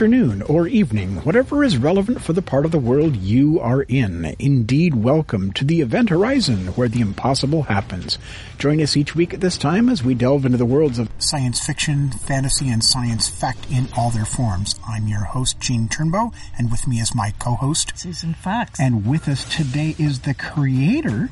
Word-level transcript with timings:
or 0.00 0.66
evening, 0.66 1.16
whatever 1.24 1.62
is 1.62 1.76
relevant 1.76 2.22
for 2.22 2.32
the 2.32 2.40
part 2.40 2.64
of 2.64 2.70
the 2.70 2.78
world 2.78 3.14
you 3.16 3.60
are 3.60 3.82
in. 3.82 4.34
Indeed, 4.38 4.94
welcome 4.94 5.52
to 5.52 5.62
the 5.62 5.82
event 5.82 6.08
horizon 6.08 6.68
where 6.68 6.88
the 6.88 7.02
impossible 7.02 7.64
happens. 7.64 8.16
Join 8.56 8.80
us 8.80 8.96
each 8.96 9.14
week 9.14 9.34
at 9.34 9.42
this 9.42 9.58
time 9.58 9.90
as 9.90 10.02
we 10.02 10.14
delve 10.14 10.46
into 10.46 10.56
the 10.56 10.64
worlds 10.64 10.98
of 10.98 11.10
science 11.18 11.60
fiction, 11.66 12.12
fantasy, 12.12 12.70
and 12.70 12.82
science 12.82 13.28
fact 13.28 13.66
in 13.70 13.88
all 13.94 14.08
their 14.08 14.24
forms. 14.24 14.74
I'm 14.88 15.06
your 15.06 15.24
host, 15.24 15.60
Gene 15.60 15.86
Turnbow, 15.86 16.32
and 16.58 16.70
with 16.70 16.86
me 16.86 16.96
is 16.98 17.14
my 17.14 17.34
co-host, 17.38 17.92
Susan 17.98 18.32
Fox. 18.32 18.80
and 18.80 19.06
with 19.06 19.28
us 19.28 19.44
today 19.54 19.94
is 19.98 20.20
the 20.20 20.32
creator 20.32 21.28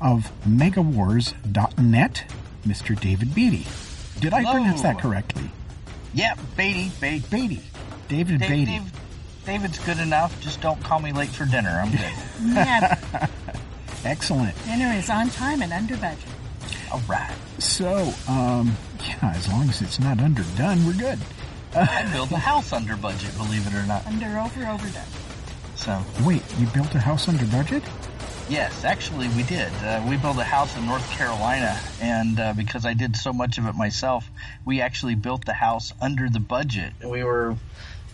of 0.00 0.30
MegaWars.net, 0.46 2.24
Mr. 2.64 3.00
David 3.00 3.28
Baity. 3.30 4.20
Did 4.20 4.32
I 4.32 4.42
Hello. 4.42 4.52
pronounce 4.52 4.82
that 4.82 5.00
correctly? 5.00 5.50
yeah, 6.14 6.36
Baity, 6.56 6.90
Baity. 7.00 7.20
Baity. 7.22 7.60
David 8.08 8.40
Dave, 8.40 8.50
Baity. 8.50 8.66
Dave, 8.66 8.92
David's 9.46 9.78
good 9.80 9.98
enough. 9.98 10.38
Just 10.40 10.60
don't 10.60 10.80
call 10.82 11.00
me 11.00 11.12
late 11.12 11.30
for 11.30 11.44
dinner. 11.46 11.70
I'm 11.70 11.90
good. 11.90 12.00
Yeah, 12.54 13.28
Excellent. 14.04 14.54
dinner 14.64 14.92
is 14.92 15.08
on 15.08 15.30
time 15.30 15.62
and 15.62 15.72
under 15.72 15.96
budget. 15.96 16.18
All 16.92 17.00
right. 17.08 17.34
So, 17.58 18.12
um, 18.28 18.76
yeah, 19.06 19.32
as 19.34 19.48
long 19.48 19.68
as 19.68 19.80
it's 19.80 19.98
not 19.98 20.20
underdone, 20.20 20.84
we're 20.86 20.92
good. 20.94 21.18
I 21.76 22.08
built 22.12 22.30
a 22.32 22.36
house 22.36 22.72
under 22.72 22.96
budget, 22.96 23.34
believe 23.36 23.66
it 23.66 23.74
or 23.74 23.84
not. 23.86 24.06
Under, 24.06 24.26
over, 24.38 24.66
overdone. 24.66 25.02
So, 25.76 26.02
Wait, 26.24 26.42
you 26.58 26.66
built 26.68 26.94
a 26.94 27.00
house 27.00 27.28
under 27.28 27.46
budget? 27.46 27.82
yes, 28.48 28.84
actually, 28.84 29.28
we 29.28 29.42
did. 29.44 29.72
Uh, 29.82 30.04
we 30.08 30.16
built 30.18 30.36
a 30.38 30.44
house 30.44 30.76
in 30.76 30.84
North 30.86 31.08
Carolina, 31.12 31.78
and 32.00 32.38
uh, 32.38 32.52
because 32.52 32.84
I 32.84 32.92
did 32.94 33.16
so 33.16 33.32
much 33.32 33.56
of 33.58 33.66
it 33.66 33.74
myself, 33.74 34.28
we 34.66 34.80
actually 34.82 35.14
built 35.14 35.46
the 35.46 35.54
house 35.54 35.92
under 36.00 36.28
the 36.28 36.40
budget. 36.40 36.92
We 37.02 37.24
were 37.24 37.56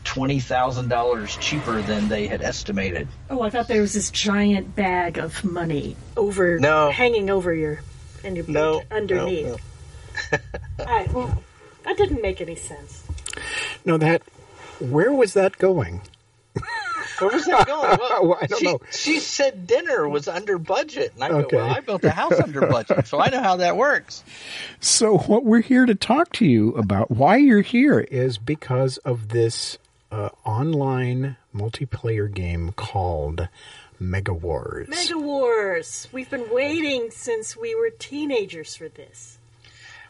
twenty 0.05 0.41
thousand 0.41 0.89
dollars 0.89 1.37
cheaper 1.37 1.83
than 1.83 2.09
they 2.09 2.27
had 2.27 2.43
estimated. 2.43 3.09
Oh, 3.29 3.43
I 3.43 3.51
thought 3.51 3.69
there 3.69 3.81
was 3.81 3.93
this 3.93 4.11
giant 4.11 4.75
bag 4.75 5.19
of 5.19 5.45
money 5.45 5.97
over, 6.17 6.59
No. 6.59 6.91
hanging 6.91 7.31
over 7.31 7.55
your, 7.55 7.81
and 8.25 8.37
your 8.37 8.47
No, 8.49 8.81
boot 8.81 8.87
underneath. 8.91 9.47
no, 9.47 10.39
I, 10.87 11.09
well, 11.13 11.43
that 11.85 11.97
didn't 11.97 12.23
make 12.23 12.41
any 12.41 12.57
sense. 12.57 13.05
No, 13.85 13.97
that. 13.99 14.23
Where 14.81 15.13
was 15.13 15.35
that 15.35 15.59
going? 15.59 16.01
Where 17.19 17.31
was 17.31 17.45
that 17.45 17.67
going? 17.67 17.99
Well, 17.99 18.27
Well, 18.29 18.39
I 18.41 18.47
don't 18.47 18.59
she, 18.59 18.65
know. 18.67 18.81
She 18.91 19.19
said 19.21 19.67
dinner 19.67 20.09
was 20.09 20.27
under 20.27 20.57
budget, 20.59 21.13
and 21.15 21.23
I 21.25 21.29
Okay. 21.29 21.51
go, 21.51 21.57
"Well, 21.59 21.69
I 21.71 21.81
built 21.81 22.03
a 22.05 22.11
house 22.11 22.41
under 22.41 22.61
budget, 22.63 23.07
so 23.07 23.21
I 23.21 23.29
know 23.29 23.43
how 23.43 23.57
that 23.57 23.77
works." 23.77 24.25
So, 24.81 25.19
what 25.19 25.45
we're 25.45 25.61
here 25.61 25.85
to 25.85 25.95
talk 25.95 26.33
to 26.35 26.47
you 26.47 26.71
about, 26.77 27.11
why 27.11 27.37
you're 27.37 27.61
here, 27.61 28.01
is 28.01 28.39
because 28.39 28.97
of 28.99 29.29
this 29.29 29.77
uh, 30.11 30.31
online 30.45 31.37
multiplayer 31.55 32.33
game 32.33 32.73
called 32.73 33.49
Mega 33.99 34.33
Wars. 34.33 34.89
Mega 34.89 35.19
Wars. 35.19 36.09
We've 36.13 36.31
been 36.31 36.51
waiting 36.51 37.11
since 37.11 37.57
we 37.57 37.75
were 37.75 37.91
teenagers 37.91 38.75
for 38.77 38.89
this. 38.89 39.39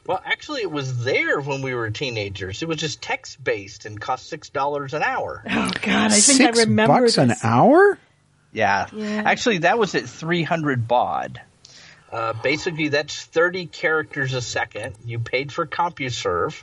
Well, 0.07 0.21
actually, 0.25 0.63
it 0.63 0.71
was 0.71 1.05
there 1.05 1.41
when 1.41 1.63
we 1.63 1.75
were 1.75 1.91
teenagers. 1.91 2.63
It 2.63 2.69
was 2.69 2.79
just 2.79 3.03
text 3.03 3.43
based 3.43 3.85
and 3.85 4.01
cost 4.01 4.29
six 4.29 4.49
dollars 4.49 4.95
an 4.95 5.03
hour. 5.03 5.43
Oh 5.49 5.71
God, 5.83 5.87
I 5.87 6.09
think 6.09 6.39
Six 6.39 6.59
I 6.59 6.63
remember 6.63 7.01
bucks 7.01 7.19
an 7.19 7.35
hour? 7.43 7.99
Yeah. 8.53 8.87
Yeah. 8.93 9.23
Actually, 9.25 9.59
that 9.59 9.79
was 9.79 9.95
at 9.95 10.09
300 10.09 10.89
baud. 10.89 11.41
Uh, 12.11 12.33
basically, 12.33 12.89
that's 12.89 13.25
30 13.27 13.67
characters 13.67 14.35
a 14.35 14.41
second. 14.41 14.97
You 15.05 15.21
paid 15.21 15.53
for 15.53 15.65
CompuServe, 15.65 16.61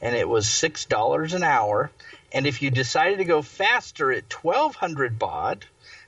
and 0.00 0.16
it 0.16 0.28
was 0.28 0.46
$6 0.46 1.34
an 1.34 1.42
hour. 1.44 1.92
And 2.32 2.46
if 2.46 2.62
you 2.62 2.70
decided 2.70 3.18
to 3.18 3.24
go 3.24 3.42
faster 3.42 4.12
at 4.12 4.32
1200 4.32 5.18
baud, 5.18 5.64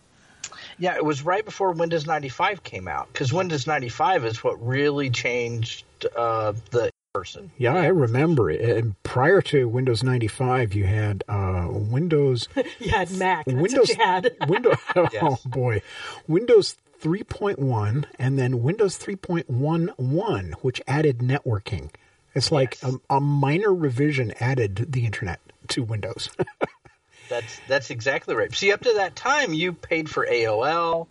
Yeah, 0.79 0.95
it 0.97 1.05
was 1.05 1.23
right 1.23 1.45
before 1.45 1.73
Windows 1.73 2.07
95 2.07 2.63
came 2.65 2.89
out 2.89 3.09
because 3.13 3.33
Windows 3.33 3.67
95 3.67 4.25
is 4.25 4.43
what 4.43 4.65
really 4.67 5.11
changed 5.11 5.85
uh, 6.17 6.53
the 6.71 6.91
person. 7.13 7.51
Yeah, 7.59 7.75
I 7.75 7.87
remember 7.89 8.51
it. 8.51 8.61
And 8.63 9.01
prior 9.03 9.43
to 9.43 9.69
Windows 9.69 10.03
95, 10.03 10.73
you 10.75 10.85
had 10.87 11.23
uh, 11.29 11.69
Windows 11.71 12.49
You 12.79 12.91
had 12.91 13.11
Mac. 13.11 13.45
That's 13.45 13.59
Windows 13.61 13.89
what 13.89 13.99
you 13.99 14.05
had. 14.05 14.37
Windows 14.49 14.77
oh 14.97 15.09
Yes. 15.13 15.43
boy. 15.43 15.83
Windows 16.27 16.77
3.1 17.03 18.05
and 18.19 18.39
then 18.39 18.63
Windows 18.63 18.99
3.11 18.99 20.53
which 20.63 20.81
added 20.87 21.19
networking. 21.19 21.91
It's 22.35 22.53
like 22.53 22.79
Yes. 22.83 22.95
a, 23.11 23.17
a 23.17 23.21
minor 23.21 23.73
revision 23.75 24.33
added 24.41 24.87
the 24.91 25.05
internet 25.07 25.41
to 25.69 25.83
Windows. 25.83 26.29
That's 27.29 27.61
that's 27.69 27.91
exactly 27.91 28.35
right. 28.35 28.53
See, 28.53 28.73
up 28.73 28.81
to 28.83 28.93
that 28.97 29.15
time, 29.15 29.53
you 29.53 29.73
paid 29.73 30.09
for 30.11 30.27
AOL, 30.27 31.07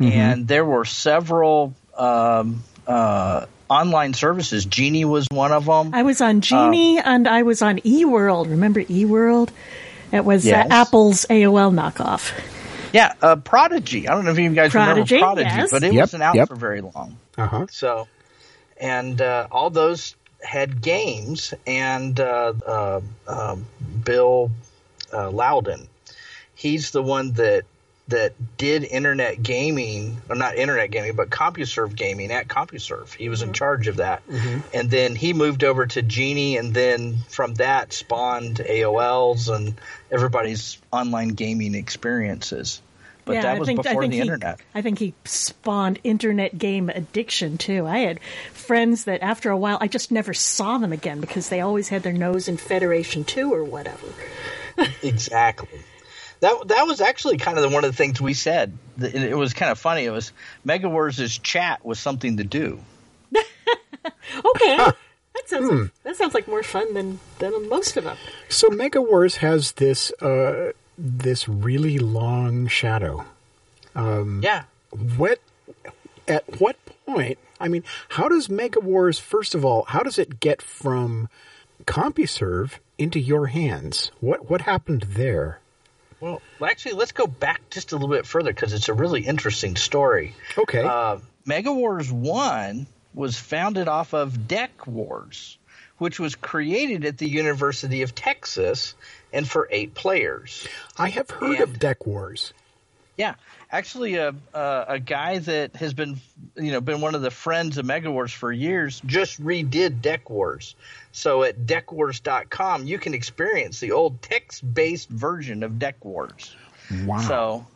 Mm-hmm. 0.00 0.12
and 0.12 0.48
there 0.48 0.64
were 0.64 0.84
several 0.86 1.74
um, 1.96 2.62
uh, 2.86 3.44
online 3.68 4.14
services. 4.14 4.64
Genie 4.64 5.04
was 5.04 5.26
one 5.30 5.52
of 5.52 5.66
them. 5.66 5.94
I 5.94 6.02
was 6.04 6.20
on 6.22 6.40
Genie 6.40 6.98
and 6.98 7.28
I 7.28 7.42
was 7.42 7.60
on 7.62 7.78
eWorld. 7.80 8.48
Remember 8.48 8.82
eWorld? 8.82 9.50
It 10.10 10.24
was 10.24 10.44
Yes. 10.46 10.66
uh, 10.70 10.74
Apple's 10.74 11.26
AOL 11.28 11.70
knockoff. 11.72 12.32
yeah, 12.94 13.12
uh, 13.22 13.36
Prodigy. 13.36 14.08
I 14.08 14.14
don't 14.14 14.24
know 14.24 14.30
if 14.32 14.38
you 14.38 14.50
guys 14.54 14.72
Prodigy, 14.72 15.16
remember 15.16 15.42
Prodigy, 15.42 15.56
yes. 15.60 15.70
but 15.70 15.82
it 15.84 15.92
Yep, 15.92 16.00
wasn't 16.02 16.22
out 16.22 16.34
yep. 16.34 16.48
for 16.48 16.56
very 16.56 16.80
long. 16.80 17.18
uh-huh. 17.36 17.66
So, 17.70 18.08
and 18.80 19.20
uh, 19.20 19.46
all 19.52 19.68
those 19.70 20.16
had 20.42 20.82
games, 20.82 21.54
and 21.66 22.18
uh, 22.18 22.52
uh, 22.66 23.00
um, 23.26 23.66
Bill 24.04 24.50
uh, 25.12 25.30
Louden, 25.30 25.86
he's 26.54 26.90
the 26.90 27.02
one 27.02 27.32
that 27.32 27.64
that 28.08 28.32
did 28.56 28.82
internet 28.82 29.40
gaming, 29.40 30.20
or 30.28 30.34
not 30.34 30.56
internet 30.56 30.90
gaming, 30.90 31.14
but 31.14 31.30
CompuServe 31.30 31.94
gaming 31.94 32.32
at 32.32 32.48
CompuServe. 32.48 33.14
He 33.14 33.28
was 33.28 33.42
in 33.42 33.52
charge 33.52 33.86
of 33.86 33.96
that, 33.96 34.22
and 34.74 34.90
then 34.90 35.14
he 35.14 35.32
moved 35.32 35.62
over 35.62 35.86
to 35.86 36.02
Genie, 36.02 36.56
and 36.56 36.74
then 36.74 37.18
from 37.28 37.54
that 37.54 37.92
spawned 37.92 38.56
AOLs 38.56 39.54
and 39.54 39.80
everybody's 40.10 40.78
online 40.92 41.28
gaming 41.28 41.76
experiences. 41.76 42.82
But 43.30 43.34
yeah, 43.36 43.42
that 43.42 43.62
I 43.62 43.64
think, 43.64 43.82
before 43.82 43.92
I 43.92 44.00
think 44.00 44.10
the 44.10 44.16
he, 44.16 44.22
internet. 44.22 44.60
I 44.74 44.82
think 44.82 44.98
he 44.98 45.14
spawned 45.24 46.00
internet 46.02 46.58
game 46.58 46.88
addiction 46.88 47.58
too. 47.58 47.86
I 47.86 47.98
had 47.98 48.20
friends 48.52 49.04
that 49.04 49.22
after 49.22 49.50
a 49.50 49.56
while 49.56 49.78
I 49.80 49.86
just 49.86 50.10
never 50.10 50.34
saw 50.34 50.78
them 50.78 50.92
again 50.92 51.20
because 51.20 51.48
they 51.48 51.60
always 51.60 51.88
had 51.88 52.02
their 52.02 52.12
nose 52.12 52.48
in 52.48 52.56
Federation 52.56 53.22
2 53.24 53.52
or 53.52 53.64
whatever. 53.64 54.06
Exactly. 55.02 55.80
That 56.40 56.68
that 56.68 56.86
was 56.86 57.02
actually 57.02 57.36
kind 57.36 57.58
of 57.58 57.70
one 57.70 57.84
of 57.84 57.90
the 57.90 57.96
things 57.96 58.18
we 58.18 58.32
said. 58.32 58.72
It 58.98 59.36
was 59.36 59.52
kind 59.52 59.70
of 59.70 59.78
funny. 59.78 60.06
It 60.06 60.10
was 60.10 60.32
Mega 60.64 60.88
Wars' 60.88 61.38
chat 61.38 61.84
was 61.84 61.98
something 61.98 62.38
to 62.38 62.44
do. 62.44 62.80
okay. 63.36 64.76
That 65.34 65.48
sounds 65.48 65.70
like, 65.70 65.90
that 66.02 66.16
sounds 66.16 66.34
like 66.34 66.48
more 66.48 66.62
fun 66.62 66.94
than 66.94 67.20
than 67.40 67.68
most 67.68 67.96
of 67.98 68.04
them. 68.04 68.16
So 68.48 68.70
Mega 68.70 69.02
Wars 69.02 69.36
has 69.36 69.72
this 69.72 70.12
uh, 70.22 70.72
this 71.00 71.48
really 71.48 71.98
long 71.98 72.66
shadow. 72.66 73.24
Yeah. 73.96 74.64
What 75.16 75.40
at 76.28 76.60
what 76.60 76.76
point? 77.06 77.38
I 77.58 77.68
mean, 77.68 77.84
how 78.10 78.28
does 78.28 78.48
Mega 78.48 78.80
Wars 78.80 79.18
first 79.18 79.54
of 79.54 79.64
all? 79.64 79.84
How 79.84 80.00
does 80.00 80.18
it 80.18 80.40
get 80.40 80.62
from 80.62 81.28
CompuServe 81.84 82.72
into 82.98 83.18
your 83.18 83.46
hands? 83.46 84.10
What 84.20 84.50
what 84.50 84.62
happened 84.62 85.02
there? 85.10 85.60
Well, 86.20 86.42
actually, 86.62 86.94
let's 86.94 87.12
go 87.12 87.26
back 87.26 87.62
just 87.70 87.92
a 87.92 87.96
little 87.96 88.14
bit 88.14 88.26
further 88.26 88.52
because 88.52 88.74
it's 88.74 88.90
a 88.90 88.94
really 88.94 89.22
interesting 89.22 89.76
story. 89.76 90.34
Okay. 90.58 90.84
Uh, 90.84 91.18
Mega 91.46 91.72
Wars 91.72 92.12
1 92.12 92.86
was 93.14 93.38
founded 93.38 93.88
off 93.88 94.12
of 94.12 94.46
Deck 94.46 94.86
Wars, 94.86 95.56
which 95.96 96.20
was 96.20 96.36
created 96.36 97.06
at 97.06 97.16
the 97.16 97.26
University 97.26 98.02
of 98.02 98.14
Texas 98.14 98.94
and 99.32 99.48
for 99.48 99.68
eight 99.70 99.94
players. 99.94 100.66
I 100.96 101.10
have 101.10 101.30
heard 101.30 101.60
of 101.60 101.78
Deck 101.78 102.06
Wars. 102.06 102.52
Yeah, 103.16 103.34
actually, 103.70 104.14
a 104.14 104.34
a, 104.54 104.84
a 104.88 104.98
guy 104.98 105.38
that 105.40 105.76
has 105.76 105.92
been 105.92 106.18
you 106.56 106.72
know 106.72 106.80
been 106.80 107.00
one 107.00 107.14
of 107.14 107.22
the 107.22 107.30
friends 107.30 107.76
of 107.76 107.84
Mega 107.84 108.10
Wars 108.10 108.32
for 108.32 108.50
years 108.50 109.02
just 109.04 109.42
redid 109.42 110.00
Deck 110.00 110.30
Wars. 110.30 110.74
So 111.12 111.42
at 111.42 111.66
deckwars.com, 111.66 112.86
you 112.86 112.98
can 112.98 113.14
experience 113.14 113.80
the 113.80 113.92
old 113.92 114.22
text-based 114.22 115.08
version 115.08 115.62
of 115.62 115.78
Deck 115.78 116.04
Wars. 116.04 116.54
Wow. 117.04 117.18
So, 117.20 117.66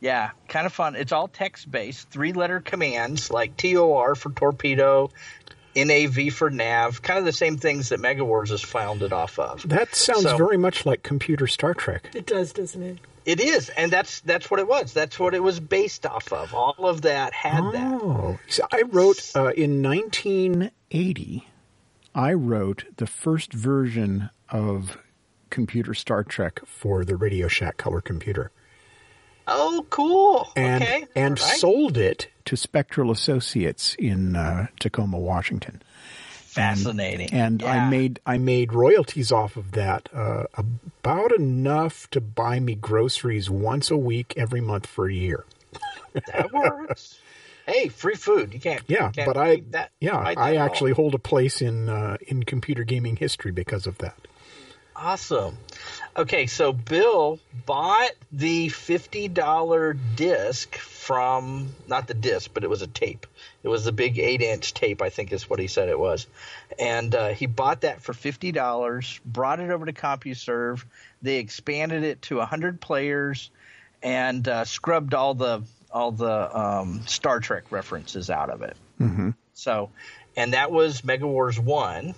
yeah, 0.00 0.30
kind 0.48 0.64
of 0.64 0.72
fun. 0.72 0.96
It's 0.96 1.12
all 1.12 1.28
text 1.28 1.70
based, 1.70 2.08
three 2.08 2.32
letter 2.32 2.60
commands 2.60 3.30
like 3.30 3.56
TOR 3.56 4.14
for 4.14 4.30
torpedo, 4.30 5.10
NAV 5.84 6.32
for 6.32 6.50
nav, 6.50 7.00
kind 7.02 7.18
of 7.18 7.24
the 7.24 7.32
same 7.32 7.56
things 7.58 7.88
that 7.90 8.00
Mega 8.00 8.24
Wars 8.24 8.50
is 8.50 8.60
founded 8.62 9.12
off 9.12 9.38
of. 9.38 9.68
that 9.68 9.94
sounds 9.94 10.22
So- 10.22 10.36
very 10.36 10.56
much 10.58 10.84
like 10.86 11.02
computer 11.02 11.46
Star 11.46 11.74
Trek. 11.74 12.10
It 12.14 12.26
does, 12.26 12.52
doesn't 12.52 12.82
it? 12.82 12.98
It 13.24 13.40
is, 13.40 13.68
and 13.70 13.92
that's 13.92 14.20
that's 14.20 14.50
what 14.50 14.58
it 14.58 14.66
was. 14.66 14.94
That's 14.94 15.18
what 15.18 15.34
it 15.34 15.42
was 15.42 15.60
based 15.60 16.06
off 16.06 16.32
of. 16.32 16.54
All 16.54 16.74
of 16.88 17.02
that 17.02 17.34
had 17.34 17.60
that. 17.72 18.00
Oh, 18.02 18.38
so 18.48 18.66
I 18.72 18.82
wrote 18.90 19.30
uh, 19.36 19.48
in 19.54 19.82
1980. 19.82 21.46
I 22.14 22.32
wrote 22.32 22.84
the 22.96 23.06
first 23.06 23.52
version 23.52 24.30
of 24.48 24.96
computer 25.50 25.92
Star 25.92 26.24
Trek 26.24 26.60
for 26.64 27.04
the 27.04 27.16
Radio 27.16 27.48
Shack 27.48 27.76
color 27.76 28.00
computer, 28.00 28.50
Oh, 29.46 29.86
cool. 29.90 30.50
and 30.56 30.82
okay. 30.82 31.06
and 31.14 31.38
All 31.38 31.46
right. 31.46 31.56
sold 31.58 31.96
it 31.98 32.28
to 32.48 32.56
Spectral 32.56 33.10
Associates 33.10 33.94
in 33.98 34.34
uh, 34.36 34.66
Tacoma, 34.80 35.18
Washington. 35.18 35.82
fascinating. 36.30 37.32
And 37.32 37.62
I 37.62 37.76
Yeah. 37.76 37.90
made 37.90 38.20
I 38.26 38.38
made 38.38 38.72
royalties 38.72 39.30
off 39.30 39.56
of 39.56 39.72
that, 39.72 40.08
uh, 40.12 40.44
about 40.56 41.32
enough 41.32 42.08
to 42.10 42.20
buy 42.20 42.58
me 42.58 42.74
groceries 42.74 43.48
once 43.50 43.90
a 43.90 43.96
week 43.96 44.34
every 44.36 44.60
month 44.60 44.86
for 44.86 45.08
a 45.08 45.12
year. 45.12 45.44
that 46.26 46.52
works. 46.52 47.18
hey, 47.66 47.88
free 47.88 48.14
food. 48.14 48.54
You 48.54 48.60
can't. 48.60 48.82
Yeah, 48.88 49.06
you 49.08 49.12
can't 49.12 49.26
but 49.26 49.36
I 49.36 49.62
that. 49.70 49.90
yeah 50.00 50.16
I 50.36 50.56
actually 50.56 50.92
hold 50.92 51.14
a 51.14 51.18
place 51.18 51.60
in 51.62 51.88
uh, 51.88 52.16
in 52.26 52.42
computer 52.44 52.82
gaming 52.84 53.16
history 53.16 53.52
because 53.52 53.86
of 53.86 53.98
that. 53.98 54.16
Awesome. 55.00 55.56
Okay, 56.16 56.48
so 56.48 56.72
Bill 56.72 57.38
bought 57.66 58.10
the 58.32 58.68
fifty 58.68 59.28
dollar 59.28 59.92
disc 59.92 60.74
from 60.74 61.72
not 61.86 62.08
the 62.08 62.14
disc, 62.14 62.50
but 62.52 62.64
it 62.64 62.70
was 62.70 62.82
a 62.82 62.88
tape. 62.88 63.26
It 63.62 63.68
was 63.68 63.84
the 63.84 63.92
big 63.92 64.18
eight 64.18 64.42
inch 64.42 64.74
tape, 64.74 65.00
I 65.00 65.10
think 65.10 65.32
is 65.32 65.48
what 65.48 65.60
he 65.60 65.68
said 65.68 65.88
it 65.88 65.98
was, 65.98 66.26
and 66.80 67.14
uh, 67.14 67.28
he 67.28 67.46
bought 67.46 67.82
that 67.82 68.02
for 68.02 68.12
fifty 68.12 68.50
dollars. 68.50 69.20
Brought 69.24 69.60
it 69.60 69.70
over 69.70 69.86
to 69.86 69.92
CompuServe. 69.92 70.82
They 71.22 71.36
expanded 71.36 72.02
it 72.02 72.22
to 72.22 72.40
hundred 72.40 72.80
players, 72.80 73.50
and 74.02 74.46
uh, 74.48 74.64
scrubbed 74.64 75.14
all 75.14 75.34
the 75.34 75.62
all 75.92 76.10
the 76.10 76.58
um, 76.58 77.02
Star 77.06 77.38
Trek 77.38 77.70
references 77.70 78.30
out 78.30 78.50
of 78.50 78.62
it. 78.62 78.76
Mm-hmm. 79.00 79.30
So, 79.54 79.90
and 80.36 80.54
that 80.54 80.72
was 80.72 81.04
Mega 81.04 81.26
Wars 81.26 81.58
one 81.58 82.16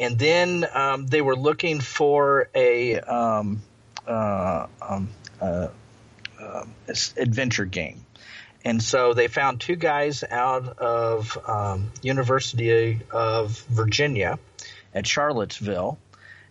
and 0.00 0.18
then 0.18 0.66
um, 0.72 1.06
they 1.06 1.20
were 1.20 1.36
looking 1.36 1.80
for 1.80 2.48
a 2.54 3.00
um, 3.00 3.62
uh, 4.06 4.66
um, 4.80 5.08
uh, 5.40 5.68
uh, 6.40 6.64
adventure 7.16 7.64
game, 7.64 8.04
and 8.64 8.82
so 8.82 9.14
they 9.14 9.28
found 9.28 9.60
two 9.60 9.76
guys 9.76 10.22
out 10.24 10.78
of 10.78 11.36
um, 11.48 11.90
University 12.02 13.00
of 13.10 13.58
Virginia 13.68 14.38
at 14.94 15.06
Charlottesville, 15.06 15.98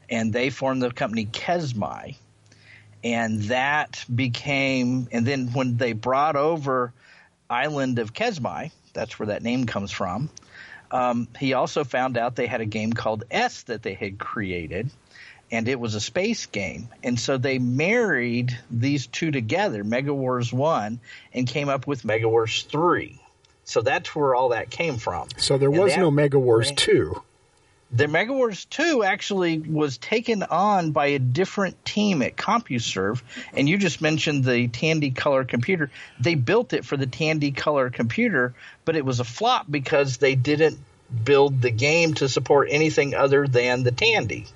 and 0.10 0.34
they 0.34 0.50
formed 0.50 0.82
the 0.82 0.92
company 0.92 1.26
Kesmai, 1.26 2.16
and 3.04 3.44
that 3.44 4.04
became 4.14 5.08
and 5.12 5.26
then 5.26 5.48
when 5.54 5.78
they 5.78 5.94
brought 5.94 6.36
over 6.36 6.92
Island 7.50 8.00
of 8.00 8.14
Kesmai, 8.14 8.72
that's 8.94 9.18
where 9.18 9.28
that 9.28 9.42
name 9.42 9.66
comes 9.66 9.92
from 9.92 10.30
um, 10.92 11.28
he 11.40 11.54
also 11.54 11.84
found 11.84 12.18
out 12.18 12.36
they 12.36 12.48
had 12.48 12.62
a 12.62 12.66
game 12.66 12.94
called 12.94 13.24
S 13.30 13.64
that 13.64 13.84
they 13.84 13.94
had 13.94 14.18
created, 14.18 14.90
and 15.52 15.68
it 15.68 15.80
was 15.80 15.96
a 15.96 16.02
space 16.02 16.46
game. 16.46 16.90
And 17.04 17.20
so 17.20 17.38
they 17.38 17.60
married 17.60 18.58
these 18.72 19.08
two 19.08 19.32
together, 19.32 19.84
Mega 19.84 20.14
Wars 20.14 20.52
1, 20.52 21.00
and 21.34 21.48
came 21.48 21.70
up 21.70 21.88
with 21.88 22.06
Mega 22.06 22.28
Wars 22.30 22.64
3. 22.64 23.20
So 23.64 23.82
that's 23.82 24.16
where 24.16 24.34
all 24.34 24.50
that 24.50 24.70
came 24.70 24.98
from. 24.98 25.28
So 25.38 25.58
there 25.58 25.70
was 25.70 25.92
that- 25.92 26.00
no 26.00 26.10
Mega 26.10 26.40
Wars 26.40 26.72
two. 26.72 27.22
The 27.92 28.08
Mega 28.08 28.34
Wars 28.34 28.66
2 28.66 29.04
actually 29.04 29.60
was 29.60 29.98
taken 29.98 30.44
on 30.44 30.92
by 30.92 31.08
a 31.08 31.20
different 31.20 31.86
team 31.86 32.22
at 32.22 32.36
CompuServe, 32.36 33.22
and 33.54 33.70
you 33.70 33.78
just 33.78 34.02
mentioned 34.02 34.44
the 34.44 34.68
Tandy 34.68 35.12
Color 35.12 35.46
computer. 35.46 35.90
They 36.20 36.36
built 36.36 36.74
it 36.74 36.84
for 36.84 36.98
the 36.98 37.08
Tandy 37.08 37.52
Color 37.52 37.90
computer, 37.90 38.54
but 38.84 38.98
it 38.98 39.06
was 39.06 39.22
a 39.22 39.24
flop 39.24 39.68
because 39.70 40.18
they 40.18 40.36
didn't 40.36 40.80
build 41.24 41.62
the 41.62 41.72
game 41.72 42.14
to 42.16 42.28
support 42.28 42.68
anything 42.70 43.16
other 43.16 43.48
than 43.48 43.84
the 43.84 43.92
Tandy. 43.92 44.48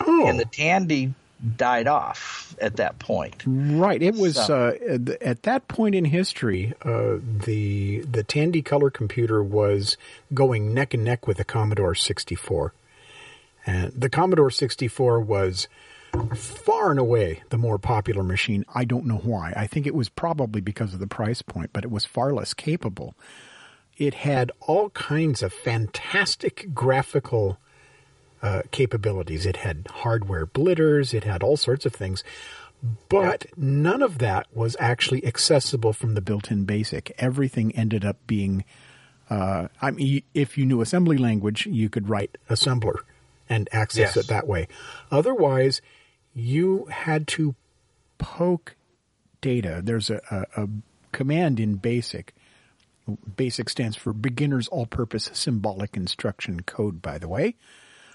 Oh, 0.00 0.26
And 0.26 0.38
the 0.38 0.44
Tandy 0.44 1.14
died 1.56 1.86
off 1.86 2.54
at 2.60 2.76
that 2.76 2.98
point. 2.98 3.42
right. 3.46 4.02
It 4.02 4.14
was 4.14 4.34
So- 4.36 4.76
uh, 4.88 4.92
at- 4.94 5.22
at 5.22 5.42
that 5.44 5.68
point 5.68 5.94
in 5.94 6.04
history. 6.06 6.74
Uh, 6.82 7.16
the 7.44 8.00
the 8.00 8.22
Tandy 8.22 8.62
color 8.62 8.90
computer 8.90 9.42
was 9.42 9.96
going 10.34 10.74
neck 10.74 10.92
and 10.94 11.04
neck 11.04 11.26
with 11.26 11.38
the 11.38 11.44
Commodore 11.44 11.94
64, 11.94 12.74
and 13.66 13.92
the 13.96 14.08
Commodore 14.10 14.50
64 14.50 15.20
was 15.20 15.66
far 16.34 16.90
and 16.90 16.98
away 16.98 17.42
the 17.50 17.56
more 17.58 17.78
popular 17.78 18.22
machine. 18.22 18.64
I 18.74 18.84
don't 18.84 19.06
know 19.06 19.18
why. 19.22 19.52
I 19.56 19.66
think 19.66 19.86
it 19.86 19.94
was 19.94 20.08
probably 20.08 20.60
because 20.60 20.92
of 20.92 21.00
the 21.00 21.06
price 21.06 21.40
point, 21.40 21.70
but 21.72 21.84
it 21.84 21.90
was 21.90 22.04
far 22.04 22.32
less 22.32 22.52
capable. 22.52 23.14
It 23.96 24.14
had 24.14 24.50
all 24.60 24.90
kinds 24.90 25.42
of 25.42 25.52
fantastic 25.52 26.68
graphical 26.74 27.58
uh, 28.42 28.62
capabilities. 28.70 29.46
It 29.46 29.58
had 29.58 29.86
hardware 29.90 30.46
blitters. 30.46 31.12
It 31.14 31.24
had 31.24 31.42
all 31.42 31.56
sorts 31.56 31.84
of 31.86 31.94
things. 31.94 32.24
But 33.08 33.46
none 33.56 34.02
of 34.02 34.18
that 34.18 34.46
was 34.54 34.76
actually 34.80 35.26
accessible 35.26 35.92
from 35.92 36.14
the 36.14 36.22
built-in 36.22 36.64
BASIC. 36.64 37.12
Everything 37.18 37.76
ended 37.76 38.04
up 38.04 38.16
being, 38.26 38.64
uh, 39.28 39.68
I 39.82 39.90
mean, 39.90 40.22
if 40.32 40.56
you 40.56 40.64
knew 40.64 40.80
assembly 40.80 41.18
language, 41.18 41.66
you 41.66 41.90
could 41.90 42.08
write 42.08 42.38
assembler 42.48 43.00
and 43.48 43.68
access 43.72 44.16
Yes. 44.16 44.24
it 44.24 44.28
that 44.28 44.46
way. 44.46 44.66
Otherwise, 45.10 45.82
you 46.32 46.86
had 46.86 47.26
to 47.28 47.54
poke 48.16 48.76
data. 49.42 49.82
There's 49.84 50.08
a, 50.08 50.22
a, 50.56 50.62
a 50.62 50.68
command 51.12 51.60
in 51.60 51.74
BASIC. 51.74 52.32
BASIC 53.36 53.68
stands 53.68 53.96
for 53.96 54.14
Beginner's 54.14 54.68
All-Purpose 54.68 55.30
Symbolic 55.34 55.96
Instruction 55.96 56.60
Code, 56.60 57.02
by 57.02 57.18
the 57.18 57.28
way 57.28 57.56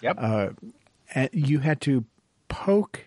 Yep. 0.02 0.18
Uh, 0.20 0.50
and 1.14 1.30
you 1.34 1.60
had 1.60 1.82
to 1.82 2.06
poke 2.48 3.06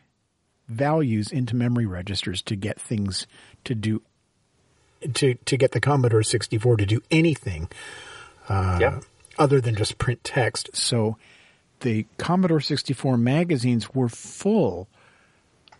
values 0.68 1.30
into 1.32 1.56
memory 1.56 1.86
registers 1.86 2.42
to 2.42 2.56
get 2.56 2.80
things 2.80 3.26
to 3.64 3.74
do 3.74 4.02
to 5.14 5.34
to 5.34 5.56
get 5.56 5.72
the 5.72 5.80
Commodore 5.80 6.22
64 6.22 6.76
to 6.78 6.86
do 6.86 7.00
anything 7.10 7.68
uh, 8.48 8.78
yep. 8.80 9.04
other 9.38 9.60
than 9.60 9.74
just 9.74 9.98
print 9.98 10.22
text. 10.24 10.70
So 10.74 11.16
the 11.80 12.06
Commodore 12.18 12.60
64 12.60 13.16
magazines 13.16 13.94
were 13.94 14.08
full 14.08 14.88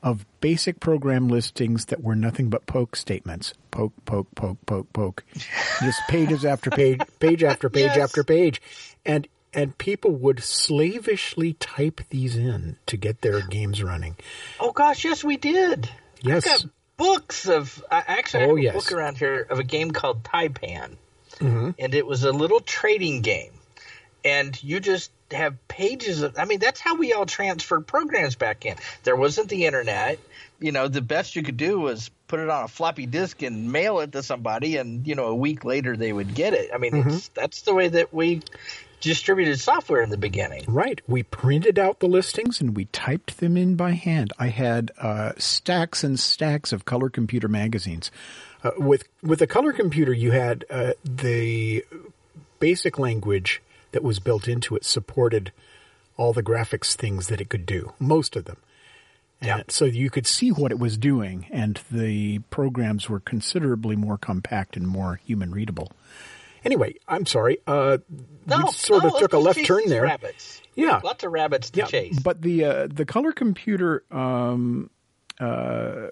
of 0.03 0.25
basic 0.41 0.79
program 0.79 1.29
listings 1.29 1.87
that 1.87 2.03
were 2.03 2.15
nothing 2.15 2.49
but 2.49 2.67
poke 2.67 2.95
statements. 2.95 3.53
Poke, 3.73 3.93
poke, 4.05 4.29
poke, 4.37 4.59
poke, 4.65 4.93
poke. 4.93 5.25
Just 5.81 6.01
pages 6.09 6.45
after 6.45 6.71
page, 6.71 7.01
page 7.19 7.43
after 7.43 7.69
page 7.69 7.91
Yes. 7.95 7.99
after 7.99 8.23
page. 8.23 8.63
And 9.05 9.27
and 9.55 9.77
people 9.79 10.13
would 10.13 10.43
slavishly 10.43 11.55
type 11.55 12.01
these 12.11 12.37
in 12.37 12.77
to 12.87 12.97
get 12.97 13.21
their 13.23 13.41
games 13.41 13.83
running. 13.83 14.17
Oh 14.61 14.73
gosh, 14.73 15.05
yes, 15.05 15.25
we 15.25 15.37
did. 15.37 15.91
Yes. 16.23 16.67
Books 16.97 17.49
of. 17.49 17.83
I 17.91 18.03
actually 18.07 18.41
have 18.41 18.51
Oh, 18.51 18.57
a 18.57 18.61
yes. 18.61 18.75
book 18.75 18.93
around 18.93 19.19
here 19.19 19.47
of 19.49 19.59
a 19.59 19.65
game 19.65 19.93
called 19.93 20.25
Taipan, 20.25 20.97
Mm-hmm. 21.39 21.71
and 21.79 21.95
it 21.95 22.05
was 22.07 22.25
a 22.25 22.33
little 22.33 22.59
trading 22.59 23.21
game, 23.23 23.53
and 24.25 24.61
you 24.65 24.81
just 24.81 25.13
have 25.31 25.69
pages 25.69 26.23
of. 26.23 26.37
I 26.39 26.45
mean, 26.45 26.59
that's 26.59 26.81
how 26.81 26.97
we 26.97 27.13
all 27.13 27.27
transferred 27.27 27.87
programs 27.87 28.35
back 28.35 28.67
in. 28.67 28.75
There 29.05 29.15
wasn't 29.15 29.49
the 29.49 29.67
internet. 29.67 30.19
You 30.59 30.73
know, 30.73 30.89
the 30.89 31.01
best 31.01 31.37
you 31.37 31.45
could 31.45 31.57
do 31.57 31.79
was 31.79 32.11
put 32.27 32.41
it 32.41 32.51
on 32.51 32.65
a 32.65 32.69
floppy 32.69 33.07
disk 33.07 33.43
and 33.43 33.71
mail 33.71 34.01
it 34.01 34.11
to 34.13 34.23
somebody, 34.25 34.77
and 34.77 35.07
you 35.07 35.15
know, 35.15 35.27
a 35.27 35.35
week 35.37 35.65
later 35.65 35.97
they 35.97 36.13
would 36.13 36.35
get 36.35 36.53
it. 36.53 36.71
I 36.75 36.79
mean, 36.79 36.93
Mm-hmm. 36.95 37.11
it's, 37.11 37.29
that's 37.29 37.63
the 37.63 37.75
way 37.75 37.87
that 37.87 38.13
we 38.13 38.43
distributed 39.01 39.59
software 39.61 40.03
in 40.03 40.11
the 40.11 40.17
beginning. 40.19 40.65
Right. 40.67 41.01
We 41.07 41.23
printed 41.23 41.79
out 41.79 42.01
the 42.01 42.09
listings 42.09 42.61
and 42.61 42.77
we 42.77 42.87
typed 42.87 43.39
them 43.39 43.57
in 43.57 43.77
by 43.77 43.93
hand. 43.93 44.33
I 44.39 44.49
had 44.49 44.91
uh, 44.99 45.33
stacks 45.39 46.03
and 46.05 46.19
stacks 46.19 46.73
of 46.73 46.85
color 46.85 47.09
computer 47.09 47.49
magazines. 47.49 48.11
Uh, 48.65 48.71
with 48.77 49.05
with 49.23 49.41
a 49.41 49.47
color 49.47 49.73
computer, 49.73 50.13
you 50.13 50.33
had 50.33 50.65
uh, 50.69 50.93
the 51.05 51.85
basic 52.59 52.99
language 52.99 53.63
that 53.93 54.03
was 54.03 54.19
built 54.19 54.49
into 54.49 54.75
it 54.77 54.85
supported 54.85 55.53
all 56.17 56.33
the 56.33 56.43
graphics 56.43 56.95
things 56.95 57.29
that 57.29 57.41
it 57.41 57.49
could 57.49 57.65
do, 57.65 57.93
most 58.01 58.35
of 58.35 58.45
them. 58.47 58.57
And 59.41 59.49
Yeah. 59.49 59.63
so 59.69 59.85
you 59.85 60.11
could 60.11 60.27
see 60.27 60.51
what 60.51 60.73
it 60.73 60.79
was 60.81 60.99
doing, 60.99 61.47
and 61.53 61.81
the 61.93 62.41
programs 62.51 63.09
were 63.09 63.21
considerably 63.21 63.95
more 63.95 64.19
compact 64.19 64.77
and 64.77 64.89
more 64.89 65.21
human 65.25 65.53
readable. 65.53 65.93
Anyway, 66.65 66.95
I'm 67.07 67.27
sorry. 67.27 67.59
Uh, 67.67 67.99
No, 68.47 68.65
we 68.67 68.73
sort 68.73 69.05
no, 69.05 69.11
of 69.11 69.19
took 69.19 69.33
a 69.33 69.39
left 69.39 69.65
turn 69.65 69.83
there. 69.87 70.03
Rabbits. 70.03 70.61
Yeah. 70.75 71.01
lots 71.03 71.25
of 71.25 71.33
rabbits 71.33 71.71
to 71.71 71.87
chase. 71.87 72.19
But 72.21 72.43
the 72.43 72.65
uh, 72.65 72.87
the 72.89 73.05
color 73.05 73.33
computer, 73.33 74.05
um, 74.13 74.91
uh, 75.41 76.09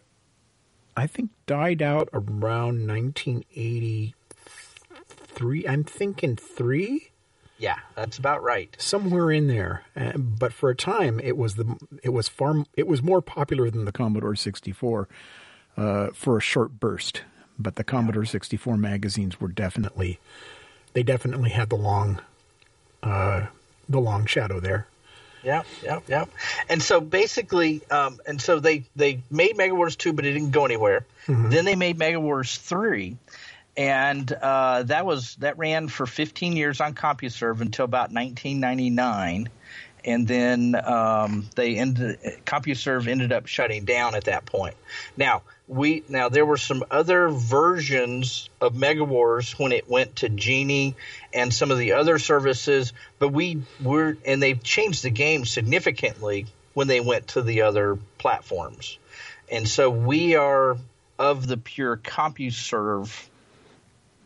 I 0.96 1.06
think, 1.06 1.30
died 1.46 1.82
out 1.82 2.08
around 2.12 2.86
1983. 2.86 5.66
I'm 5.68 5.84
thinking 5.84 6.34
three, 6.36 7.10
Yeah, 7.58 7.76
that's 7.94 8.18
about 8.18 8.42
right. 8.42 8.74
somewhere 8.78 9.30
in 9.30 9.46
there. 9.46 9.82
Uh, 9.96 10.16
but 10.18 10.52
for 10.52 10.68
a 10.70 10.74
time, 10.74 11.20
it 11.20 11.36
was 11.36 11.54
the 11.56 11.76
it 12.02 12.08
was 12.10 12.28
far 12.28 12.64
it 12.76 12.86
was 12.88 13.02
more 13.02 13.22
popular 13.22 13.70
than 13.70 13.84
the 13.84 13.92
Commodore 13.92 14.34
64 14.34 15.08
uh, 15.76 16.08
for 16.12 16.38
a 16.38 16.40
short 16.40 16.80
burst. 16.80 17.22
But 17.58 17.76
the 17.76 17.84
Commodore 17.84 18.24
64 18.24 18.76
magazines 18.76 19.40
were 19.40 19.48
definitely 19.48 20.18
they 20.92 21.02
definitely 21.02 21.50
had 21.50 21.68
the 21.68 21.76
long 21.76 22.20
uh, 23.02 23.46
the 23.88 24.00
long 24.00 24.26
shadow 24.26 24.60
there. 24.60 24.86
Yeah, 25.44 25.62
yeah, 25.82 26.00
yeah. 26.08 26.24
And 26.68 26.82
so 26.82 27.00
basically, 27.00 27.82
um, 27.90 28.18
and 28.26 28.40
so 28.40 28.58
they 28.58 28.84
they 28.96 29.20
made 29.30 29.56
Mega 29.56 29.74
Wars 29.74 29.94
two, 29.94 30.12
but 30.12 30.24
it 30.24 30.32
didn't 30.32 30.50
go 30.50 30.64
anywhere. 30.64 31.06
Then 31.26 31.64
they 31.64 31.76
made 31.76 31.98
Mega 31.98 32.18
Wars 32.18 32.56
three, 32.56 33.16
and 33.76 34.32
uh, 34.32 34.84
that 34.84 35.06
was 35.06 35.36
that 35.36 35.58
ran 35.58 35.88
for 35.88 36.06
15 36.06 36.56
years 36.56 36.80
on 36.80 36.94
CompuServe 36.94 37.60
until 37.60 37.84
about 37.84 38.10
1999, 38.10 39.48
and 40.04 40.26
then 40.26 40.74
um, 40.84 41.48
they 41.54 41.76
ended 41.76 42.18
CompuServe 42.46 43.06
ended 43.06 43.32
up 43.32 43.46
shutting 43.46 43.84
down 43.84 44.14
at 44.14 44.24
that 44.24 44.46
point. 44.46 44.76
Now 45.16 45.42
we 45.68 46.04
now 46.08 46.28
there 46.28 46.46
were 46.46 46.56
some 46.56 46.84
other 46.90 47.28
versions 47.28 48.48
of 48.60 48.74
Mega 48.74 49.04
Wars 49.04 49.58
when 49.58 49.72
it 49.72 49.88
went 49.88 50.16
to 50.16 50.28
Genie 50.28 50.94
and 51.32 51.52
some 51.52 51.70
of 51.70 51.78
the 51.78 51.92
other 51.92 52.18
services, 52.18 52.92
but 53.18 53.28
we 53.28 53.62
were 53.82 54.16
and 54.24 54.42
they've 54.42 54.62
changed 54.62 55.02
the 55.02 55.10
game 55.10 55.44
significantly 55.44 56.46
when 56.74 56.86
they 56.86 57.00
went 57.00 57.28
to 57.28 57.42
the 57.42 57.62
other 57.62 57.98
platforms, 58.18 58.98
and 59.50 59.66
so 59.66 59.90
we 59.90 60.36
are 60.36 60.76
of 61.18 61.46
the 61.46 61.56
pure 61.56 61.96
CompuServe 61.96 63.28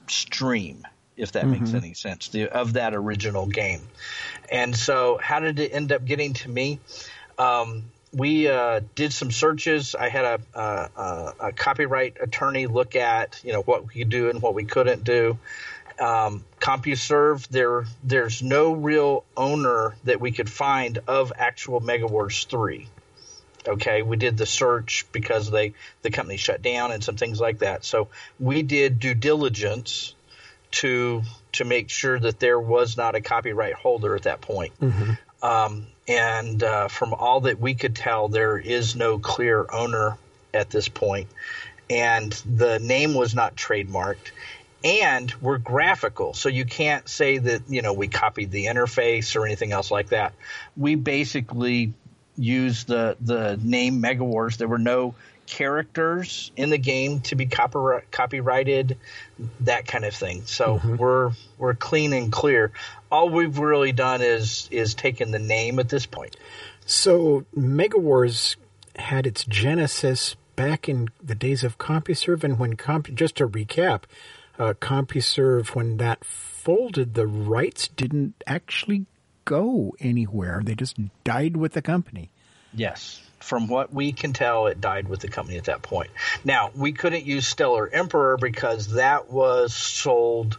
stream, 0.08 0.86
if 1.16 1.32
that 1.32 1.46
makes 1.46 1.72
any 1.72 1.94
sense, 1.94 2.28
the, 2.28 2.48
of 2.48 2.74
that 2.74 2.94
original 2.94 3.46
game. 3.46 3.80
And 4.50 4.76
so, 4.76 5.18
how 5.22 5.40
did 5.40 5.60
it 5.60 5.72
end 5.72 5.92
up 5.92 6.04
getting 6.04 6.34
to 6.34 6.48
me? 6.50 6.80
Um, 7.38 7.84
we 8.12 8.48
uh, 8.48 8.80
did 8.94 9.12
some 9.12 9.30
searches. 9.30 9.94
I 9.94 10.08
had 10.08 10.24
a, 10.24 10.40
a, 10.58 11.34
a, 11.40 11.52
copyright 11.52 12.16
attorney 12.20 12.66
look 12.66 12.96
at 12.96 13.40
you 13.44 13.52
know 13.52 13.62
what 13.62 13.86
we 13.86 14.00
could 14.00 14.08
do 14.08 14.30
and 14.30 14.42
what 14.42 14.54
we 14.54 14.64
couldn't 14.64 15.04
do. 15.04 15.38
Um, 16.00 16.44
CompuServe, 16.60 17.46
there 17.48 17.84
there's 18.02 18.42
no 18.42 18.72
real 18.72 19.24
owner 19.36 19.94
that 20.04 20.20
we 20.20 20.32
could 20.32 20.50
find 20.50 20.98
of 21.06 21.32
actual 21.36 21.80
Mega 21.80 22.06
Wars 22.06 22.44
three. 22.44 22.88
Okay, 23.68 24.00
we 24.02 24.16
did 24.16 24.38
the 24.38 24.46
search 24.46 25.06
because 25.12 25.50
they 25.50 25.74
the 26.02 26.10
company 26.10 26.38
shut 26.38 26.62
down 26.62 26.92
and 26.92 27.04
some 27.04 27.16
things 27.16 27.40
like 27.40 27.58
that. 27.58 27.84
So 27.84 28.08
we 28.38 28.62
did 28.62 28.98
due 28.98 29.14
diligence 29.14 30.14
to 30.72 31.22
to 31.52 31.64
make 31.64 31.90
sure 31.90 32.18
that 32.18 32.40
there 32.40 32.58
was 32.58 32.96
not 32.96 33.14
a 33.14 33.20
copyright 33.20 33.74
holder 33.74 34.16
at 34.16 34.22
that 34.22 34.40
point. 34.40 34.72
Um, 35.42 35.86
and 36.10 36.62
uh, 36.62 36.88
from 36.88 37.14
all 37.14 37.42
that 37.42 37.60
we 37.60 37.74
could 37.74 37.94
tell, 37.94 38.28
there 38.28 38.58
is 38.58 38.96
no 38.96 39.18
clear 39.20 39.64
owner 39.72 40.18
at 40.52 40.68
this 40.68 40.88
point, 40.88 41.28
and 41.88 42.32
the 42.32 42.80
name 42.80 43.14
was 43.14 43.34
not 43.34 43.54
trademarked. 43.56 44.32
And 44.82 45.32
we're 45.42 45.58
graphical, 45.58 46.32
so 46.32 46.48
you 46.48 46.64
can't 46.64 47.06
say 47.08 47.36
that 47.38 47.62
you 47.68 47.82
know 47.82 47.92
we 47.92 48.08
copied 48.08 48.50
the 48.50 48.66
interface 48.66 49.36
or 49.36 49.44
anything 49.44 49.72
else 49.72 49.90
like 49.90 50.08
that. 50.08 50.32
We 50.76 50.94
basically 50.94 51.92
used 52.36 52.88
the 52.88 53.16
the 53.20 53.58
name 53.62 54.00
Mega 54.00 54.24
Wars. 54.24 54.56
There 54.56 54.68
were 54.68 54.78
no 54.78 55.14
characters 55.46 56.52
in 56.56 56.70
the 56.70 56.78
game 56.78 57.20
to 57.20 57.34
be 57.34 57.44
copyright, 57.46 58.10
copyrighted, 58.10 58.96
that 59.60 59.86
kind 59.86 60.04
of 60.04 60.14
thing. 60.14 60.42
So 60.46 60.80
we're 60.98 61.32
we're 61.58 61.74
clean 61.74 62.12
and 62.12 62.32
clear. 62.32 62.72
All 63.10 63.28
we've 63.28 63.58
really 63.58 63.92
done 63.92 64.22
is 64.22 64.68
is 64.70 64.94
taken 64.94 65.30
the 65.30 65.38
name 65.38 65.78
at 65.78 65.88
this 65.88 66.06
point. 66.06 66.36
So 66.86 67.44
Mega 67.54 67.98
Wars 67.98 68.56
had 68.96 69.26
its 69.26 69.44
genesis 69.44 70.36
back 70.56 70.88
in 70.88 71.08
the 71.22 71.34
days 71.34 71.64
of 71.64 71.78
CompuServe, 71.78 72.44
and 72.44 72.58
when 72.58 72.76
Comp, 72.76 73.14
just 73.14 73.36
to 73.36 73.48
recap, 73.48 74.02
uh, 74.58 74.74
CompuServe 74.74 75.74
when 75.74 75.96
that 75.96 76.24
folded, 76.24 77.14
the 77.14 77.26
rights 77.26 77.88
didn't 77.88 78.34
actually 78.46 79.06
go 79.44 79.94
anywhere; 80.00 80.60
they 80.64 80.74
just 80.74 80.96
died 81.24 81.56
with 81.56 81.72
the 81.72 81.82
company. 81.82 82.30
Yes. 82.74 83.22
From 83.40 83.68
what 83.68 83.92
we 83.92 84.12
can 84.12 84.34
tell, 84.34 84.66
it 84.66 84.82
died 84.82 85.08
with 85.08 85.20
the 85.20 85.28
company 85.28 85.56
at 85.56 85.64
that 85.64 85.80
point. 85.80 86.10
Now, 86.44 86.70
we 86.74 86.92
couldn't 86.92 87.24
use 87.24 87.48
Stellar 87.48 87.88
Emperor 87.88 88.36
because 88.36 88.92
that 88.92 89.30
was 89.30 89.74
sold 89.74 90.58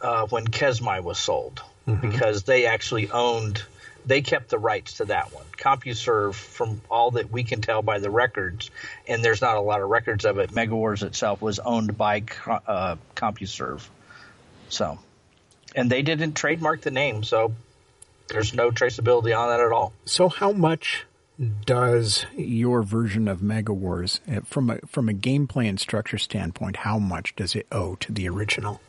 uh, 0.00 0.26
when 0.28 0.46
Kesmai 0.46 1.02
was 1.02 1.18
sold, 1.18 1.62
because 1.86 2.42
they 2.42 2.66
actually 2.66 3.10
owned, 3.10 3.62
they 4.04 4.20
kept 4.20 4.48
the 4.48 4.58
rights 4.58 4.94
to 4.94 5.06
that 5.06 5.32
one. 5.32 5.44
CompuServe, 5.56 6.34
from 6.34 6.80
all 6.90 7.12
that 7.12 7.30
we 7.30 7.44
can 7.44 7.60
tell 7.60 7.82
by 7.82 7.98
the 7.98 8.10
records, 8.10 8.70
and 9.06 9.24
there's 9.24 9.40
not 9.40 9.56
a 9.56 9.60
lot 9.60 9.80
of 9.80 9.88
records 9.88 10.24
of 10.24 10.38
it, 10.38 10.52
Mega 10.52 10.74
Wars 10.74 11.02
itself 11.02 11.40
was 11.40 11.58
owned 11.58 11.96
by 11.96 12.24
uh, 12.46 12.96
CompuServe. 13.14 13.86
So, 14.68 14.98
and 15.74 15.90
they 15.90 16.02
didn't 16.02 16.34
trademark 16.34 16.82
the 16.82 16.90
name, 16.90 17.22
so 17.22 17.54
there's 18.28 18.52
no 18.52 18.70
traceability 18.70 19.36
on 19.36 19.48
that 19.48 19.60
at 19.60 19.72
all. 19.72 19.92
So, 20.04 20.28
how 20.28 20.50
much 20.50 21.06
does 21.64 22.26
your 22.36 22.82
version 22.82 23.28
of 23.28 23.42
Mega 23.42 23.72
Wars, 23.72 24.20
uh, 24.28 24.40
from 24.44 24.70
a 24.70 24.78
from 24.86 25.08
a 25.08 25.12
gameplay 25.12 25.68
and 25.68 25.78
structure 25.78 26.18
standpoint, 26.18 26.76
how 26.76 26.98
much 26.98 27.36
does 27.36 27.54
it 27.54 27.66
owe 27.70 27.94
to 27.96 28.10
the 28.10 28.28
original? 28.28 28.80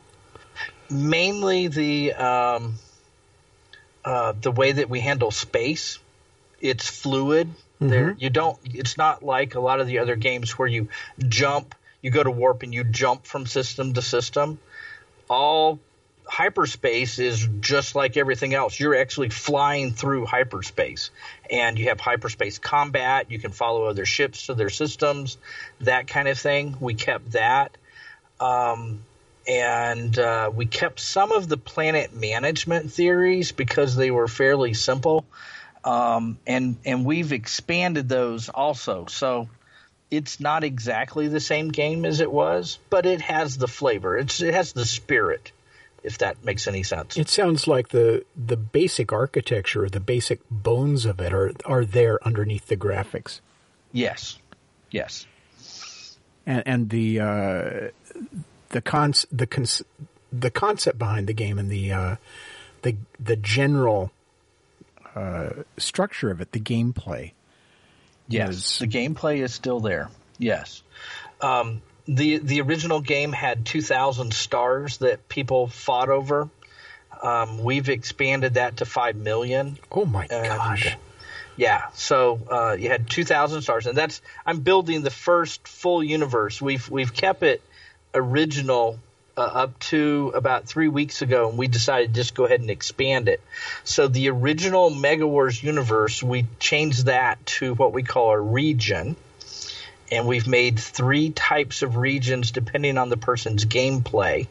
mainly 0.90 1.68
the 1.68 2.12
um, 2.14 2.74
uh, 4.08 4.32
the 4.40 4.50
way 4.50 4.72
that 4.72 4.88
we 4.88 5.00
handle 5.00 5.30
space. 5.30 5.98
It's 6.60 6.88
fluid. 6.88 7.48
There, 7.80 8.16
you 8.18 8.30
don't. 8.30 8.58
It's 8.64 8.96
not 8.96 9.22
like 9.22 9.54
a 9.54 9.60
lot 9.60 9.80
of 9.80 9.86
the 9.86 9.98
other 9.98 10.16
games 10.16 10.58
where 10.58 10.66
you 10.66 10.88
jump, 11.28 11.74
you 12.02 12.10
go 12.10 12.22
to 12.22 12.30
warp, 12.30 12.62
and 12.62 12.72
you 12.74 12.84
jump 12.84 13.26
from 13.26 13.46
system 13.46 13.92
to 13.94 14.02
system. 14.02 14.58
All 15.28 15.78
hyperspace 16.26 17.18
is 17.18 17.48
just 17.60 17.94
like 17.94 18.16
everything 18.16 18.54
else. 18.54 18.80
You're 18.80 18.96
actually 18.96 19.28
flying 19.28 19.92
through 19.92 20.26
hyperspace, 20.26 21.10
and 21.50 21.78
you 21.78 21.88
have 21.88 22.00
hyperspace 22.00 22.58
combat. 22.58 23.30
You 23.30 23.38
can 23.38 23.52
follow 23.52 23.84
other 23.84 24.06
ships 24.06 24.46
to 24.46 24.54
their 24.54 24.70
systems, 24.70 25.38
that 25.82 26.08
kind 26.08 26.28
of 26.28 26.38
thing. 26.38 26.76
We 26.80 26.94
kept 26.94 27.32
that 27.32 27.76
Um, 28.40 29.04
and 29.48 30.18
uh, 30.18 30.50
we 30.54 30.66
kept 30.66 31.00
some 31.00 31.32
of 31.32 31.48
the 31.48 31.56
planet 31.56 32.14
management 32.14 32.92
theories 32.92 33.50
because 33.50 33.96
they 33.96 34.10
were 34.10 34.28
fairly 34.28 34.74
simple, 34.74 35.24
um, 35.84 36.38
and 36.46 36.76
and 36.84 37.06
we've 37.06 37.32
expanded 37.32 38.08
those 38.08 38.50
also. 38.50 39.06
So 39.06 39.48
it's 40.10 40.38
not 40.38 40.64
exactly 40.64 41.28
the 41.28 41.40
same 41.40 41.70
game 41.70 42.04
as 42.04 42.20
it 42.20 42.30
was, 42.30 42.78
but 42.90 43.06
it 43.06 43.22
has 43.22 43.56
the 43.56 43.68
flavor. 43.68 44.18
It's 44.18 44.42
it 44.42 44.52
has 44.52 44.74
the 44.74 44.84
spirit, 44.84 45.52
if 46.02 46.18
that 46.18 46.44
makes 46.44 46.68
any 46.68 46.82
sense. 46.82 47.16
It 47.16 47.30
sounds 47.30 47.66
like 47.66 47.88
the 47.88 48.26
the 48.36 48.56
basic 48.56 49.14
architecture, 49.14 49.88
the 49.88 50.00
basic 50.00 50.40
bones 50.50 51.06
of 51.06 51.20
it 51.20 51.32
are 51.32 51.52
are 51.64 51.86
there 51.86 52.24
underneath 52.26 52.66
the 52.66 52.76
graphics. 52.76 53.40
yes, 53.92 54.38
yes. 54.90 55.26
and, 56.44 56.62
and 56.66 56.90
the 56.90 57.20
uh, 57.20 57.88
the 58.70 58.80
cons 58.80 59.26
the 59.32 59.46
cons- 59.46 59.82
the 60.32 60.50
concept 60.50 60.98
behind 60.98 61.26
the 61.26 61.32
game 61.32 61.58
and 61.58 61.70
the 61.70 61.92
uh, 61.92 62.16
the 62.82 62.96
the 63.18 63.36
general 63.36 64.10
uh, 65.14 65.50
structure 65.76 66.30
of 66.30 66.40
it, 66.40 66.52
the 66.52 66.60
gameplay. 66.60 67.32
Yes, 68.28 68.78
the 68.78 68.86
gameplay 68.86 69.42
is 69.42 69.54
still 69.54 69.80
there. 69.80 70.10
Yes, 70.38 70.82
um, 71.40 71.82
the 72.06 72.38
the 72.38 72.60
original 72.60 73.00
game 73.00 73.32
had 73.32 73.64
2,000 73.64 74.32
stars 74.32 74.98
that 74.98 75.28
people 75.28 75.66
fought 75.66 76.10
over. 76.10 76.48
Um, 77.22 77.64
we've 77.64 77.88
expanded 77.88 78.54
that 78.54 78.76
to 78.78 78.84
five 78.84 79.16
million. 79.16 79.78
Oh 79.90 80.04
my 80.04 80.26
And, 80.30 80.46
gosh! 80.46 80.96
Yeah, 81.56 81.88
so 81.94 82.38
uh, 82.48 82.76
you 82.78 82.88
had 82.88 83.10
2,000 83.10 83.62
stars, 83.62 83.86
and 83.86 83.98
that's 83.98 84.22
I'm 84.46 84.60
building 84.60 85.02
the 85.02 85.10
first 85.10 85.66
full 85.66 86.04
universe. 86.04 86.62
We've 86.62 86.88
we've 86.88 87.12
kept 87.12 87.42
it 87.42 87.62
original 88.14 88.98
uh, 89.36 89.42
up 89.42 89.78
to 89.78 90.32
about 90.34 90.66
three 90.66 90.88
weeks 90.88 91.22
ago, 91.22 91.48
and 91.48 91.56
we 91.56 91.68
decided 91.68 92.14
just 92.14 92.34
go 92.34 92.44
ahead 92.44 92.60
and 92.60 92.70
expand 92.70 93.28
it. 93.28 93.40
So 93.84 94.08
the 94.08 94.30
original 94.30 94.90
Mega 94.90 95.26
Wars 95.26 95.62
universe, 95.62 96.22
we 96.22 96.46
changed 96.58 97.06
that 97.06 97.44
to 97.58 97.74
what 97.74 97.92
we 97.92 98.02
call 98.02 98.32
a 98.32 98.40
region, 98.40 99.14
and 100.10 100.26
we've 100.26 100.48
made 100.48 100.78
three 100.78 101.30
types 101.30 101.82
of 101.82 101.96
regions 101.96 102.50
depending 102.50 102.98
on 102.98 103.10
the 103.10 103.16
person's 103.16 103.64
gameplay. 103.64 104.48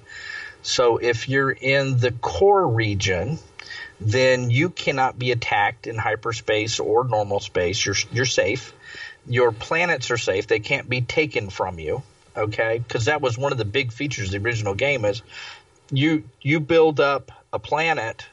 So 0.61 0.97
if 0.97 1.27
you're 1.27 1.51
in 1.51 1.99
the 1.99 2.11
core 2.11 2.65
region, 2.65 3.39
then 3.99 4.49
you 4.49 4.69
cannot 4.69 5.17
be 5.17 5.31
attacked 5.31 5.87
in 5.87 5.97
hyperspace 5.97 6.79
or 6.79 7.03
normal 7.03 7.39
space. 7.39 7.85
You're 7.85 7.95
you're 8.11 8.25
safe. 8.25 8.73
Your 9.27 9.51
planets 9.51 10.11
are 10.11 10.17
safe. 10.17 10.47
They 10.47 10.59
can't 10.59 10.87
be 10.87 11.01
taken 11.01 11.49
from 11.49 11.79
you. 11.79 12.03
Okay, 12.37 12.77
because 12.77 13.05
that 13.05 13.19
was 13.19 13.35
one 13.35 13.51
of 13.51 13.57
the 13.57 13.65
big 13.65 13.91
features 13.91 14.27
of 14.27 14.31
the 14.31 14.47
original 14.47 14.75
game 14.75 15.05
is 15.05 15.23
you 15.91 16.23
you 16.41 16.59
build 16.59 16.99
up 16.99 17.31
a 17.51 17.57
planet, 17.57 18.25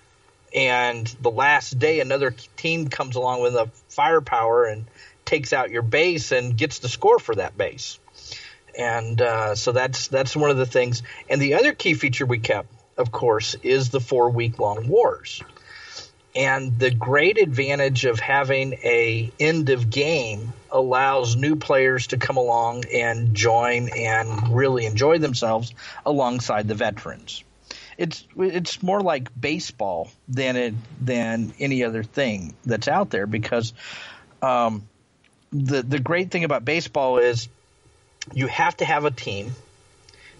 and 0.54 1.06
the 1.23 1.30
last 1.30 1.78
day 1.78 2.00
another 2.00 2.34
team 2.56 2.88
comes 2.88 3.16
along 3.16 3.40
with 3.40 3.54
a 3.54 3.70
firepower 3.88 4.66
and 4.66 4.84
takes 5.25 5.54
out 5.54 5.70
your 5.70 5.82
base 5.82 6.32
and 6.32 6.56
gets 6.56 6.80
the 6.80 6.88
score 6.88 7.18
for 7.18 7.34
that 7.37 7.56
base. 7.56 7.99
And 8.76 9.23
uh, 9.23 9.54
so 9.54 9.73
that's 9.73 10.08
that's 10.08 10.37
one 10.37 10.50
of 10.50 10.58
the 10.58 10.66
things. 10.66 11.02
And 11.30 11.40
the 11.40 11.54
other 11.54 11.73
key 11.73 11.94
feature 11.94 12.26
we 12.26 12.40
kept, 12.40 12.68
of 12.99 13.11
course, 13.11 13.56
is 13.62 13.88
the 13.88 14.00
four 14.00 14.28
week 14.30 14.58
long 14.58 14.87
wars. 14.87 15.42
And 16.37 16.79
the 16.79 16.91
great 16.91 17.38
advantage 17.38 18.05
of 18.07 18.19
having 18.19 18.73
a 18.75 19.31
end 19.38 19.71
of 19.71 19.88
game 19.88 20.53
allows 20.71 21.37
new 21.37 21.55
players 21.55 22.09
to 22.09 22.17
come 22.17 22.37
along 22.37 22.85
and 22.93 23.35
join 23.35 23.88
and 23.97 24.55
really 24.55 24.85
enjoy 24.87 25.19
themselves 25.19 25.73
alongside 26.05 26.67
the 26.67 26.75
veterans. 26.75 27.45
It's 27.97 28.26
it's 28.37 28.83
more 28.83 29.00
like 29.00 29.29
baseball 29.41 30.11
than 30.26 30.57
it 30.57 30.75
than 31.00 31.55
any 31.61 31.85
other 31.85 32.03
thing 32.03 32.55
that's 32.67 32.88
out 32.88 33.11
there 33.11 33.29
because 33.29 33.73
um, 34.43 34.88
the 35.53 35.83
the 35.83 36.00
great 36.00 36.33
thing 36.33 36.43
about 36.43 36.64
baseball 36.64 37.19
is 37.19 37.49
you 38.33 38.49
have 38.49 38.76
to 38.79 38.85
have 38.85 39.05
a 39.05 39.12
team 39.12 39.53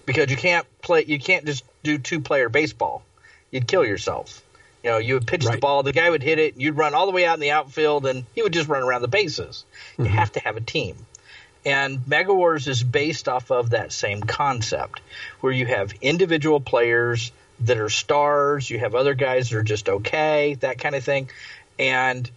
because 0.05 0.31
you 0.33 0.37
can't 0.37 0.67
play 0.83 1.05
you 1.07 1.21
can't 1.21 1.47
just 1.47 1.65
do 1.85 1.99
two 1.99 2.21
player 2.21 2.49
baseball. 2.49 3.05
You'd 3.53 3.69
kill 3.69 3.85
yourself. 3.85 4.44
You 4.85 4.91
know, 4.91 4.99
you 4.99 5.15
would 5.15 5.27
pitch 5.27 5.45
the 5.45 5.57
ball, 5.57 5.83
the 5.83 5.95
guy 5.95 6.11
would 6.11 6.23
hit 6.23 6.39
it, 6.39 6.59
you'd 6.59 6.77
run 6.77 6.93
all 6.93 7.07
the 7.07 7.13
way 7.13 7.25
out 7.25 7.35
in 7.35 7.41
the 7.41 7.53
outfield 7.53 8.05
and 8.05 8.25
he 8.35 8.43
would 8.43 8.53
just 8.53 8.69
run 8.69 8.83
around 8.83 9.01
the 9.01 9.09
bases. 9.09 9.65
You 9.97 10.05
have 10.05 10.33
to 10.33 10.41
have 10.41 10.59
a 10.59 10.61
team. 10.61 10.95
And 11.65 12.07
Mega 12.07 12.35
Wars 12.35 12.69
is 12.69 12.83
based 12.83 13.27
off 13.27 13.51
of 13.51 13.71
that 13.71 13.93
same 13.93 14.21
concept 14.21 15.01
where 15.41 15.53
you 15.53 15.65
have 15.65 15.95
individual 16.03 16.61
players 16.61 17.33
that 17.61 17.79
are 17.79 17.89
stars, 17.89 18.69
you 18.69 18.79
have 18.79 18.95
other 18.95 19.15
guys 19.15 19.49
that 19.49 19.57
are 19.57 19.63
just 19.63 19.89
okay, 19.89 20.55
that 20.61 20.79
kind 20.79 20.95
of 20.95 21.03
thing. 21.03 21.31
And 21.79 22.31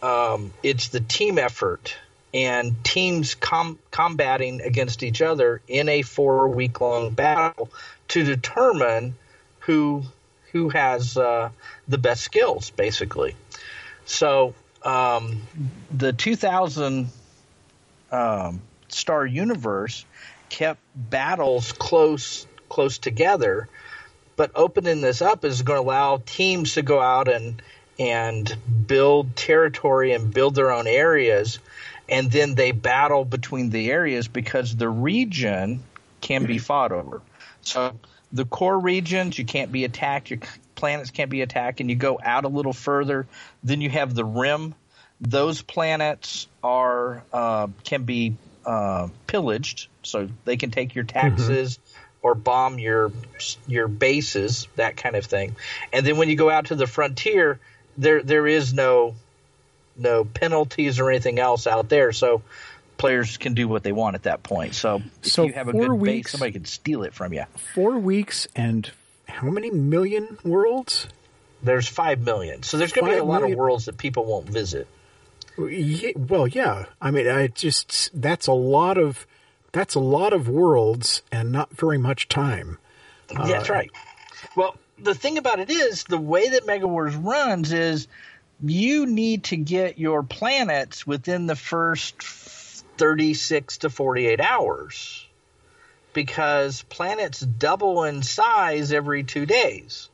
um, 0.00 0.52
it's 0.62 0.88
the 0.88 1.00
team 1.00 1.38
effort 1.38 1.96
and 2.32 2.84
teams 2.84 3.34
com- 3.34 3.78
combating 3.90 4.60
against 4.60 5.02
each 5.02 5.20
other 5.20 5.60
in 5.66 5.88
a 5.88 6.02
four 6.02 6.48
week 6.48 6.80
long 6.80 7.10
battle 7.10 7.70
to 8.08 8.22
determine 8.22 9.16
who 9.60 10.04
who 10.52 10.68
has 10.70 11.16
uh, 11.16 11.50
the 11.86 11.98
best 11.98 12.22
skills, 12.22 12.70
basically. 12.70 13.36
So 14.06 14.54
um, 14.82 15.42
the 15.90 16.12
2000 16.12 17.08
um, 18.10 18.62
star 18.88 19.26
universe 19.26 20.04
kept 20.48 20.80
battles 20.94 21.72
close 21.72 22.46
close 22.68 22.98
together, 22.98 23.68
but 24.36 24.50
opening 24.54 25.00
this 25.00 25.22
up 25.22 25.44
is 25.44 25.62
going 25.62 25.78
to 25.78 25.82
allow 25.82 26.22
teams 26.24 26.74
to 26.74 26.82
go 26.82 27.00
out 27.00 27.28
and 27.28 27.62
and 27.98 28.56
build 28.86 29.34
territory 29.34 30.12
and 30.12 30.32
build 30.32 30.54
their 30.54 30.70
own 30.70 30.86
areas, 30.86 31.58
and 32.08 32.30
then 32.30 32.54
they 32.54 32.72
battle 32.72 33.24
between 33.24 33.70
the 33.70 33.90
areas 33.90 34.28
because 34.28 34.76
the 34.76 34.88
region 34.88 35.82
can 36.20 36.46
be 36.46 36.58
fought 36.58 36.92
over. 36.92 37.20
So 37.62 37.94
the 38.32 38.44
core 38.44 38.78
regions 38.78 39.38
you 39.38 39.44
can't 39.44 39.72
be 39.72 39.84
attacked, 39.84 40.30
your 40.30 40.40
planets 40.74 41.10
can't 41.10 41.30
be 41.30 41.42
attacked, 41.42 41.80
and 41.80 41.90
you 41.90 41.96
go 41.96 42.18
out 42.22 42.44
a 42.44 42.48
little 42.48 42.72
further. 42.72 43.26
Then 43.62 43.80
you 43.80 43.90
have 43.90 44.14
the 44.14 44.24
rim. 44.24 44.74
Those 45.20 45.62
planets 45.62 46.46
are 46.62 47.24
uh, 47.32 47.68
can 47.84 48.04
be 48.04 48.36
uh, 48.64 49.08
pillaged, 49.26 49.88
so 50.02 50.28
they 50.44 50.56
can 50.56 50.70
take 50.70 50.94
your 50.94 51.04
taxes 51.04 51.78
or 52.22 52.34
bomb 52.34 52.78
your 52.78 53.12
your 53.66 53.88
bases, 53.88 54.68
that 54.76 54.96
kind 54.96 55.16
of 55.16 55.24
thing. 55.24 55.56
And 55.92 56.06
then 56.06 56.16
when 56.16 56.28
you 56.28 56.36
go 56.36 56.50
out 56.50 56.66
to 56.66 56.74
the 56.74 56.86
frontier, 56.86 57.58
there 57.96 58.22
there 58.22 58.46
is 58.46 58.74
no 58.74 59.14
no 59.96 60.24
penalties 60.24 61.00
or 61.00 61.10
anything 61.10 61.38
else 61.38 61.66
out 61.66 61.88
there, 61.88 62.12
so 62.12 62.42
players 62.98 63.36
can 63.38 63.54
do 63.54 63.66
what 63.68 63.82
they 63.82 63.92
want 63.92 64.14
at 64.16 64.24
that 64.24 64.42
point. 64.42 64.74
So 64.74 65.02
if 65.22 65.32
So 65.32 65.44
you 65.44 65.52
have 65.54 65.68
a 65.68 65.72
four 65.72 65.88
good 65.96 66.02
base, 66.04 66.30
somebody 66.30 66.52
can 66.52 66.64
steal 66.66 67.02
it 67.04 67.14
from 67.14 67.32
you. 67.32 67.44
Four 67.74 67.98
weeks 67.98 68.46
and 68.54 68.90
how 69.26 69.48
many 69.48 69.70
million 69.70 70.36
worlds? 70.44 71.06
There's 71.62 71.88
five 71.88 72.20
million, 72.20 72.62
so 72.62 72.76
there's 72.76 72.92
going 72.92 73.06
to 73.06 73.10
be 73.12 73.16
a 73.16 73.20
Five 73.20 73.28
lot 73.28 73.40
million? 73.40 73.52
of 73.54 73.58
worlds 73.58 73.86
that 73.86 73.96
people 73.98 74.24
won't 74.26 74.46
visit. 74.48 74.86
Ye- 75.58 76.12
Well, 76.16 76.46
yeah. 76.46 76.84
I 77.00 77.10
mean, 77.10 77.26
I 77.28 77.48
just 77.48 78.10
that's 78.14 78.46
a 78.46 78.52
lot 78.52 78.96
of 78.98 79.26
that's 79.72 79.94
a 79.96 80.00
lot 80.00 80.32
of 80.32 80.48
worlds 80.48 81.22
and 81.32 81.50
not 81.50 81.70
very 81.76 81.98
much 81.98 82.28
time. 82.28 82.78
Yeah, 83.30 83.44
That's 83.46 83.70
uh, 83.70 83.72
right. 83.74 83.90
Well, 84.56 84.76
the 85.00 85.14
thing 85.14 85.36
about 85.36 85.58
it 85.60 85.68
is 85.68 86.04
the 86.04 86.18
way 86.18 86.50
that 86.50 86.64
Mega 86.66 86.86
Wars 86.86 87.14
runs 87.16 87.72
is 87.72 88.06
you 88.62 89.06
need 89.06 89.44
to 89.44 89.56
get 89.56 89.98
your 89.98 90.22
planets 90.22 91.06
within 91.06 91.46
the 91.46 91.56
first 91.56 92.22
36 92.98 93.78
to 93.78 93.90
48 93.90 94.40
hours 94.40 95.26
because 96.12 96.82
planets 96.82 97.40
double 97.40 98.04
in 98.04 98.22
size 98.22 98.92
every 98.92 99.24
two 99.24 99.46
days. 99.46 100.08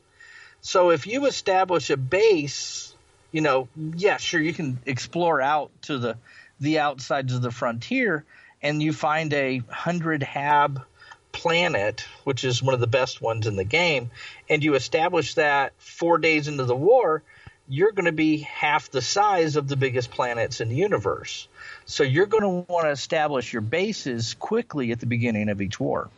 So 0.61 0.91
if 0.91 1.07
you 1.07 1.25
establish 1.25 1.89
a 1.89 1.97
base, 1.97 2.93
you 3.31 3.41
know, 3.41 3.67
yeah, 3.95 4.17
sure, 4.17 4.41
you 4.41 4.53
can 4.53 4.79
explore 4.85 5.41
out 5.41 5.71
to 5.83 5.97
the 5.97 6.17
the 6.59 6.79
outsides 6.79 7.33
of 7.33 7.41
the 7.41 7.51
frontier, 7.51 8.23
and 8.61 8.81
you 8.81 8.93
find 8.93 9.33
a 9.33 9.57
hundred 9.69 10.23
hab 10.23 10.85
planet, 11.31 12.05
which 12.23 12.43
is 12.43 12.63
one 12.63 12.73
of 12.73 12.79
the 12.79 12.87
best 12.87 13.21
ones 13.21 13.45
in 13.45 13.57
the 13.57 13.65
game, 13.65 14.09
and 14.49 14.63
you 14.63 14.75
establish 14.75 15.35
that 15.35 15.73
four 15.77 16.17
days 16.17 16.47
into 16.47 16.63
the 16.63 16.75
war, 16.75 17.23
you're 17.67 17.91
going 17.91 18.05
to 18.05 18.11
be 18.11 18.37
half 18.37 18.91
the 18.91 19.01
size 19.01 19.55
of 19.55 19.67
the 19.67 19.75
biggest 19.75 20.11
planets 20.11 20.61
in 20.61 20.69
the 20.69 20.75
universe. 20.75 21.47
So 21.85 22.03
you're 22.03 22.27
going 22.27 22.43
to 22.43 22.71
want 22.71 22.85
to 22.85 22.91
establish 22.91 23.51
your 23.53 23.61
bases 23.61 24.35
quickly 24.35 24.91
at 24.91 24.99
the 24.99 25.05
beginning 25.05 25.49
of 25.49 25.61
each 25.61 25.79
war. 25.79 26.09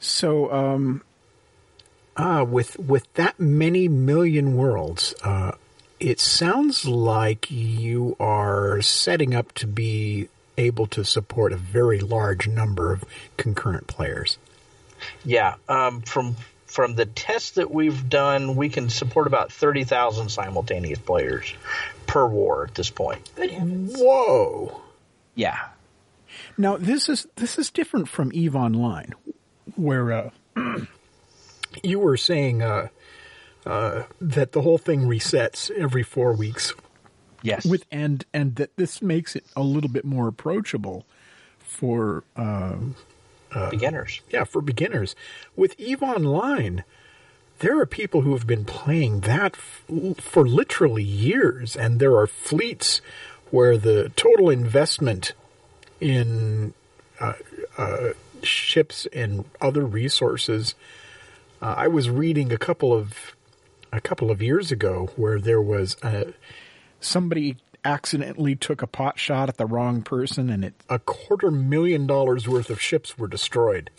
So, 0.00 0.52
um, 0.52 1.02
ah, 2.16 2.42
with 2.42 2.78
with 2.78 3.12
that 3.14 3.38
many 3.38 3.88
million 3.88 4.56
worlds, 4.56 5.14
uh, 5.22 5.52
it 6.00 6.18
sounds 6.18 6.86
like 6.86 7.50
you 7.50 8.16
are 8.18 8.82
setting 8.82 9.34
up 9.34 9.52
to 9.52 9.66
be 9.66 10.28
able 10.58 10.86
to 10.88 11.04
support 11.04 11.52
a 11.52 11.56
very 11.56 12.00
large 12.00 12.48
number 12.48 12.92
of 12.92 13.04
concurrent 13.36 13.86
players. 13.86 14.38
Yeah, 15.24 15.54
um, 15.68 16.00
from 16.02 16.36
from 16.72 16.94
the 16.94 17.04
tests 17.06 17.52
that 17.52 17.70
we've 17.70 18.08
done, 18.08 18.56
we 18.56 18.68
can 18.70 18.88
support 18.88 19.26
about 19.26 19.52
thirty 19.52 19.84
thousand 19.84 20.30
simultaneous 20.30 20.98
players 20.98 21.52
per 22.06 22.26
war 22.26 22.64
at 22.64 22.74
this 22.74 22.90
point. 22.90 23.30
Good 23.36 23.50
heavens. 23.50 23.94
Whoa! 23.96 24.80
Yeah, 25.34 25.58
Now 26.56 26.76
this 26.76 27.08
is 27.08 27.26
this 27.36 27.58
is 27.58 27.70
different 27.70 28.08
from 28.08 28.30
Eve 28.32 28.56
Online, 28.56 29.14
where 29.76 30.12
uh, 30.12 30.30
you 31.82 31.98
were 31.98 32.16
saying 32.16 32.62
uh, 32.62 32.88
uh, 33.66 34.04
that 34.20 34.52
the 34.52 34.62
whole 34.62 34.78
thing 34.78 35.02
resets 35.02 35.70
every 35.70 36.02
four 36.02 36.32
weeks. 36.32 36.74
yes, 37.42 37.64
with 37.66 37.84
and 37.90 38.24
and 38.32 38.56
that 38.56 38.76
this 38.76 39.02
makes 39.02 39.36
it 39.36 39.44
a 39.56 39.62
little 39.62 39.90
bit 39.90 40.04
more 40.04 40.28
approachable 40.28 41.04
for 41.58 42.24
uh, 43.54 43.70
Beginners. 43.70 44.20
yeah 44.30 44.44
for 44.44 44.60
beginners. 44.60 45.14
With 45.56 45.78
Eve 45.78 46.02
Online, 46.02 46.84
there 47.60 47.78
are 47.78 47.86
people 47.86 48.22
who 48.22 48.32
have 48.32 48.46
been 48.46 48.64
playing 48.64 49.20
that 49.20 49.54
f- 49.54 49.84
for 50.18 50.46
literally 50.46 51.02
years, 51.04 51.76
and 51.76 52.00
there 52.00 52.16
are 52.16 52.26
fleets 52.26 53.00
where 53.50 53.76
the 53.76 54.10
total 54.16 54.48
investment 54.50 55.32
in 56.00 56.72
uh, 57.20 57.34
uh, 57.78 58.08
ships 58.42 59.06
and 59.12 59.44
other 59.60 59.84
resources. 59.84 60.74
Uh, 61.60 61.74
I 61.76 61.86
was 61.88 62.10
reading 62.10 62.52
a 62.52 62.58
couple 62.58 62.92
of 62.92 63.36
a 63.92 64.00
couple 64.00 64.30
of 64.30 64.40
years 64.42 64.72
ago 64.72 65.10
where 65.16 65.38
there 65.38 65.60
was 65.60 65.96
a, 66.02 66.32
somebody 67.00 67.56
accidentally 67.84 68.54
took 68.56 68.82
a 68.82 68.86
pot 68.86 69.18
shot 69.18 69.48
at 69.48 69.56
the 69.56 69.66
wrong 69.66 70.02
person, 70.02 70.50
and 70.50 70.64
it, 70.64 70.74
a 70.88 70.98
quarter 70.98 71.50
million 71.50 72.06
dollars 72.06 72.48
worth 72.48 72.70
of 72.70 72.80
ships 72.80 73.18
were 73.18 73.26
destroyed 73.28 73.90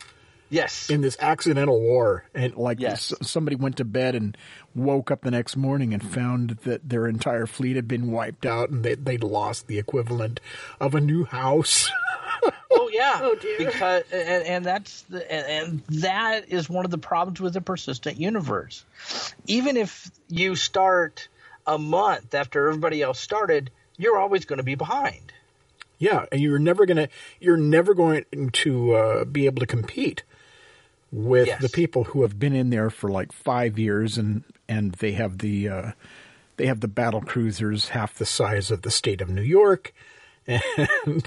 Yes. 0.50 0.90
in 0.90 1.02
this 1.02 1.18
accidental 1.20 1.80
war. 1.82 2.26
And 2.36 2.56
like 2.56 2.80
Yes. 2.80 3.12
s- 3.20 3.28
somebody 3.28 3.56
went 3.56 3.78
to 3.78 3.86
bed 3.86 4.14
and 4.16 4.38
woke 4.76 5.10
up 5.12 5.22
the 5.22 5.32
next 5.32 5.56
morning 5.58 5.94
and 5.94 6.04
found 6.04 6.52
that 6.64 6.88
their 6.88 7.08
entire 7.08 7.46
fleet 7.48 7.76
had 7.76 7.88
been 7.88 8.12
wiped 8.12 8.46
out, 8.46 8.70
and 8.70 8.84
they, 8.84 8.96
they'd 8.96 9.24
lost 9.24 9.68
the 9.68 9.80
equivalent 9.80 10.40
of 10.80 10.94
a 10.96 11.02
new 11.02 11.26
house. 11.26 11.90
Oh 12.76 12.90
yeah. 12.92 13.20
Oh, 13.22 13.36
dear. 13.40 13.58
Because 13.58 14.04
and, 14.12 14.44
and 14.46 14.66
that's 14.66 15.04
the, 15.04 15.32
and, 15.32 15.46
and 15.90 16.02
that 16.02 16.50
is 16.52 16.68
one 16.70 16.84
of 16.84 16.92
the 16.92 16.98
problems 16.98 17.40
with 17.40 17.54
the 17.54 17.62
persistent 17.62 18.20
universe. 18.20 18.84
Even 19.46 19.78
if 19.78 20.12
you 20.28 20.56
start 20.56 21.30
a 21.68 21.78
month 21.78 22.34
after 22.34 22.68
everybody 22.68 23.02
else 23.02 23.20
started, 23.20 23.72
you're 23.98 24.18
always 24.18 24.46
going 24.46 24.58
to 24.58 24.64
be 24.64 24.76
behind. 24.76 25.34
Yeah, 26.00 26.26
and 26.32 26.42
you're 26.42 26.60
never 26.60 26.86
gonna 26.86 27.08
you're 27.40 27.56
never 27.58 27.94
going 27.94 28.26
to 28.52 28.94
uh, 28.94 29.26
be 29.26 29.46
able 29.46 29.62
to 29.62 29.66
compete 29.68 30.24
with 31.12 31.48
Yes. 31.48 31.62
the 31.62 31.70
people 31.70 32.06
who 32.06 32.24
have 32.24 32.38
been 32.40 32.54
in 32.54 32.72
there 32.72 32.90
for 32.90 33.10
like 33.10 33.32
five 33.32 33.78
years 33.80 34.18
and 34.18 34.44
and 34.68 34.94
they 34.94 35.14
have 35.14 35.38
the 35.38 35.70
uh, 35.70 35.92
they 36.58 36.66
have 36.66 36.82
the 36.82 36.88
battle 36.90 37.22
cruisers 37.22 37.90
half 37.90 38.16
the 38.16 38.26
size 38.26 38.70
of 38.72 38.82
the 38.82 38.92
state 38.92 39.22
of 39.22 39.30
New 39.30 39.42
York, 39.44 39.94
and 40.48 41.26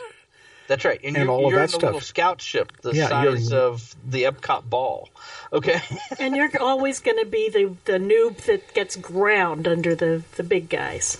That's 0.68 0.84
right. 0.84 0.98
And, 1.04 1.16
And 1.16 1.26
you're, 1.26 1.34
all 1.34 1.46
of 1.46 1.50
you're 1.52 1.60
that 1.60 1.74
in 1.74 1.80
a 1.80 1.84
little 1.86 2.00
scout 2.00 2.40
ship 2.40 2.72
the 2.82 2.92
Yeah, 2.92 3.22
you're- 3.22 3.38
size 3.38 3.52
of 3.52 3.94
the 4.08 4.24
Epcot 4.24 4.68
ball. 4.68 5.08
Okay. 5.52 5.80
And 6.18 6.34
you're 6.36 6.50
always 6.60 7.00
going 7.00 7.18
to 7.18 7.26
be 7.26 7.50
the, 7.50 7.76
the 7.84 7.98
noob 7.98 8.38
that 8.46 8.74
gets 8.74 8.96
ground 8.96 9.68
under 9.68 9.94
the, 9.94 10.22
the 10.36 10.42
big 10.42 10.68
guys. 10.68 11.18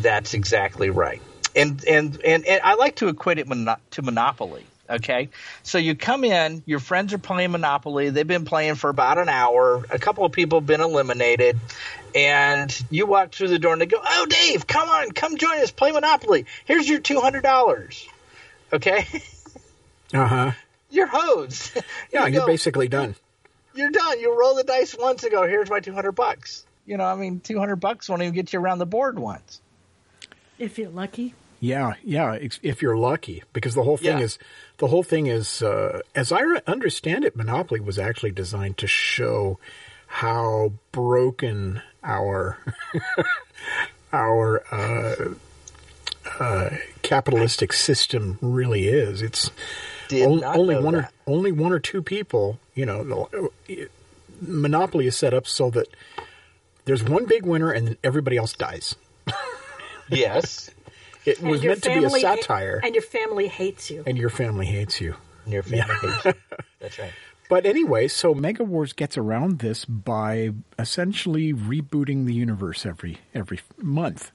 That's 0.00 0.34
exactly 0.34 0.90
right. 0.90 1.22
And 1.54 1.84
and 1.84 2.20
and, 2.24 2.44
and 2.46 2.60
I 2.62 2.74
like 2.74 2.96
to 2.96 3.08
equate 3.08 3.38
it 3.38 3.46
mono- 3.48 3.76
to 3.92 4.02
Monopoly. 4.02 4.64
Okay, 4.88 5.28
so 5.62 5.78
you 5.78 5.94
come 5.94 6.24
in, 6.24 6.64
your 6.66 6.80
friends 6.80 7.12
are 7.12 7.18
playing 7.18 7.52
Monopoly. 7.52 8.10
They've 8.10 8.26
been 8.26 8.44
playing 8.44 8.74
for 8.74 8.90
about 8.90 9.18
an 9.18 9.28
hour. 9.28 9.84
A 9.90 9.98
couple 10.00 10.24
of 10.24 10.32
people 10.32 10.58
have 10.58 10.66
been 10.66 10.80
eliminated, 10.80 11.58
and 12.14 12.84
you 12.90 13.06
walk 13.06 13.32
through 13.32 13.48
the 13.48 13.58
door 13.58 13.72
and 13.72 13.80
they 13.80 13.86
go, 13.86 14.00
"Oh, 14.04 14.26
Dave, 14.28 14.66
come 14.66 14.88
on, 14.88 15.12
come 15.12 15.36
join 15.36 15.58
us, 15.58 15.70
play 15.70 15.92
Monopoly. 15.92 16.46
Here's 16.64 16.88
your 16.88 16.98
two 17.00 17.20
hundred 17.20 17.42
dollars." 17.42 18.08
Okay, 18.72 19.06
uh 20.14 20.26
huh, 20.26 20.52
you're 20.90 21.08
hosed. 21.08 21.72
yeah, 22.12 22.26
You 22.26 22.34
you're 22.34 22.46
basically 22.46 22.88
done. 22.88 23.14
you're 23.74 23.90
done. 23.90 24.20
You 24.20 24.38
roll 24.38 24.54
the 24.54 24.64
dice 24.64 24.94
once 24.98 25.22
and 25.24 25.32
go, 25.32 25.46
"Here's 25.46 25.68
my 25.70 25.80
two 25.80 25.92
hundred 25.92 26.12
bucks." 26.12 26.64
You 26.86 26.96
know, 26.96 27.04
I 27.04 27.14
mean, 27.16 27.40
two 27.40 27.58
hundred 27.58 27.76
bucks 27.76 28.08
won't 28.08 28.22
even 28.22 28.34
get 28.34 28.52
you 28.52 28.60
around 28.60 28.78
the 28.78 28.86
board 28.86 29.18
once. 29.18 29.60
If 30.58 30.78
you're 30.78 30.90
lucky. 30.90 31.34
Yeah, 31.62 31.94
yeah. 32.02 32.38
If 32.62 32.80
you're 32.80 32.96
lucky, 32.96 33.42
because 33.52 33.74
the 33.74 33.82
whole 33.82 33.96
thing 33.98 34.18
Yeah. 34.18 34.24
is, 34.24 34.38
the 34.78 34.86
whole 34.86 35.02
thing 35.02 35.26
is, 35.26 35.62
uh, 35.62 36.00
as 36.14 36.32
I 36.32 36.40
understand 36.66 37.24
it, 37.24 37.36
Monopoly 37.36 37.80
was 37.80 37.98
actually 37.98 38.30
designed 38.32 38.78
to 38.78 38.86
show 38.86 39.58
how 40.06 40.72
broken 40.90 41.82
our 42.02 42.56
our 44.12 44.62
uh, 44.72 45.34
uh, 46.40 46.70
capitalistic 47.02 47.72
system 47.72 48.38
really 48.40 48.88
is. 48.88 49.22
It's 49.22 49.50
Did 50.08 50.26
on- 50.26 50.40
not 50.40 50.56
only 50.56 50.74
know 50.74 50.80
one 50.82 50.94
or 50.96 51.10
only 51.26 51.52
one 51.52 51.72
or 51.72 51.78
two 51.78 52.02
people. 52.02 52.58
You 52.74 52.86
know, 52.86 53.04
the- 53.68 53.88
Monopoly 54.42 55.06
is 55.06 55.16
set 55.16 55.34
up 55.34 55.46
so 55.46 55.68
that 55.70 55.86
there's 56.86 57.02
one 57.04 57.26
big 57.26 57.44
winner 57.44 57.70
and 57.70 57.86
then 57.86 57.96
everybody 58.02 58.36
else 58.38 58.54
dies. 58.54 58.96
Yes. 60.08 60.70
It 61.26 61.38
And 61.40 61.50
was 61.50 61.62
meant 61.62 61.82
to 61.82 61.90
be 61.90 61.96
a 61.96 62.00
family 62.00 62.22
ha- 62.22 62.36
satire. 62.36 62.80
and 62.82 62.94
your 62.94 63.02
family 63.02 63.46
hates 63.46 63.90
you. 63.90 64.02
and 64.06 64.16
your 64.16 64.30
family 64.30 64.64
hates 64.64 65.02
you. 65.02 65.16
And 65.44 65.52
your 65.52 65.62
family 65.62 65.84
hates 66.00 66.24
you. 66.24 66.32
That's 66.80 66.98
right. 66.98 67.12
But 67.50 67.66
anyway, 67.66 68.08
so 68.08 68.32
Mega 68.32 68.64
Wars 68.64 68.92
gets 68.94 69.18
around 69.18 69.58
this 69.58 69.84
by 69.84 70.52
essentially 70.78 71.52
rebooting 71.52 72.24
the 72.24 72.32
universe 72.32 72.86
every 72.86 73.18
every 73.34 73.60
month. 73.76 74.30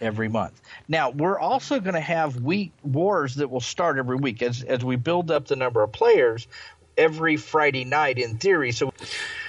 Every 0.00 0.28
month. 0.28 0.60
Now 0.88 1.10
we're 1.10 1.38
also 1.38 1.80
going 1.80 1.94
to 1.94 2.00
have 2.00 2.36
week 2.36 2.72
wars 2.82 3.36
that 3.36 3.50
will 3.50 3.60
start 3.60 3.98
every 3.98 4.16
week 4.16 4.42
as 4.42 4.62
as 4.62 4.84
we 4.84 4.96
build 4.96 5.30
up 5.30 5.46
the 5.48 5.56
number 5.56 5.82
of 5.82 5.92
players 5.92 6.46
every 6.96 7.36
Friday 7.36 7.84
night 7.84 8.18
in 8.18 8.38
theory. 8.38 8.72
So 8.72 8.92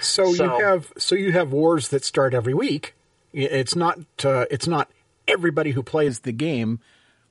So, 0.00 0.32
So- 0.32 0.44
you 0.58 0.64
have 0.64 0.92
so 0.98 1.14
you 1.14 1.32
have 1.32 1.52
wars 1.52 1.88
that 1.88 2.04
start 2.04 2.34
every 2.34 2.54
week. 2.54 2.94
It's 3.32 3.76
not 3.76 3.98
uh, 4.24 4.46
it's 4.50 4.66
not 4.66 4.90
everybody 5.28 5.70
who 5.70 5.82
plays 5.82 6.20
the 6.20 6.32
game 6.32 6.80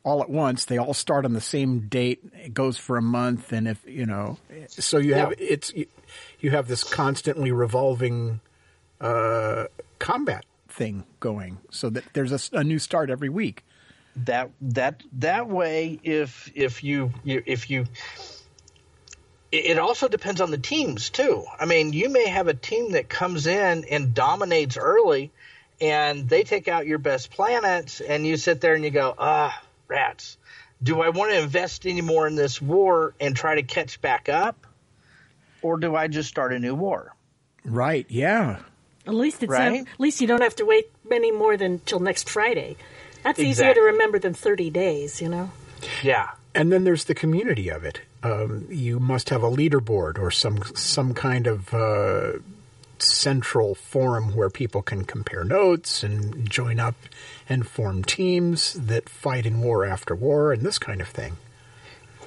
all 0.04 0.22
at 0.22 0.30
once. 0.30 0.64
They 0.64 0.78
all 0.78 0.94
start 0.94 1.26
on 1.26 1.34
the 1.34 1.42
same 1.42 1.88
date. 1.90 2.22
It 2.34 2.54
goes 2.54 2.78
for 2.78 2.96
a 2.96 3.02
month, 3.02 3.52
and 3.52 3.68
if 3.68 3.86
you 3.86 4.06
know, 4.06 4.38
so 4.70 4.98
you 4.98 5.14
have 5.16 5.32
Yeah. 5.38 5.48
it's 5.50 5.74
you, 5.74 5.88
you 6.40 6.52
have 6.52 6.70
this 6.70 6.86
constantly 6.86 7.52
revolving 7.52 8.40
uh, 9.02 9.66
combat 10.00 10.46
thing 10.70 11.04
going, 11.20 11.58
so 11.72 11.90
that 11.90 12.04
there's 12.14 12.50
a 12.54 12.64
new 12.64 12.80
start 12.80 13.10
every 13.10 13.30
week. 13.30 13.64
that 14.26 14.52
that 14.62 15.04
that 15.14 15.48
way, 15.48 16.00
if 16.04 16.52
if 16.56 16.84
you, 16.84 17.12
if 17.26 17.70
you 17.70 17.86
it 19.52 19.66
it 19.66 19.80
also 19.80 20.08
depends 20.08 20.42
on 20.42 20.52
the 20.52 20.58
teams 20.58 21.10
too. 21.10 21.46
I 21.60 21.66
mean, 21.66 21.94
you 21.94 22.10
may 22.10 22.28
have 22.28 22.48
a 22.48 22.54
team 22.54 22.92
that 22.92 23.10
comes 23.10 23.48
in 23.48 23.86
and 23.86 24.14
dominates 24.14 24.78
early, 24.78 25.32
and 25.82 26.28
they 26.30 26.44
take 26.44 26.68
out 26.68 26.86
your 26.88 27.00
best 27.00 27.32
planets, 27.32 28.02
and 28.02 28.26
you 28.26 28.38
sit 28.38 28.62
there 28.62 28.76
and 28.76 28.84
you 28.84 28.92
go, 28.92 29.14
ah, 29.18 29.62
rats. 29.88 30.38
Do 30.82 31.02
I 31.02 31.10
want 31.10 31.32
to 31.32 31.40
invest 31.40 31.86
any 31.86 32.02
more 32.02 32.26
in 32.28 32.36
this 32.36 32.62
war 32.62 33.14
and 33.20 33.36
try 33.36 33.56
to 33.56 33.64
catch 33.64 34.00
back 34.02 34.30
up, 34.30 34.66
or 35.62 35.78
do 35.78 35.96
I 35.96 36.08
just 36.08 36.30
start 36.30 36.54
a 36.54 36.60
new 36.60 36.74
war? 36.74 37.14
Right? 37.66 38.06
Yeah. 38.10 38.60
At 39.10 39.16
least 39.16 39.44
it's 39.44 39.50
Right? 39.52 39.80
not, 39.80 39.88
at 39.94 40.00
least 40.00 40.22
you 40.22 40.28
don't 40.28 40.42
have 40.42 40.56
to 40.58 40.66
wait 40.66 40.90
any 41.12 41.32
more 41.32 41.58
than 41.58 41.80
till 41.80 42.00
next 42.00 42.30
Friday. 42.30 42.78
That's 43.24 43.40
easier 43.40 43.74
to 43.74 43.82
remember 43.82 44.20
than 44.20 44.34
30 44.34 44.70
days, 44.70 45.22
you 45.22 45.28
know. 45.30 45.52
Yeah, 46.04 46.30
And 46.56 46.72
then 46.72 46.84
there's 46.84 47.06
the 47.06 47.16
community 47.16 47.70
of 47.70 47.84
it. 47.84 48.02
Um, 48.24 48.68
you 48.70 49.00
must 49.00 49.30
have 49.30 49.44
a 49.44 49.50
leaderboard 49.50 50.20
or 50.20 50.30
some 50.32 50.62
some 50.76 51.14
kind 51.14 51.48
of 51.48 51.74
uh, 51.74 52.34
central 53.00 53.76
forum 53.76 54.36
where 54.36 54.50
people 54.50 54.82
can 54.82 55.06
compare 55.06 55.44
notes 55.46 56.04
and 56.04 56.50
join 56.50 56.80
up 56.80 56.96
and 57.48 57.66
form 57.66 58.04
teams 58.04 58.74
that 58.74 59.08
fight 59.10 59.46
in 59.46 59.62
war 59.62 59.86
after 59.86 60.14
war 60.16 60.52
and 60.52 60.64
this 60.64 60.78
kind 60.78 61.00
of 61.02 61.08
thing. 61.08 61.38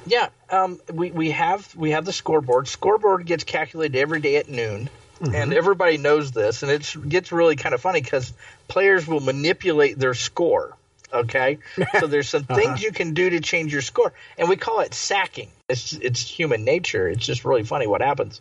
yeah. 0.06 0.28
Um, 0.50 0.80
we 0.92 1.10
we 1.10 1.30
have 1.32 1.74
we 1.76 1.90
have 1.90 2.04
the 2.06 2.12
scoreboard. 2.12 2.68
Scoreboard 2.68 3.26
gets 3.26 3.44
calculated 3.44 3.96
every 3.98 4.20
day 4.20 4.36
at 4.36 4.48
noon. 4.48 4.88
And 5.22 5.32
mm-hmm. 5.32 5.52
everybody 5.52 5.98
knows 5.98 6.32
this, 6.32 6.64
and 6.64 6.72
it 6.72 6.96
gets 7.08 7.30
really 7.30 7.54
kind 7.54 7.74
of 7.74 7.80
funny 7.80 8.00
because 8.00 8.32
players 8.66 9.06
will 9.06 9.20
manipulate 9.20 9.98
their 9.98 10.14
score. 10.14 10.76
Okay, 11.12 11.58
so 12.00 12.06
there's 12.08 12.28
some 12.28 12.44
things 12.44 12.66
uh-huh. 12.66 12.80
you 12.80 12.90
can 12.90 13.14
do 13.14 13.30
to 13.30 13.40
change 13.40 13.72
your 13.72 13.82
score, 13.82 14.12
and 14.36 14.48
we 14.48 14.56
call 14.56 14.80
it 14.80 14.94
sacking. 14.94 15.50
It's 15.68 15.92
it's 15.92 16.22
human 16.22 16.64
nature. 16.64 17.08
It's 17.08 17.24
just 17.24 17.44
really 17.44 17.62
funny 17.62 17.86
what 17.86 18.00
happens, 18.00 18.40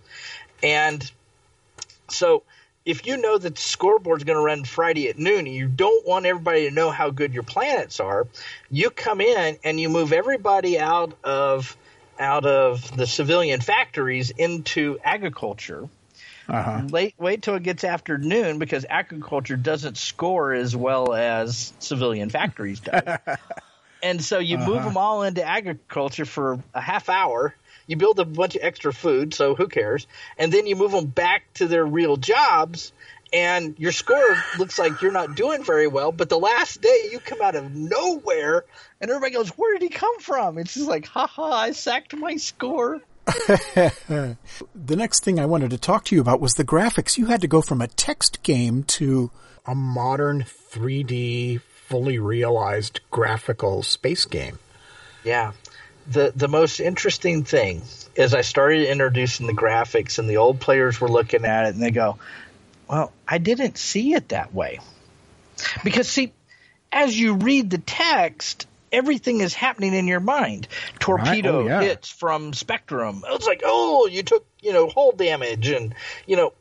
and 0.63 1.09
so 2.09 2.43
if 2.83 3.05
you 3.05 3.17
know 3.17 3.37
that 3.37 3.55
the 3.55 3.61
scoreboard's 3.61 4.23
going 4.23 4.37
to 4.37 4.43
run 4.43 4.63
Friday 4.63 5.07
at 5.09 5.19
noon, 5.19 5.45
and 5.45 5.55
you 5.55 5.67
don't 5.67 6.07
want 6.07 6.25
everybody 6.25 6.67
to 6.67 6.73
know 6.73 6.89
how 6.89 7.11
good 7.11 7.33
your 7.33 7.43
planets 7.43 7.99
are, 7.99 8.27
you 8.71 8.89
come 8.89 9.21
in 9.21 9.57
and 9.63 9.79
you 9.79 9.89
move 9.89 10.13
everybody 10.13 10.79
out 10.79 11.13
of 11.23 11.77
out 12.19 12.45
of 12.45 12.95
the 12.95 13.07
civilian 13.07 13.61
factories 13.61 14.29
into 14.31 14.97
agriculture. 15.03 15.87
Uh-huh. 16.51 16.81
Wait, 16.89 17.15
wait 17.17 17.41
till 17.41 17.55
it 17.55 17.63
gets 17.63 17.85
afternoon 17.85 18.59
because 18.59 18.85
agriculture 18.89 19.55
doesn't 19.55 19.97
score 19.97 20.53
as 20.53 20.75
well 20.75 21.13
as 21.13 21.71
civilian 21.79 22.29
factories 22.29 22.81
do. 22.81 22.91
and 24.03 24.21
so 24.21 24.39
you 24.39 24.57
move 24.57 24.83
them 24.83 24.97
all 24.97 25.23
into 25.23 25.41
agriculture 25.41 26.25
for 26.25 26.59
a 26.73 26.81
half 26.81 27.07
hour. 27.07 27.55
You 27.87 27.95
build 27.95 28.19
a 28.19 28.25
bunch 28.25 28.55
of 28.55 28.63
extra 28.63 28.91
food, 28.91 29.33
so 29.33 29.55
who 29.55 29.67
cares? 29.67 30.07
And 30.37 30.51
then 30.51 30.67
you 30.67 30.75
move 30.75 30.91
them 30.91 31.05
back 31.05 31.43
to 31.55 31.67
their 31.67 31.85
real 31.85 32.17
jobs, 32.17 32.91
and 33.31 33.79
your 33.79 33.93
score 33.93 34.35
looks 34.59 34.77
like 34.77 35.01
you're 35.01 35.13
not 35.13 35.35
doing 35.35 35.63
very 35.63 35.87
well. 35.87 36.11
But 36.11 36.27
the 36.27 36.37
last 36.37 36.81
day, 36.81 37.09
you 37.13 37.19
come 37.19 37.41
out 37.41 37.55
of 37.55 37.73
nowhere, 37.73 38.65
and 38.99 39.09
everybody 39.09 39.33
goes, 39.33 39.49
"Where 39.51 39.77
did 39.77 39.83
he 39.83 39.89
come 39.89 40.19
from?" 40.19 40.57
It's 40.57 40.73
just 40.73 40.87
like, 40.87 41.05
"Ha 41.07 41.27
ha! 41.27 41.49
I 41.49 41.71
sacked 41.71 42.13
my 42.13 42.35
score." 42.35 43.01
The 44.75 44.95
next 44.95 45.23
thing 45.23 45.39
I 45.39 45.45
wanted 45.45 45.71
to 45.71 45.77
talk 45.77 46.05
to 46.05 46.15
you 46.15 46.21
about 46.21 46.41
was 46.41 46.55
the 46.55 46.65
graphics. 46.65 47.17
You 47.17 47.27
had 47.27 47.41
to 47.41 47.47
go 47.47 47.61
from 47.61 47.81
a 47.81 47.87
text 47.87 48.43
game 48.43 48.83
to 48.83 49.31
a 49.65 49.75
modern 49.75 50.43
3D, 50.43 51.61
fully 51.61 52.19
realized 52.19 52.99
graphical 53.09 53.83
space 53.83 54.25
game. 54.25 54.59
Yeah. 55.23 55.53
The 56.07 56.33
the 56.35 56.47
most 56.47 56.79
interesting 56.79 57.43
thing 57.43 57.83
is 58.15 58.33
I 58.33 58.41
started 58.41 58.89
introducing 58.89 59.45
the 59.45 59.53
graphics 59.53 60.17
and 60.17 60.29
the 60.29 60.37
old 60.37 60.59
players 60.59 60.99
were 60.99 61.07
looking 61.07 61.45
at 61.45 61.67
it 61.67 61.75
and 61.75 61.83
they 61.83 61.91
go, 61.91 62.17
"Well, 62.89 63.13
I 63.27 63.37
didn't 63.37 63.77
see 63.77 64.13
it 64.13 64.29
that 64.29 64.53
way." 64.53 64.79
Because 65.83 66.09
see, 66.09 66.33
as 66.91 67.17
you 67.17 67.35
read 67.35 67.69
the 67.69 67.77
text, 67.77 68.67
everything 68.91 69.41
is 69.41 69.53
happening 69.53 69.93
in 69.93 70.07
your 70.07 70.19
mind. 70.19 70.67
Oh, 70.71 70.95
Torpedo 70.99 71.61
Oh, 71.63 71.65
yeah. 71.67 71.81
hits 71.81 72.09
from 72.09 72.53
Spectrum. 72.53 73.23
It's 73.29 73.47
like, 73.47 73.61
"Oh, 73.65 74.07
you 74.07 74.23
took, 74.23 74.45
you 74.61 74.73
know, 74.73 74.89
hull 74.89 75.11
damage." 75.11 75.69
And, 75.69 75.95
you 76.25 76.35
know, 76.35 76.53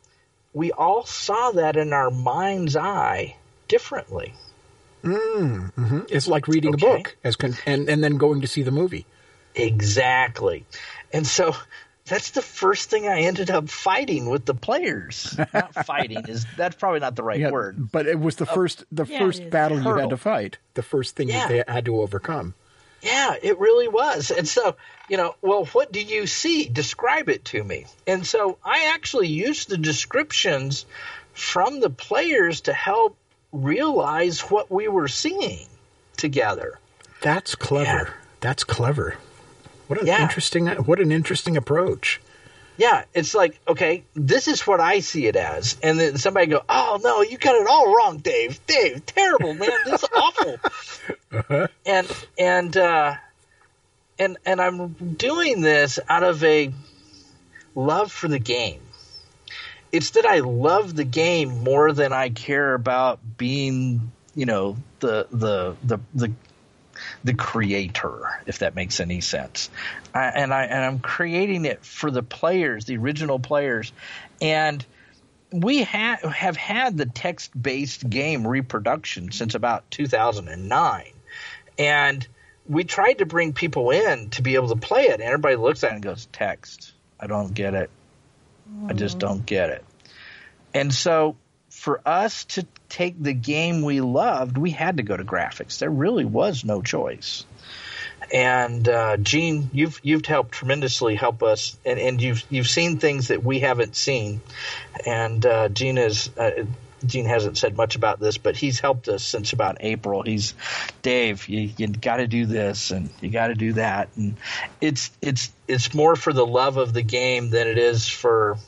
we 0.53 0.73
all 0.73 1.05
saw 1.05 1.53
that 1.53 1.77
in 1.77 1.93
our 1.93 2.11
mind's 2.11 2.77
eye 2.77 3.37
differently. 3.69 4.35
Mm, 5.03 5.73
mm-hmm. 5.75 6.01
It's 6.11 6.29
like 6.29 6.47
reading 6.49 6.75
Okay. 6.75 6.87
a 6.87 6.97
book 6.99 7.17
as 7.25 7.37
con- 7.37 7.57
and, 7.67 7.89
and 7.89 8.05
then 8.05 8.17
going 8.19 8.41
to 8.43 8.47
see 8.47 8.63
the 8.63 8.71
movie. 8.71 9.07
Exactly. 9.55 10.65
And 11.13 11.27
so 11.27 11.55
that's 12.11 12.33
the 12.33 12.43
first 12.43 12.91
thing 12.91 13.09
I 13.09 13.21
ended 13.23 13.51
up 13.51 13.71
fighting 13.71 14.29
with 14.29 14.45
the 14.45 14.53
players. 14.55 15.35
Not 15.55 15.75
fighting 15.87 16.27
is 16.29 16.45
that's 16.57 16.77
probably 16.77 17.01
not 17.01 17.17
the 17.17 17.23
right 17.23 17.41
Yeah, 17.41 17.51
word. 17.51 17.91
but 17.91 18.07
it 18.07 18.21
was 18.21 18.37
the 18.37 18.45
uh, 18.47 18.53
first 18.53 18.85
the 18.93 19.07
Yeah, 19.07 19.19
first 19.21 19.49
battle 19.49 19.81
you 19.81 19.95
had 19.95 20.11
to 20.11 20.17
fight. 20.19 20.59
The 20.75 20.83
first 20.83 21.17
thing 21.17 21.29
Yeah. 21.29 21.47
that 21.47 21.67
they 21.67 21.73
had 21.73 21.87
to 21.87 22.01
overcome. 22.03 22.53
Yeah, 23.03 23.35
it 23.43 23.59
really 23.59 23.89
was. 23.89 24.31
And 24.31 24.47
so, 24.47 24.77
you 25.09 25.17
know, 25.17 25.35
well, 25.41 25.65
what 25.67 25.91
do 25.91 26.03
you 26.03 26.27
see? 26.27 26.67
Describe 26.69 27.31
it 27.31 27.47
to 27.47 27.65
me. 27.65 27.87
And 28.07 28.27
so 28.27 28.59
I 28.63 28.93
actually 28.95 29.29
used 29.29 29.71
the 29.71 29.79
descriptions 29.79 30.85
from 31.33 31.81
the 31.81 31.89
players 31.89 32.63
to 32.63 32.75
help 32.75 33.17
realize 33.53 34.41
what 34.43 34.71
we 34.71 34.89
were 34.89 35.09
seeing 35.09 35.67
together. 36.17 36.79
That's 37.23 37.55
clever. 37.55 37.85
Yeah. 38.09 38.15
That's 38.41 38.65
clever. 38.65 39.17
What 39.91 40.01
an 40.01 40.07
Yeah. 40.07 40.23
interesting 40.23 40.69
what 40.69 41.01
an 41.01 41.11
interesting 41.11 41.57
approach. 41.57 42.21
Yeah, 42.77 43.03
it's 43.13 43.35
like, 43.35 43.59
okay, 43.67 44.05
this 44.15 44.47
is 44.47 44.65
what 44.65 44.79
I 44.81 45.01
see 45.01 45.27
it 45.27 45.35
as. 45.35 45.77
And 45.83 45.99
then 45.99 46.17
somebody 46.17 46.47
go, 46.47 46.63
oh, 46.69 47.01
no, 47.03 47.23
you 47.23 47.37
got 47.39 47.57
it 47.57 47.67
all 47.67 47.93
wrong, 47.93 48.19
Dave. 48.19 48.65
Dave, 48.69 49.05
terrible, 49.05 49.53
man. 49.53 49.73
This 49.85 50.03
is 50.05 50.09
awful. 50.15 50.59
And, 51.85 52.07
and, 52.39 52.77
uh, 52.77 53.15
and, 54.19 54.39
and 54.47 54.61
I'm 54.61 54.93
doing 54.93 55.61
this 55.61 55.99
out 56.09 56.23
of 56.23 56.43
a 56.45 56.73
love 57.75 58.13
for 58.13 58.29
the 58.29 58.39
game. 58.39 58.81
It's 59.93 60.11
that 60.11 60.25
I 60.25 60.39
love 60.39 60.95
the 60.95 61.05
game 61.05 61.65
more 61.65 61.93
than 61.93 62.13
I 62.13 62.31
care 62.31 62.75
about 62.75 63.19
being, 63.37 64.13
you 64.35 64.47
know, 64.47 64.77
the, 65.01 65.27
the, 65.33 65.77
the, 65.83 65.99
the, 66.15 66.33
the 67.25 67.35
creator, 67.35 68.23
if 68.47 68.61
that 68.61 68.75
makes 68.75 69.01
any 69.01 69.21
sense. 69.21 69.71
I, 70.15 70.25
and 70.25 70.53
I 70.53 70.65
and 70.65 70.85
I'm 70.85 70.99
creating 70.99 71.65
it 71.65 71.85
for 71.85 72.11
the 72.11 72.23
players, 72.23 72.85
the 72.85 72.97
original 72.97 73.39
players, 73.39 73.93
and 74.41 74.85
we 75.53 75.83
ha- 75.83 76.19
have 76.23 76.57
had 76.57 76.97
the 76.97 77.07
text-based 77.07 78.09
game 78.09 78.47
reproduction 78.47 79.33
since 79.33 79.55
about 79.55 79.91
2009, 79.91 81.05
and 81.79 82.29
we 82.69 82.85
tried 82.85 83.15
to 83.15 83.27
bring 83.27 83.53
people 83.53 83.91
in 83.91 84.31
to 84.31 84.43
be 84.43 84.55
able 84.55 84.69
to 84.69 84.77
play 84.77 85.05
it, 85.05 85.15
and 85.15 85.23
everybody 85.23 85.57
looks 85.57 85.83
at 85.85 85.91
it 85.91 85.95
and 85.95 86.03
goes, 86.03 86.27
"Text, 86.33 86.93
I 87.19 87.27
don't 87.27 87.53
get 87.53 87.75
it. 87.75 87.91
I 88.87 88.93
just 88.93 89.17
mm. 89.17 89.21
don't 89.21 89.45
get 89.45 89.71
it." 89.71 89.85
And 90.73 90.95
so 90.95 91.37
for 91.81 92.03
us 92.05 92.45
to 92.45 92.67
take 92.91 93.21
the 93.21 93.33
game 93.33 93.81
we 93.81 94.03
loved, 94.03 94.59
we 94.59 94.71
had 94.71 94.99
to 94.99 95.03
go 95.03 95.17
to 95.17 95.25
graphics. 95.25 95.79
There 95.79 95.89
really 95.89 96.27
was 96.27 96.63
no 96.63 96.83
choice. 96.83 97.47
And 98.31 98.87
uh, 98.87 99.17
Gene, 99.17 99.71
you've 99.73 99.99
you've 100.03 100.27
helped 100.27 100.53
tremendously 100.53 101.15
help 101.15 101.43
us, 101.43 101.79
and, 101.87 101.99
and 101.99 102.21
you've 102.21 102.45
you've 102.51 102.69
seen 102.69 102.99
things 102.99 103.29
that 103.29 103.43
we 103.43 103.61
haven't 103.61 103.97
seen. 103.97 104.43
And 105.07 105.45
uh, 105.47 105.71
Gene 105.71 105.97
is 105.97 106.29
uh, 106.37 106.67
Gene 107.07 107.25
hasn't 107.25 107.57
said 107.57 107.79
much 107.79 107.97
about 107.97 108.21
this, 108.21 108.37
but 108.37 108.57
he's 108.57 108.79
helped 108.79 109.09
us 109.09 109.25
since 109.25 109.55
about 109.55 109.79
April. 109.81 110.23
He's 110.23 110.53
Dave, 111.01 111.49
you 111.49 111.71
you 111.79 111.89
got 111.89 112.17
to 112.17 112.27
do 112.27 112.45
this 112.45 112.91
and 112.91 113.09
you 113.23 113.31
got 113.31 113.47
to 113.47 113.55
do 113.55 113.73
that, 113.73 114.11
and 114.17 114.37
it's 114.83 115.11
it's 115.23 115.51
it's 115.67 115.95
more 115.95 116.15
for 116.15 116.35
the 116.35 116.47
love 116.47 116.77
of 116.77 116.93
the 116.93 117.03
game 117.03 117.49
than 117.49 117.69
it 117.69 117.79
is 117.79 118.07
for 118.07 118.59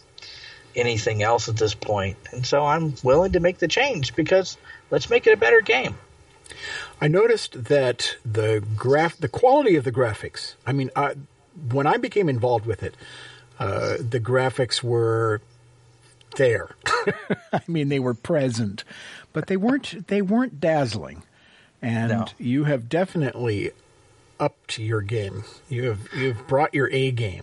anything 0.75 1.23
else 1.23 1.49
at 1.49 1.57
this 1.57 1.75
point. 1.75 2.17
And 2.33 2.45
so 2.47 2.65
I'm 2.65 2.95
willing 3.03 3.33
to 3.33 3.41
make 3.41 3.59
the 3.59 3.69
change 3.69 4.15
because 4.17 4.57
let's 4.91 5.11
make 5.11 5.27
it 5.27 5.33
a 5.33 5.37
better 5.37 5.61
game. 5.61 5.97
I 7.01 7.09
noticed 7.09 7.65
that 7.65 8.17
the 8.25 8.63
graph, 8.77 9.17
the 9.17 9.29
quality 9.29 9.77
of 9.77 9.85
the 9.85 9.93
graphics. 9.93 10.55
I 10.67 10.73
mean, 10.73 10.91
uh, 10.95 11.15
when 11.71 11.87
I 11.87 11.97
became 11.97 12.29
involved 12.29 12.67
with 12.67 12.83
it, 12.83 12.95
uh, 13.59 13.97
the 13.99 14.21
graphics 14.21 14.83
were 14.83 15.41
there. 16.37 16.71
I 17.53 17.61
mean, 17.67 17.89
they 17.89 17.99
were 18.01 18.15
present, 18.15 18.85
but 19.33 19.47
they 19.49 19.57
weren't. 19.57 20.07
They 20.09 20.23
weren't 20.23 20.61
dazzling. 20.61 21.23
And 21.81 22.11
No. 22.11 22.27
you 22.39 22.65
have 22.65 22.89
definitely 22.89 23.73
upped 24.39 24.79
your 24.79 25.03
game. 25.03 25.45
You 25.69 25.85
have 25.85 26.09
you've 26.17 26.47
brought 26.47 26.73
your 26.75 26.89
A 26.93 27.11
game. 27.11 27.43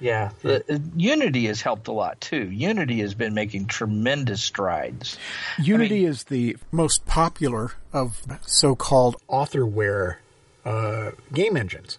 Yeah, 0.00 0.30
the, 0.40 0.64
uh, 0.74 0.78
Unity 0.96 1.46
has 1.46 1.60
helped 1.60 1.86
a 1.88 1.92
lot 1.92 2.20
too. 2.20 2.50
Unity 2.50 3.00
has 3.00 3.14
been 3.14 3.34
making 3.34 3.66
tremendous 3.66 4.42
strides. 4.42 5.18
Unity 5.62 6.06
is 6.06 6.24
the 6.24 6.56
most 6.72 7.06
popular 7.06 7.72
of 7.92 8.22
so-called 8.46 9.16
authorware 9.28 10.16
uh, 10.64 11.10
game 11.32 11.56
engines. 11.56 11.98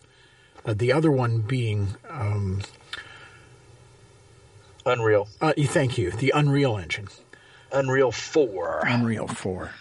Uh, 0.66 0.74
the 0.74 0.92
other 0.92 1.12
one 1.12 1.42
being, 1.42 1.96
um, 2.10 2.62
Unreal, 4.86 5.28
uh, 5.40 5.54
thank 5.58 5.98
you, 5.98 6.10
the 6.12 6.32
Unreal 6.36 6.78
Engine. 6.78 7.08
Unreal 7.72 8.12
Four. 8.12 8.82
Unreal 8.86 9.28
4. 9.28 9.72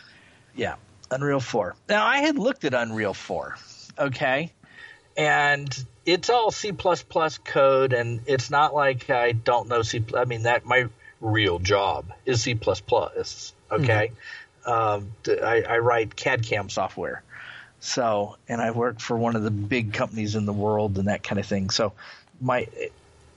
Yeah, 0.54 0.74
Unreal 1.10 1.40
4. 1.40 1.74
Now, 1.88 2.06
I 2.06 2.18
had 2.18 2.38
looked 2.38 2.64
at 2.64 2.74
Unreal 2.74 3.14
4, 3.14 3.56
okay? 3.98 4.52
And 5.16 5.84
it's 6.12 6.30
all 6.30 6.50
C++ 6.50 6.72
code, 6.72 7.92
and 7.92 8.20
it's 8.26 8.50
not 8.50 8.74
like 8.74 9.10
I 9.10 9.32
don't 9.32 9.68
know 9.68 9.82
C. 9.82 10.04
I 10.16 10.24
mean, 10.24 10.42
that 10.42 10.64
my 10.64 10.86
real 11.20 11.58
job 11.58 12.12
is 12.26 12.42
C++, 12.42 12.58
okay? 13.70 14.12
Um, 14.66 15.12
I, 15.28 15.62
I 15.68 15.78
write 15.78 16.16
CAD 16.16 16.42
CAM 16.44 16.68
software. 16.68 17.22
So, 17.80 18.36
and 18.48 18.60
I 18.60 18.72
work 18.72 19.00
for 19.00 19.16
one 19.16 19.36
of 19.36 19.42
the 19.42 19.50
big 19.50 19.94
companies 19.94 20.34
in 20.34 20.44
the 20.44 20.52
world 20.52 20.98
and 20.98 21.08
that 21.08 21.22
kind 21.22 21.38
of 21.38 21.46
thing. 21.46 21.70
So, 21.70 21.92
my, 22.40 22.66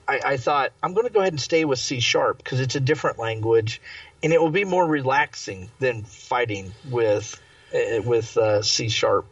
I, 0.08 0.20
I 0.26 0.38
thought 0.38 0.72
I'm 0.82 0.94
going 0.94 1.08
to 1.08 1.14
go 1.14 1.22
ahead 1.22 1.34
and 1.34 1.42
stay 1.42 1.64
with 1.66 1.80
C 1.80 2.00
sharp 2.00 2.40
because 2.40 2.60
it's 2.60 2.76
a 2.76 2.82
different 2.82 3.20
language, 3.20 3.82
and 4.22 4.34
it 4.34 4.42
will 4.42 4.50
be 4.50 4.66
more 4.66 4.86
relaxing 4.86 5.70
than 5.80 6.04
fighting 6.04 6.74
with 6.90 7.40
uh, 7.74 8.02
with 8.02 8.36
uh, 8.38 8.62
C 8.62 8.90
sharp 8.90 9.26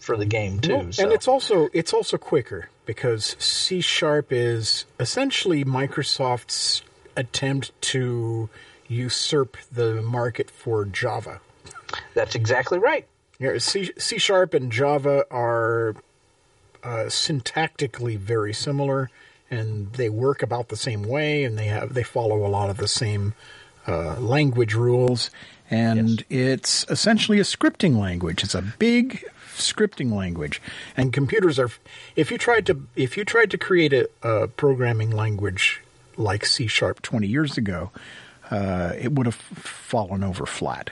for 0.00 0.16
the 0.16 0.26
game 0.26 0.58
too. 0.60 0.76
Well, 0.76 0.92
so. 0.92 1.04
And 1.04 1.12
it's 1.12 1.28
also 1.28 1.68
it's 1.72 1.92
also 1.92 2.18
quicker 2.18 2.68
because 2.86 3.36
C 3.38 3.80
sharp 3.80 4.32
is 4.32 4.86
essentially 4.98 5.64
Microsoft's 5.64 6.82
attempt 7.16 7.70
to 7.82 8.48
usurp 8.88 9.56
the 9.70 10.02
market 10.02 10.50
for 10.50 10.84
Java. 10.84 11.40
that's 12.14 12.34
exactly 12.34 12.78
right. 12.78 13.06
Yeah, 13.38 13.58
C 13.58 13.92
C 13.96 14.18
sharp 14.18 14.54
and 14.54 14.72
Java 14.72 15.24
are 15.30 15.94
uh, 16.82 17.06
syntactically 17.06 18.18
very 18.18 18.52
similar, 18.52 19.10
and 19.50 19.92
they 19.94 20.08
work 20.08 20.42
about 20.42 20.68
the 20.68 20.76
same 20.76 21.04
way, 21.04 21.44
and 21.44 21.58
they 21.58 21.66
have 21.66 21.94
they 21.94 22.02
follow 22.02 22.44
a 22.44 22.48
lot 22.48 22.70
of 22.70 22.76
the 22.76 22.88
same 22.88 23.34
uh, 23.86 24.18
language 24.18 24.74
rules. 24.74 25.30
And 25.70 26.24
it's 26.28 26.84
essentially 26.90 27.38
a 27.38 27.44
scripting 27.44 27.96
language. 27.96 28.42
It's 28.42 28.56
a 28.56 28.62
big 28.62 29.24
scripting 29.60 30.12
language, 30.12 30.60
and 30.96 31.12
computers 31.12 31.58
are. 31.58 31.70
If 32.16 32.30
you 32.30 32.38
tried 32.38 32.66
to 32.66 32.86
if 32.96 33.16
you 33.16 33.24
tried 33.24 33.50
to 33.50 33.58
create 33.58 33.92
a, 33.92 34.08
a 34.22 34.48
programming 34.48 35.10
language 35.10 35.82
like 36.16 36.44
C 36.44 36.66
sharp 36.66 37.02
twenty 37.02 37.26
years 37.26 37.56
ago, 37.56 37.90
uh, 38.50 38.92
it 38.98 39.12
would 39.12 39.26
have 39.26 39.34
fallen 39.34 40.24
over 40.24 40.46
flat. 40.46 40.90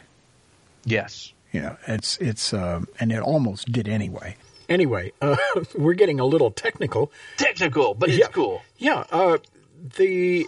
Yes. 0.85 1.33
You 1.53 1.63
know, 1.63 1.77
it's 1.87 2.19
it's 2.19 2.53
um, 2.53 2.89
and 3.01 3.11
it 3.13 3.21
almost 3.21 3.73
did 3.73 3.89
anyway. 3.89 4.37
Anyway, 4.69 5.13
uh, 5.23 5.37
we're 5.75 5.95
getting 5.95 6.21
a 6.21 6.25
little 6.25 6.51
technical. 6.51 7.11
Technical, 7.37 7.95
but 7.95 8.11
it's 8.11 8.19
yeah, 8.19 8.29
cool. 8.29 8.63
Yeah, 8.77 9.05
uh, 9.11 9.39
the 9.97 10.47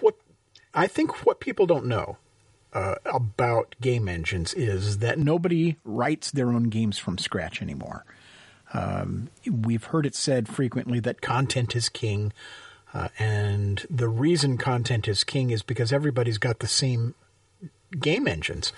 what 0.00 0.14
I 0.72 0.86
think 0.86 1.26
what 1.26 1.40
people 1.40 1.66
don't 1.66 1.86
know 1.86 2.16
uh, 2.74 2.96
about 3.04 3.76
game 3.80 4.08
engines 4.08 4.52
is 4.52 4.98
that 4.98 5.18
nobody 5.18 5.76
writes 5.84 6.30
their 6.30 6.48
own 6.48 6.64
games 6.64 6.98
from 6.98 7.18
scratch 7.18 7.62
anymore. 7.62 8.04
Um, 8.72 9.28
we've 9.48 9.84
heard 9.84 10.04
it 10.04 10.16
said 10.16 10.48
frequently 10.48 10.98
that 11.00 11.20
content 11.20 11.76
is 11.76 11.88
king, 11.88 12.32
uh, 12.92 13.08
and 13.18 13.86
the 13.88 14.08
reason 14.08 14.58
content 14.58 15.06
is 15.06 15.22
king 15.22 15.50
is 15.50 15.62
because 15.62 15.92
everybody's 15.92 16.38
got 16.38 16.58
the 16.58 16.66
same 16.66 17.14
game 18.00 18.26
engines. 18.26 18.72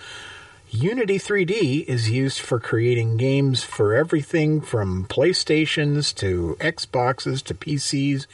Unity 0.68 1.18
3D 1.18 1.84
is 1.86 2.10
used 2.10 2.40
for 2.40 2.60
creating 2.60 3.16
games 3.16 3.62
for 3.62 3.94
everything 3.94 4.60
from 4.60 5.06
PlayStations 5.06 6.14
to 6.16 6.56
Xboxes 6.60 7.42
to 7.44 7.54
PCs 7.54 8.26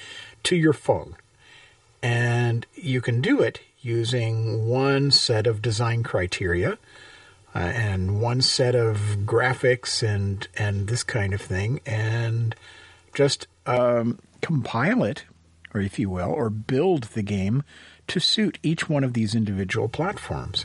to 0.42 0.56
your 0.56 0.72
phone. 0.72 1.14
And 2.02 2.66
you 2.74 3.00
can 3.00 3.20
do 3.20 3.40
it 3.40 3.60
using 3.82 4.66
one 4.66 5.10
set 5.10 5.46
of 5.46 5.60
design 5.60 6.02
criteria 6.02 6.78
uh, 7.54 7.58
and 7.58 8.20
one 8.20 8.40
set 8.40 8.74
of 8.74 8.96
graphics 9.26 10.02
and 10.02 10.48
and 10.56 10.88
this 10.88 11.02
kind 11.02 11.34
of 11.34 11.40
thing, 11.40 11.80
and 11.84 12.54
just 13.12 13.46
um, 13.66 14.18
compile 14.40 15.04
it, 15.04 15.24
or 15.74 15.80
if 15.80 15.98
you 15.98 16.08
will, 16.08 16.30
or 16.30 16.48
build 16.48 17.04
the 17.04 17.22
game 17.22 17.62
to 18.08 18.20
suit 18.20 18.58
each 18.62 18.88
one 18.88 19.04
of 19.04 19.12
these 19.12 19.34
individual 19.34 19.88
platforms. 19.88 20.64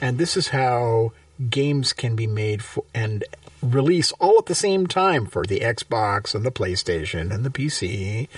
And 0.00 0.18
this 0.18 0.36
is 0.36 0.48
how 0.48 1.12
games 1.50 1.92
can 1.92 2.16
be 2.16 2.26
made 2.26 2.62
for, 2.62 2.84
and 2.94 3.24
release 3.62 4.12
all 4.12 4.38
at 4.38 4.46
the 4.46 4.54
same 4.54 4.86
time 4.86 5.26
for 5.26 5.44
the 5.44 5.60
Xbox 5.60 6.34
and 6.34 6.44
the 6.44 6.50
PlayStation 6.50 7.32
and 7.32 7.44
the 7.44 7.50
PC 7.50 8.28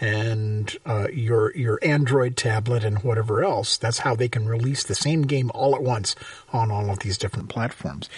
and 0.00 0.76
uh, 0.86 1.08
your 1.12 1.54
your 1.56 1.78
Android 1.82 2.36
tablet 2.36 2.84
and 2.84 3.02
whatever 3.02 3.42
else. 3.42 3.76
That's 3.76 4.00
how 4.00 4.14
they 4.14 4.28
can 4.28 4.48
release 4.48 4.84
the 4.84 4.94
same 4.94 5.22
game 5.22 5.50
all 5.54 5.74
at 5.74 5.82
once 5.82 6.14
on 6.52 6.70
all 6.70 6.90
of 6.90 7.00
these 7.00 7.18
different 7.18 7.48
platforms. 7.48 8.08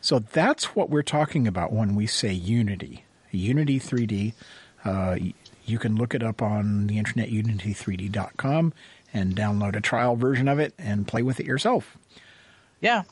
So 0.00 0.18
that's 0.18 0.74
what 0.74 0.90
we're 0.90 1.02
talking 1.02 1.46
about 1.46 1.72
when 1.72 1.94
we 1.94 2.06
say 2.06 2.32
Unity. 2.32 3.04
Unity 3.30 3.78
3D. 3.78 4.32
Uh, 4.84 5.18
you 5.66 5.78
can 5.78 5.96
look 5.96 6.14
it 6.14 6.22
up 6.22 6.42
on 6.42 6.86
the 6.86 6.98
internet, 6.98 7.28
unity3d.com, 7.28 8.72
and 9.12 9.36
download 9.36 9.76
a 9.76 9.80
trial 9.80 10.16
version 10.16 10.48
of 10.48 10.58
it 10.58 10.74
and 10.78 11.06
play 11.06 11.22
with 11.22 11.38
it 11.38 11.46
yourself. 11.46 11.96
Yeah, 12.80 13.02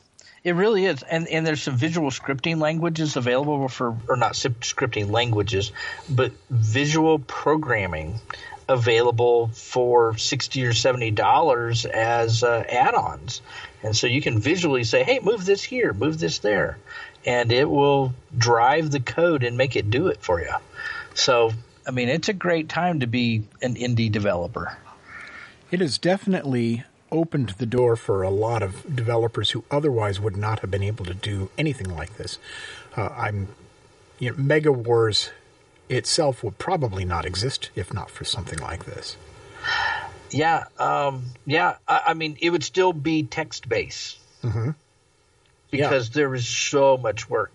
it 0.43 0.55
really 0.55 0.85
is, 0.85 1.03
and 1.03 1.27
and 1.27 1.45
there's 1.45 1.61
some 1.61 1.75
visual 1.75 2.11
scripting 2.11 2.59
languages 2.59 3.17
available 3.17 3.67
for, 3.67 3.97
or 4.07 4.15
not 4.15 4.33
scripting 4.33 5.11
languages, 5.11 5.71
but 6.09 6.31
visual 6.49 7.19
programming 7.19 8.19
available 8.67 9.47
for 9.47 10.17
sixty 10.17 10.65
or 10.65 10.73
seventy 10.73 11.11
dollars 11.11 11.85
as 11.85 12.43
uh, 12.43 12.63
add-ons, 12.69 13.41
and 13.83 13.95
so 13.95 14.07
you 14.07 14.21
can 14.21 14.39
visually 14.39 14.83
say, 14.83 15.03
"Hey, 15.03 15.19
move 15.19 15.45
this 15.45 15.63
here, 15.63 15.91
move 15.93 16.19
this 16.19 16.39
there," 16.39 16.77
and 17.25 17.51
it 17.51 17.69
will 17.69 18.13
drive 18.37 18.91
the 18.91 18.99
code 18.99 19.43
and 19.43 19.57
make 19.57 19.75
it 19.75 19.89
do 19.89 20.07
it 20.07 20.21
for 20.21 20.39
you. 20.39 20.53
So, 21.15 21.51
I 21.85 21.91
mean, 21.91 22.07
it's 22.07 22.29
a 22.29 22.33
great 22.33 22.69
time 22.69 23.01
to 23.01 23.07
be 23.07 23.43
an 23.61 23.75
indie 23.75 24.11
developer. 24.11 24.77
It 25.71 25.81
is 25.81 25.97
definitely 25.97 26.83
opened 27.11 27.49
the 27.57 27.65
door 27.65 27.95
for 27.95 28.23
a 28.23 28.29
lot 28.29 28.61
of 28.61 28.95
developers 28.95 29.51
who 29.51 29.63
otherwise 29.71 30.19
would 30.19 30.37
not 30.37 30.59
have 30.59 30.71
been 30.71 30.83
able 30.83 31.05
to 31.05 31.13
do 31.13 31.49
anything 31.57 31.95
like 31.95 32.17
this. 32.17 32.37
Uh, 32.95 33.09
I'm, 33.09 33.49
you 34.19 34.31
know, 34.31 34.37
Mega 34.37 34.71
Wars 34.71 35.31
itself 35.89 36.43
would 36.43 36.57
probably 36.57 37.05
not 37.05 37.25
exist 37.25 37.69
if 37.75 37.93
not 37.93 38.09
for 38.09 38.23
something 38.23 38.59
like 38.59 38.85
this. 38.85 39.17
Yeah, 40.31 40.65
um, 40.77 41.25
yeah. 41.45 41.75
I, 41.87 42.01
I, 42.07 42.13
mean, 42.13 42.37
it 42.39 42.51
would 42.51 42.63
still 42.63 42.93
be 42.93 43.23
text 43.23 43.67
based 43.67 44.19
mm-hmm. 44.43 44.71
because 45.71 46.09
yeah. 46.09 46.13
there 46.13 46.35
is 46.35 46.47
so 46.47 46.97
much 46.97 47.29
work. 47.29 47.51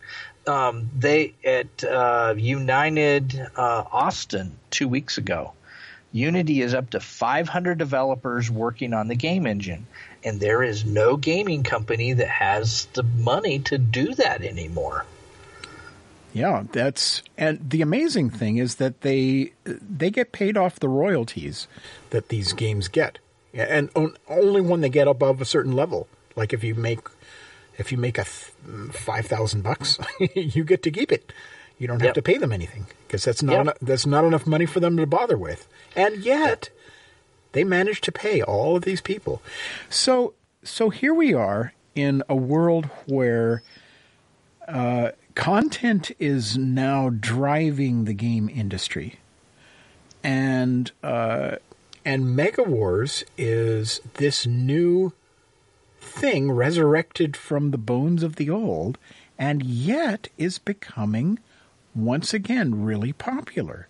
Um, 0.46 0.90
they 0.98 1.34
at 1.44 1.84
uh, 1.84 2.34
Unite 2.36 3.34
uh, 3.56 3.84
Austin 3.90 4.58
two 4.70 4.88
weeks 4.88 5.16
ago 5.16 5.52
Unity 6.14 6.62
is 6.62 6.74
up 6.74 6.90
to 6.90 7.00
500 7.00 7.77
developers 7.77 8.48
working 8.48 8.94
on 8.94 9.09
the 9.09 9.16
game 9.16 9.48
engine, 9.48 9.88
and 10.22 10.38
there 10.38 10.62
is 10.62 10.85
no 10.85 11.16
gaming 11.16 11.64
company 11.64 12.12
that 12.12 12.29
has 12.29 12.87
the 12.92 13.03
money 13.03 13.59
to 13.59 13.79
do 13.79 14.14
that 14.14 14.40
anymore. 14.42 15.07
Yeah, 16.33 16.62
that's 16.70 17.20
and 17.37 17.68
the 17.68 17.83
amazing 17.83 18.31
thing 18.31 18.59
is 18.59 18.77
that 18.77 19.00
they 19.00 19.55
they 19.64 20.11
get 20.11 20.31
paid 20.31 20.57
off 20.57 20.79
the 20.79 20.88
royalties 20.88 21.66
that 22.11 22.29
these 22.29 22.53
games 22.53 22.87
get, 22.87 23.18
and 23.53 23.90
only 24.29 24.61
when 24.61 24.83
they 24.83 24.90
get 24.90 25.09
above 25.09 25.40
a 25.40 25.44
certain 25.44 25.72
level. 25.72 26.07
Like 26.37 26.53
if 26.53 26.62
you 26.62 26.77
make 26.77 27.00
if 27.77 27.90
you 27.90 27.98
make 27.98 28.18
a 28.18 28.24
five 28.24 29.27
thousand 29.27 29.62
bucks, 29.62 29.98
you 30.37 30.62
get 30.62 30.85
to 30.85 30.92
keep 30.92 31.11
it. 31.11 31.33
You 31.78 31.88
don't 31.88 32.00
have 32.00 32.08
yep. 32.08 32.14
to 32.14 32.22
pay 32.22 32.38
them 32.38 32.52
anything 32.52 32.87
because 33.06 33.24
that's 33.24 33.42
not 33.42 33.52
yep. 33.52 33.60
enough, 33.62 33.78
that's 33.82 34.06
not 34.06 34.24
enough 34.24 34.46
money 34.46 34.66
for 34.66 34.80
them 34.80 34.96
to 34.96 35.06
bother 35.06 35.37
with. 35.37 35.66
And 35.96 36.24
yet, 36.24 36.70
they 37.52 37.64
managed 37.64 38.04
to 38.04 38.12
pay 38.12 38.42
all 38.42 38.76
of 38.76 38.84
these 38.84 39.00
people. 39.00 39.42
So 39.88 40.34
so 40.62 40.90
here 40.90 41.14
we 41.14 41.34
are 41.34 41.72
in 41.94 42.22
a 42.28 42.34
world 42.34 42.87
where 43.06 43.62
uh, 44.66 45.10
content 45.34 46.10
is 46.18 46.56
now 46.56 47.10
driving 47.10 48.04
the 48.04 48.14
game 48.14 48.48
industry, 48.48 49.20
and 50.22 50.90
uh, 51.02 51.56
and 52.04 52.34
Mega 52.34 52.62
Wars 52.62 53.24
is 53.37 54.00
this 54.14 54.46
new 54.46 55.12
thing 56.00 56.50
resurrected 56.50 57.37
from 57.37 57.70
the 57.70 57.78
bones 57.78 58.22
of 58.22 58.37
the 58.37 58.48
old, 58.50 58.98
and 59.38 59.62
yet 59.62 60.28
is 60.38 60.58
becoming 60.58 61.38
once 61.94 62.35
again 62.35 62.85
really 62.85 63.12
popular. 63.12 63.88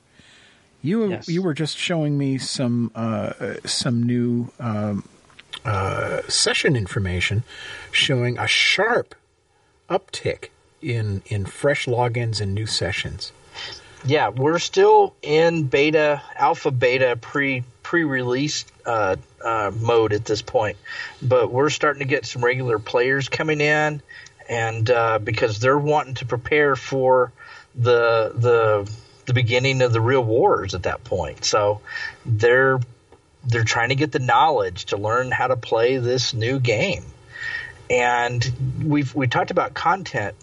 You 0.82 1.10
yes. 1.10 1.28
you 1.28 1.42
were 1.42 1.54
just 1.54 1.78
showing 1.78 2.18
me 2.18 2.38
some 2.38 2.90
uh, 2.94 3.54
some 3.64 4.02
new 4.02 4.52
um, 4.60 5.08
uh, 5.64 6.20
session 6.28 6.76
information 6.76 7.42
showing 7.90 8.38
a 8.38 8.46
sharp 8.46 9.14
uptick 9.88 10.48
in 10.82 11.22
in 11.26 11.46
fresh 11.46 11.86
logins 11.86 12.40
and 12.40 12.54
new 12.54 12.66
sessions. 12.66 13.32
Yeah, 14.04 14.28
we're 14.28 14.58
still 14.58 15.14
in 15.22 15.64
beta, 15.64 16.20
alpha 16.36 16.70
beta, 16.70 17.16
pre 17.18 17.64
pre 17.82 18.04
release 18.04 18.66
uh, 18.84 19.16
uh, 19.42 19.72
mode 19.80 20.12
at 20.12 20.26
this 20.26 20.42
point, 20.42 20.76
but 21.22 21.50
we're 21.50 21.70
starting 21.70 22.00
to 22.00 22.08
get 22.08 22.26
some 22.26 22.44
regular 22.44 22.78
players 22.78 23.30
coming 23.30 23.62
in, 23.62 24.02
and 24.50 24.90
uh, 24.90 25.18
because 25.18 25.60
they're 25.60 25.78
wanting 25.78 26.14
to 26.16 26.26
prepare 26.26 26.76
for 26.76 27.32
the 27.76 28.32
the 28.34 28.90
the 29.26 29.32
beginning 29.32 29.82
of 29.82 29.92
the 29.92 30.00
real 30.00 30.22
wars 30.22 30.74
at 30.74 30.84
that 30.84 31.04
point. 31.04 31.44
So 31.44 31.80
they're 32.24 32.80
they're 33.46 33.64
trying 33.64 33.90
to 33.90 33.94
get 33.94 34.12
the 34.12 34.18
knowledge 34.18 34.86
to 34.86 34.96
learn 34.96 35.30
how 35.30 35.48
to 35.48 35.56
play 35.56 35.98
this 35.98 36.34
new 36.34 36.58
game. 36.58 37.04
And 37.90 38.52
we've 38.82 39.14
we 39.14 39.26
talked 39.26 39.50
about 39.50 39.74
content. 39.74 40.34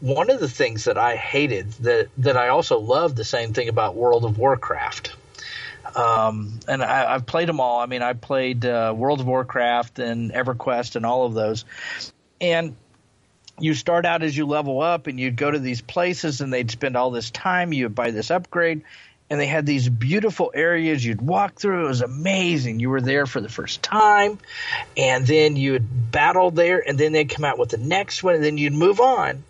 One 0.00 0.30
of 0.30 0.40
the 0.40 0.48
things 0.48 0.84
that 0.84 0.98
I 0.98 1.16
hated 1.16 1.72
that 1.72 2.08
that 2.18 2.36
I 2.36 2.48
also 2.48 2.78
love 2.78 3.14
the 3.14 3.24
same 3.24 3.52
thing 3.52 3.68
about 3.68 3.94
World 3.94 4.24
of 4.24 4.38
Warcraft. 4.38 5.16
Um, 5.94 6.60
and 6.68 6.82
I, 6.82 7.12
have 7.12 7.26
played 7.26 7.48
them 7.48 7.58
all. 7.58 7.80
I 7.80 7.86
mean, 7.86 8.02
I 8.02 8.12
played 8.12 8.64
uh, 8.64 8.94
World 8.96 9.20
of 9.20 9.26
Warcraft 9.26 9.98
and 9.98 10.30
EverQuest 10.30 10.94
and 10.96 11.04
all 11.04 11.26
of 11.26 11.34
those. 11.34 11.64
And 12.40 12.76
you 13.60 13.74
start 13.74 14.06
out 14.06 14.22
as 14.22 14.36
you 14.36 14.46
level 14.46 14.80
up 14.80 15.06
and 15.06 15.18
you'd 15.18 15.36
go 15.36 15.50
to 15.50 15.58
these 15.58 15.80
places 15.80 16.40
and 16.40 16.52
they'd 16.52 16.70
spend 16.70 16.96
all 16.96 17.10
this 17.10 17.30
time 17.30 17.72
you 17.72 17.84
would 17.84 17.94
buy 17.94 18.10
this 18.10 18.30
upgrade 18.30 18.82
and 19.28 19.38
they 19.38 19.46
had 19.46 19.64
these 19.64 19.88
beautiful 19.88 20.50
areas 20.54 21.04
you'd 21.04 21.22
walk 21.22 21.54
through. 21.54 21.84
It 21.84 21.88
was 21.88 22.02
amazing. 22.02 22.80
You 22.80 22.90
were 22.90 23.00
there 23.00 23.26
for 23.26 23.40
the 23.40 23.48
first 23.48 23.82
time 23.82 24.38
and 24.96 25.26
then 25.26 25.56
you'd 25.56 26.10
battle 26.10 26.50
there 26.50 26.82
and 26.86 26.98
then 26.98 27.12
they'd 27.12 27.28
come 27.28 27.44
out 27.44 27.58
with 27.58 27.70
the 27.70 27.78
next 27.78 28.22
one 28.22 28.34
and 28.34 28.44
then 28.44 28.58
you'd 28.58 28.72
move 28.72 29.00
on. 29.00 29.44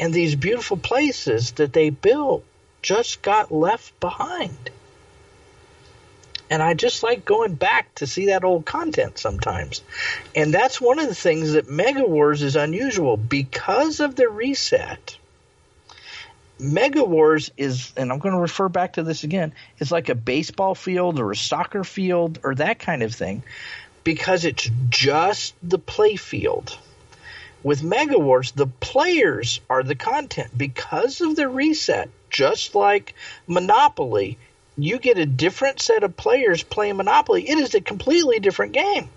And 0.00 0.12
these 0.12 0.34
beautiful 0.34 0.76
places 0.76 1.52
that 1.52 1.72
they 1.72 1.90
built 1.90 2.44
just 2.82 3.22
got 3.22 3.52
left 3.52 3.98
behind 4.00 4.70
and 6.50 6.62
I 6.62 6.74
just 6.74 7.02
like 7.02 7.24
going 7.24 7.54
back 7.54 7.94
to 7.96 8.06
see 8.06 8.26
that 8.26 8.44
old 8.44 8.64
content 8.64 9.18
sometimes. 9.18 9.82
And 10.34 10.52
that's 10.52 10.80
one 10.80 10.98
of 10.98 11.08
the 11.08 11.14
things 11.14 11.52
that 11.52 11.70
Mega 11.70 12.04
Wars 12.04 12.42
is 12.42 12.56
unusual 12.56 13.16
because 13.16 14.00
of 14.00 14.14
the 14.16 14.28
reset. 14.28 15.16
Mega 16.60 17.04
Wars 17.04 17.50
is, 17.56 17.92
and 17.96 18.10
I'm 18.10 18.18
going 18.18 18.34
to 18.34 18.40
refer 18.40 18.68
back 18.68 18.94
to 18.94 19.02
this 19.02 19.22
again, 19.22 19.52
is 19.78 19.92
like 19.92 20.08
a 20.08 20.14
baseball 20.14 20.74
field 20.74 21.20
or 21.20 21.30
a 21.30 21.36
soccer 21.36 21.84
field 21.84 22.40
or 22.42 22.54
that 22.56 22.78
kind 22.80 23.02
of 23.02 23.14
thing 23.14 23.42
because 24.02 24.44
it's 24.44 24.68
just 24.88 25.54
the 25.62 25.78
play 25.78 26.16
field. 26.16 26.76
With 27.62 27.82
Mega 27.82 28.18
Wars, 28.18 28.52
the 28.52 28.66
players 28.66 29.60
are 29.68 29.82
the 29.82 29.94
content 29.94 30.56
because 30.56 31.20
of 31.20 31.36
the 31.36 31.48
reset, 31.48 32.08
just 32.30 32.74
like 32.74 33.14
Monopoly 33.46 34.38
you 34.78 34.98
get 34.98 35.18
a 35.18 35.26
different 35.26 35.80
set 35.80 36.04
of 36.04 36.16
players 36.16 36.62
playing 36.62 36.96
Monopoly. 36.96 37.48
It 37.48 37.58
is 37.58 37.74
a 37.74 37.80
completely 37.80 38.38
different 38.38 38.72
game. 38.72 39.08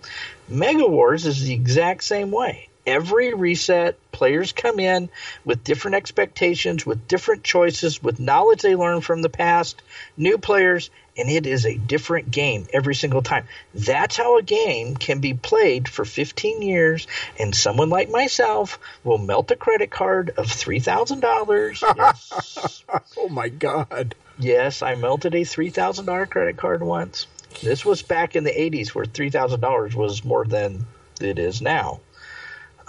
Mega 0.50 0.86
Wars 0.86 1.26
is 1.26 1.42
the 1.42 1.54
exact 1.54 2.04
same 2.04 2.32
way. 2.32 2.68
Every 2.86 3.34
reset, 3.34 3.96
players 4.12 4.52
come 4.54 4.80
in 4.80 5.10
with 5.46 5.64
different 5.64 5.96
expectations, 5.96 6.86
with 6.86 7.08
different 7.08 7.44
choices, 7.44 8.02
with 8.02 8.20
knowledge 8.20 8.62
they 8.62 8.76
learned 8.76 9.04
from 9.04 9.22
the 9.22 9.30
past, 9.30 9.82
new 10.18 10.38
players, 10.38 10.90
and 11.18 11.30
it 11.30 11.46
is 11.46 11.66
a 11.66 11.76
different 11.78 12.32
game 12.32 12.68
every 12.74 12.96
single 12.96 13.22
time. 13.22 13.48
That's 13.76 14.18
how 14.18 14.38
a 14.38 14.42
game 14.42 14.96
can 14.96 15.20
be 15.20 15.34
played 15.34 15.88
for 15.88 16.06
15 16.06 16.62
years, 16.62 17.08
and 17.40 17.56
someone 17.56 17.90
like 17.90 18.10
myself 18.10 18.80
will 19.04 19.18
melt 19.18 19.52
a 19.52 19.56
credit 19.56 19.92
card 19.92 20.32
of 20.38 20.48
$3,000. 20.48 21.96
Yes. 21.96 22.84
Oh 23.18 23.30
my 23.30 23.50
God. 23.50 24.16
Yes, 24.38 24.82
I 24.82 24.96
melted 24.96 25.36
a 25.36 25.44
three 25.44 25.70
thousand 25.70 26.06
dollar 26.06 26.26
credit 26.26 26.58
card 26.58 26.82
once. 26.82 27.28
This 27.62 27.86
was 27.86 28.02
back 28.02 28.36
in 28.36 28.44
the 28.44 28.62
eighties, 28.62 28.96
where 28.96 29.06
three 29.06 29.30
thousand 29.30 29.60
dollars 29.60 29.96
was 29.96 30.26
more 30.26 30.44
than 30.46 30.86
it 31.22 31.38
is 31.38 31.62
now. 31.62 32.00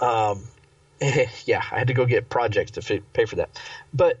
Um, 0.03 0.43
yeah, 1.45 1.61
I 1.71 1.79
had 1.79 1.87
to 1.87 1.93
go 1.93 2.05
get 2.05 2.29
projects 2.29 2.71
to 2.71 2.81
fi- 2.81 3.01
pay 3.13 3.25
for 3.25 3.37
that. 3.37 3.49
But 3.93 4.19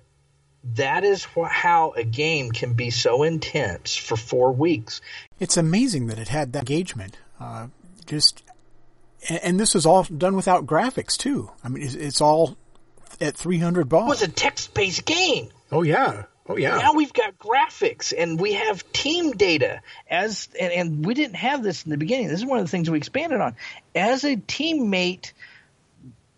that 0.75 1.03
is 1.03 1.23
wh- 1.23 1.49
how 1.49 1.91
a 1.91 2.03
game 2.03 2.51
can 2.51 2.73
be 2.73 2.89
so 2.89 3.23
intense 3.23 3.95
for 3.95 4.15
four 4.15 4.51
weeks. 4.51 5.01
It's 5.39 5.57
amazing 5.57 6.07
that 6.07 6.19
it 6.19 6.29
had 6.29 6.53
that 6.53 6.59
engagement. 6.69 7.17
Uh, 7.39 7.67
just, 8.05 8.43
and, 9.29 9.39
and 9.43 9.59
this 9.59 9.73
was 9.73 9.85
all 9.85 10.03
done 10.03 10.35
without 10.35 10.65
graphics 10.65 11.17
too. 11.17 11.51
I 11.63 11.69
mean, 11.69 11.83
it's, 11.83 11.95
it's 11.95 12.21
all 12.21 12.57
at 13.19 13.35
300 13.35 13.87
It 13.91 13.93
was 13.93 14.21
a 14.21 14.27
text 14.27 14.73
based 14.73 15.05
game. 15.05 15.49
oh 15.71 15.83
yeah. 15.83 16.23
Oh 16.47 16.57
yeah. 16.57 16.77
Now 16.77 16.93
we've 16.93 17.13
got 17.13 17.37
graphics 17.37 18.11
and 18.17 18.37
we 18.37 18.53
have 18.53 18.91
team 18.91 19.31
data 19.31 19.81
as 20.09 20.49
and, 20.59 20.73
and 20.73 21.05
we 21.05 21.13
didn't 21.13 21.35
have 21.37 21.63
this 21.63 21.83
in 21.83 21.91
the 21.91 21.97
beginning. 21.97 22.27
This 22.27 22.39
is 22.39 22.45
one 22.45 22.59
of 22.59 22.65
the 22.65 22.69
things 22.69 22.89
we 22.89 22.97
expanded 22.97 23.39
on. 23.39 23.55
As 23.95 24.25
a 24.25 24.35
teammate 24.35 25.31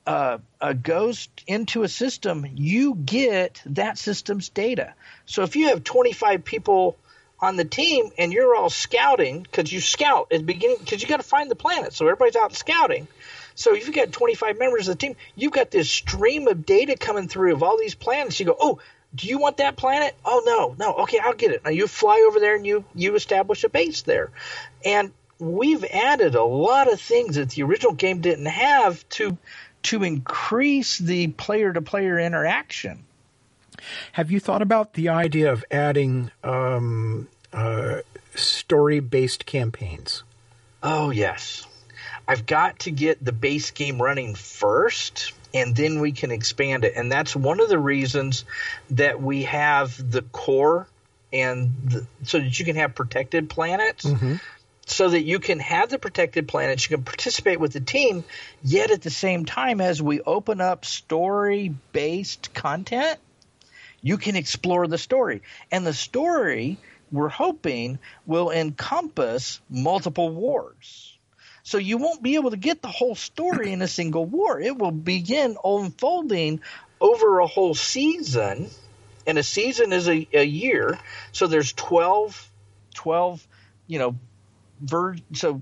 uh, 0.06 0.38
uh, 0.62 0.74
goes 0.74 1.30
into 1.48 1.84
a 1.84 1.88
system, 1.88 2.46
you 2.56 2.96
get 2.96 3.62
that 3.66 3.98
system's 3.98 4.50
data. 4.50 4.94
So 5.26 5.44
if 5.44 5.56
you 5.56 5.70
have 5.70 5.84
25 5.84 6.46
people 6.46 6.98
on 7.40 7.58
the 7.58 7.66
team 7.66 8.10
and 8.18 8.32
you're 8.32 8.56
all 8.56 8.70
scouting 8.70 9.42
because 9.42 9.72
you 9.72 9.82
scout 9.82 10.28
at 10.32 10.40
the 10.40 10.46
beginning 10.46 10.78
because 10.80 11.02
you 11.02 11.08
got 11.08 11.18
to 11.18 11.24
find 11.24 11.50
the 11.50 11.56
planet, 11.56 11.94
so 11.94 12.06
everybody's 12.06 12.36
out 12.36 12.54
scouting. 12.54 13.08
So 13.56 13.74
if 13.74 13.88
you've 13.88 13.96
got 13.96 14.12
25 14.12 14.60
members 14.60 14.88
of 14.88 14.98
the 14.98 15.08
team, 15.08 15.16
you've 15.36 15.54
got 15.54 15.72
this 15.72 15.90
stream 15.90 16.48
of 16.48 16.66
data 16.66 16.98
coming 16.98 17.28
through 17.28 17.54
of 17.54 17.64
all 17.64 17.80
these 17.80 17.96
planets. 17.96 18.40
You 18.40 18.48
go, 18.48 18.56
oh, 18.60 18.80
do 19.16 19.28
you 19.28 19.38
want 19.40 19.58
that 19.58 19.78
planet? 19.78 20.14
Oh 20.26 20.44
no, 20.46 20.76
no. 20.78 21.04
Okay, 21.04 21.20
I'll 21.20 21.34
get 21.34 21.52
it. 21.52 21.64
Now 21.64 21.72
you 21.72 21.88
fly 21.88 22.26
over 22.28 22.40
there 22.40 22.56
and 22.56 22.66
you 22.66 22.84
you 22.94 23.16
establish 23.16 23.64
a 23.64 23.70
base 23.70 24.02
there, 24.02 24.32
and 24.84 25.14
we've 25.40 25.84
added 25.86 26.36
a 26.36 26.44
lot 26.44 26.92
of 26.92 27.00
things 27.00 27.36
that 27.36 27.52
the 27.52 27.64
original 27.64 27.94
game 27.94 28.22
didn't 28.22 28.46
have 28.46 29.08
to 29.10 29.38
to 29.86 30.04
increase 30.04 30.98
the 30.98 31.28
player 31.28 31.72
to 31.74 31.82
player 31.82 32.20
interaction. 32.20 33.04
Have 34.14 34.32
you 34.32 34.40
thought 34.40 34.62
about 34.62 34.94
the 34.94 35.10
idea 35.10 35.52
of 35.52 35.64
adding 35.70 36.32
um, 36.44 37.28
uh, 37.54 38.02
story-based 38.34 39.46
campaigns? 39.46 40.24
Oh 40.82 41.10
yes, 41.12 41.68
I've 42.28 42.46
got 42.46 42.80
to 42.80 42.92
get 42.92 43.24
the 43.24 43.32
base 43.32 43.72
game 43.72 44.02
running 44.02 44.36
first, 44.36 45.34
and 45.54 45.76
then 45.76 46.00
we 46.00 46.12
can 46.12 46.32
expand 46.32 46.84
it. 46.84 46.94
And 46.96 47.12
that's 47.12 47.36
one 47.36 47.60
of 47.60 47.70
the 47.70 47.80
reasons 47.80 48.46
that 48.92 49.22
we 49.22 49.44
have 49.44 50.12
the 50.12 50.22
core, 50.22 50.88
and 51.34 51.74
the, 51.84 52.08
so 52.24 52.40
that 52.40 52.58
you 52.58 52.66
can 52.66 52.76
have 52.78 52.96
protected 52.96 53.50
planets. 53.50 54.06
So 54.88 55.10
that 55.10 55.24
you 55.24 55.40
can 55.40 55.60
have 55.60 55.90
the 55.90 55.98
protected 55.98 56.48
planets, 56.48 56.90
you 56.90 56.96
can 56.96 57.04
participate 57.04 57.60
with 57.60 57.74
the 57.74 57.80
team, 57.80 58.24
yet 58.64 58.92
at 58.92 59.02
the 59.02 59.10
same 59.10 59.46
time, 59.46 59.82
as 59.82 60.02
we 60.02 60.22
open 60.22 60.62
up 60.62 60.86
story 60.86 61.74
based 61.92 62.54
content, 62.54 63.20
you 64.02 64.18
can 64.18 64.36
explore 64.36 64.86
the 64.88 65.00
story. 65.00 65.42
And 65.72 65.88
the 65.88 65.94
story, 65.94 66.78
we're 67.12 67.30
hoping, 67.30 67.98
will 68.28 68.52
encompass 68.52 69.60
multiple 69.72 70.30
wars. 70.30 71.18
So 71.64 71.80
you 71.80 71.98
won't 71.98 72.22
be 72.22 72.36
able 72.36 72.52
to 72.52 72.58
get 72.58 72.84
the 72.84 72.88
whole 72.88 73.16
story 73.16 73.72
in 73.72 73.82
a 73.82 73.88
single 73.88 74.26
war. 74.26 74.62
It 74.62 74.78
will 74.78 74.92
begin 74.92 75.58
unfolding 75.64 76.62
over 77.02 77.40
a 77.40 77.48
whole 77.48 77.74
season, 77.74 78.70
and 79.26 79.40
a 79.40 79.44
season 79.44 79.92
is 79.92 80.08
a, 80.08 80.28
a 80.32 80.44
year. 80.44 81.00
So 81.32 81.48
there's 81.48 81.74
12, 81.74 82.52
12 82.94 83.48
you 83.88 84.00
know, 84.00 84.16
ver- 84.86 85.18
so 85.34 85.62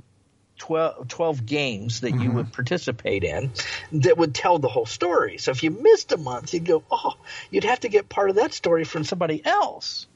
12, 0.60 1.08
12 1.08 1.46
games 1.46 2.02
that 2.02 2.12
you 2.12 2.20
mm-hmm. 2.20 2.36
would 2.36 2.54
participate 2.54 3.24
in 3.24 3.52
that 3.92 4.18
would 4.18 4.34
tell 4.34 4.60
the 4.60 4.68
whole 4.68 4.86
story. 4.86 5.38
So 5.38 5.52
if 5.52 5.64
you 5.64 5.72
missed 5.72 6.12
a 6.12 6.18
month, 6.18 6.54
you'd 6.54 6.66
go, 6.66 6.84
oh, 6.92 7.14
you'd 7.52 7.64
have 7.64 7.82
to 7.82 7.90
get 7.90 8.10
part 8.10 8.30
of 8.30 8.36
that 8.38 8.54
story 8.54 8.84
from 8.84 9.04
somebody 9.04 9.44
else. 9.46 10.08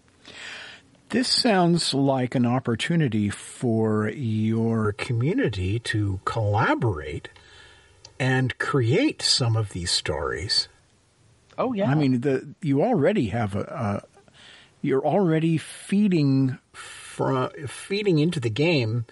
This 1.09 1.29
sounds 1.29 1.93
like 1.93 2.35
an 2.35 2.45
opportunity 2.45 3.29
for 3.29 4.09
your 4.09 4.91
community 4.91 5.79
to 5.79 6.19
collaborate 6.25 7.29
and 8.19 8.57
create 8.57 9.21
some 9.21 9.55
of 9.55 9.69
these 9.69 9.91
stories. 9.91 10.67
Oh 11.57 11.73
yeah, 11.73 11.89
I 11.89 11.95
mean, 11.95 12.21
the 12.21 12.53
you 12.61 12.83
already 12.83 13.27
have 13.27 13.55
a, 13.55 13.61
a 13.61 14.03
you're 14.81 15.05
already 15.05 15.57
feeding 15.57 16.57
from 17.17 17.49
feeding 17.67 18.19
into 18.19 18.39
the 18.39 18.49
game 18.49 19.05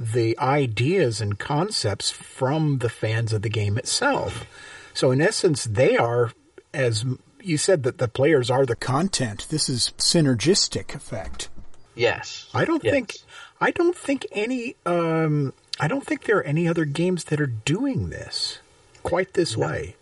the 0.00 0.36
ideas 0.38 1.20
and 1.20 1.38
concepts 1.38 2.10
from 2.10 2.78
the 2.78 2.88
fans 2.88 3.32
of 3.32 3.42
the 3.42 3.48
game 3.50 3.76
itself. 3.78 4.46
So 4.94 5.10
in 5.12 5.20
essence, 5.20 5.64
they 5.64 5.96
are 5.96 6.32
as 6.74 7.04
you 7.42 7.58
said 7.58 7.82
that 7.82 7.98
the 7.98 8.08
players 8.08 8.50
are 8.50 8.64
the 8.64 8.74
content. 8.76 9.46
This 9.50 9.68
is 9.68 9.92
synergistic 9.98 10.94
effect. 10.94 11.48
yes. 11.94 12.48
I 12.54 12.64
don't 12.64 12.82
Yes. 12.82 12.92
think 12.94 13.16
I 13.60 13.70
don't 13.70 13.96
think 13.96 14.26
any 14.32 14.74
um 14.86 15.52
I 15.78 15.88
don't 15.88 16.06
think 16.06 16.24
there 16.24 16.38
are 16.38 16.42
any 16.54 16.66
other 16.66 16.84
games 16.86 17.24
that 17.24 17.40
are 17.40 17.46
doing 17.46 18.08
this 18.10 18.58
quite 19.02 19.34
this 19.34 19.56
way. 19.56 19.96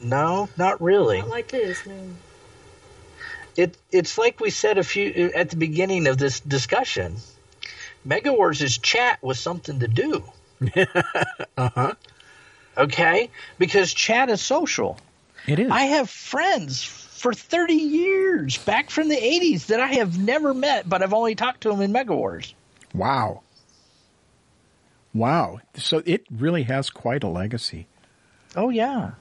No, 0.00 0.48
not 0.58 0.80
really. 0.82 1.20
Not 1.20 1.28
like 1.28 1.48
this, 1.48 1.86
no. 1.86 1.94
It 3.56 3.76
it's 3.90 4.18
like 4.18 4.40
we 4.40 4.50
said 4.50 4.78
a 4.78 4.84
few 4.84 5.30
at 5.34 5.50
the 5.50 5.56
beginning 5.56 6.06
of 6.06 6.18
this 6.18 6.40
discussion. 6.40 7.16
Mega 8.04 8.32
Wars' 8.32 8.62
is 8.62 8.78
chat 8.78 9.22
was 9.22 9.40
something 9.40 9.80
to 9.80 9.88
do. 9.88 10.24
uh 11.56 11.70
huh. 11.74 11.92
Okay, 12.78 13.30
because 13.58 13.92
chat 13.92 14.28
is 14.30 14.40
social. 14.40 14.98
It 15.46 15.58
is. 15.58 15.70
I 15.70 15.82
have 15.82 16.10
friends 16.10 16.84
for 16.84 17.32
30 17.32 17.74
years 17.74 18.58
back 18.58 18.90
from 18.90 19.08
the 19.08 19.16
80s 19.16 19.66
that 19.66 19.80
I 19.80 19.94
have 19.94 20.18
never 20.18 20.52
met, 20.52 20.88
but 20.88 21.02
I've 21.02 21.14
only 21.14 21.34
talked 21.34 21.62
to 21.62 21.70
them 21.70 21.80
in 21.80 21.92
Mega 21.92 22.14
Wars. 22.14 22.54
Wow. 22.94 23.42
Wow. 25.14 25.60
So 25.74 26.02
it 26.04 26.26
really 26.30 26.64
has 26.64 26.90
quite 26.90 27.24
a 27.24 27.28
legacy. 27.28 27.86
Oh 28.54 28.68
yeah. 28.68 29.12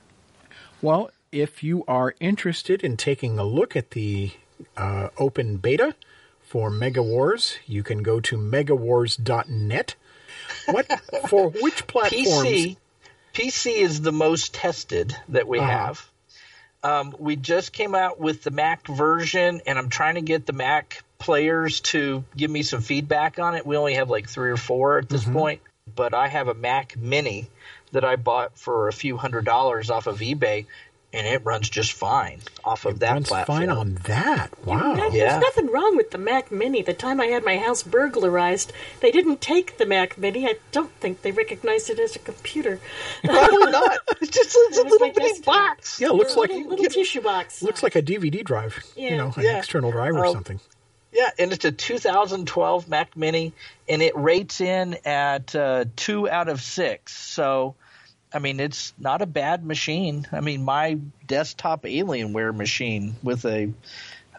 Well, 0.82 1.10
if 1.32 1.64
you 1.64 1.84
are 1.88 2.16
interested 2.20 2.84
in 2.84 2.98
taking 2.98 3.38
a 3.38 3.44
look 3.44 3.76
at 3.76 3.92
the 3.92 4.32
uh, 4.78 5.10
open 5.18 5.58
beta 5.58 5.96
for 6.42 6.70
Mega 6.70 7.04
Wars, 7.04 7.58
you 7.66 7.84
can 7.84 8.04
go 8.04 8.20
to 8.22 8.38
megawars.net. 8.38 9.96
What 10.68 10.88
for 11.30 11.50
which 11.50 11.88
platforms? 11.88 12.68
PC 12.68 12.78
PC 13.34 13.76
is 13.82 14.02
the 14.02 14.12
most 14.14 14.54
tested 14.54 15.16
that 15.30 15.48
we 15.48 15.60
Uh-huh. 15.60 15.72
have. 15.72 16.10
Um, 16.84 17.16
we 17.18 17.36
just 17.36 17.74
came 17.74 17.96
out 17.96 18.20
with 18.20 18.44
the 18.44 18.52
Mac 18.52 18.88
version, 18.88 19.62
and 19.66 19.78
I'm 19.78 19.90
trying 19.90 20.16
to 20.16 20.22
get 20.22 20.46
the 20.46 20.54
Mac 20.54 21.04
players 21.18 21.82
to 21.82 22.24
give 22.38 22.52
me 22.52 22.62
some 22.62 22.82
feedback 22.82 23.40
on 23.40 23.56
it. 23.56 23.66
We 23.66 23.76
only 23.76 23.96
have 23.96 24.10
like 24.10 24.30
three 24.30 24.52
or 24.52 24.58
four 24.58 25.00
at 25.00 25.10
this 25.10 25.24
Mm-hmm. 25.24 25.34
point, 25.34 25.62
but 25.96 26.14
I 26.14 26.28
have 26.28 26.48
a 26.48 26.54
Mac 26.54 26.96
Mini 26.96 27.48
that 27.92 28.06
I 28.06 28.16
bought 28.18 28.58
for 28.58 28.88
a 28.88 28.94
few 28.94 29.18
hundred 29.18 29.46
dollars 29.46 29.90
off 29.90 30.06
of 30.08 30.20
eBay, 30.20 30.66
and 31.16 31.26
it 31.26 31.44
runs 31.46 31.70
just 31.70 31.94
fine 31.94 32.42
off 32.64 32.86
of 32.86 33.00
that 33.00 33.14
runs 33.14 33.28
platform. 33.30 33.60
fine 33.60 33.70
on 33.70 33.96
that. 34.04 34.50
Wow. 34.66 34.94
No, 34.94 35.08
Yeah. 35.10 35.30
There's 35.30 35.42
nothing 35.42 35.68
wrong 35.72 35.96
with 35.98 36.12
the 36.12 36.18
Mac 36.18 36.52
Mini. 36.52 36.82
The 36.82 36.94
time 36.94 37.20
I 37.22 37.28
had 37.28 37.44
my 37.46 37.58
house 37.58 37.82
burglarized, 37.84 38.74
they 39.00 39.12
didn't 39.12 39.42
take 39.42 39.78
the 39.78 39.86
Mac 39.86 40.18
Mini. 40.18 40.46
I 40.46 40.56
don't 40.72 40.92
think 41.00 41.22
they 41.22 41.32
recognized 41.32 41.90
it 41.90 42.00
as 42.00 42.16
a 42.16 42.20
computer. 42.20 42.80
Probably 43.24 43.72
not. 43.72 43.98
It's 44.22 44.32
just 44.32 44.56
it's 44.56 44.78
a 44.78 44.84
little 44.84 45.00
my 45.08 45.12
bitty 45.14 45.42
box. 45.42 46.00
Yeah, 46.00 46.08
it 46.10 46.14
looks 46.16 46.36
A 46.36 46.40
like 46.40 46.50
little, 46.50 46.70
little 46.70 46.86
tissue 46.86 47.22
box. 47.22 47.62
looks 47.62 47.82
like 47.84 47.96
a 47.96 48.02
DVD 48.02 48.44
drive. 48.44 48.78
Yeah. 48.96 49.04
You 49.04 49.10
Yeah. 49.12 49.18
know, 49.18 49.34
an 49.36 49.44
Yeah. 49.44 49.58
external 49.60 49.92
drive 49.92 50.14
or 50.16 50.26
Oh. 50.26 50.34
something. 50.34 50.60
Yeah, 51.12 51.30
and 51.40 51.54
it's 51.54 51.64
a 51.64 51.72
2012 51.72 52.90
Mac 52.90 53.16
Mini, 53.16 53.54
and 53.88 54.02
it 54.02 54.16
rates 54.18 54.60
in 54.62 54.98
at 55.06 55.56
uh, 55.56 55.86
two 55.96 56.30
out 56.30 56.50
of 56.50 56.62
six. 56.62 57.16
So, 57.18 57.76
I 58.36 58.40
mean, 58.40 58.60
it's 58.60 58.94
not 59.00 59.22
a 59.22 59.26
bad 59.26 59.66
machine. 59.66 60.28
I 60.32 60.42
mean, 60.42 60.64
my 60.66 61.00
desktop 61.26 61.84
Alienware 61.84 62.54
machine 62.54 63.16
with 63.24 63.46
a 63.46 63.72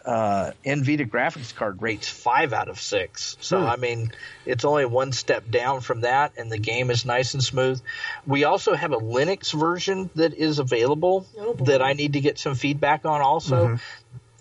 uh, 0.05 0.51
NVIDIA 0.63 1.09
graphics 1.09 1.53
card 1.53 1.81
rates 1.81 2.07
five 2.07 2.53
out 2.53 2.69
of 2.69 2.79
six. 2.79 3.35
So 3.41 3.59
Hmm. 3.59 3.65
I 3.65 3.75
mean, 3.75 4.11
it's 4.45 4.63
only 4.63 4.85
one 4.85 5.11
step 5.11 5.49
down 5.49 5.81
from 5.81 6.01
that, 6.01 6.33
and 6.37 6.49
the 6.51 6.59
game 6.59 6.91
is 6.91 7.05
nice 7.05 7.33
and 7.33 7.43
smooth. 7.43 7.81
We 8.25 8.45
also 8.45 8.73
have 8.73 8.93
a 8.93 8.97
Linux 8.99 9.51
version 9.51 10.09
that 10.15 10.33
is 10.33 10.59
available 10.59 11.25
Oh, 11.37 11.53
that 11.65 11.81
I 11.81 11.93
need 11.93 12.13
to 12.13 12.21
get 12.21 12.39
some 12.39 12.55
feedback 12.55 13.03
on. 13.05 13.19
Also, 13.21 13.79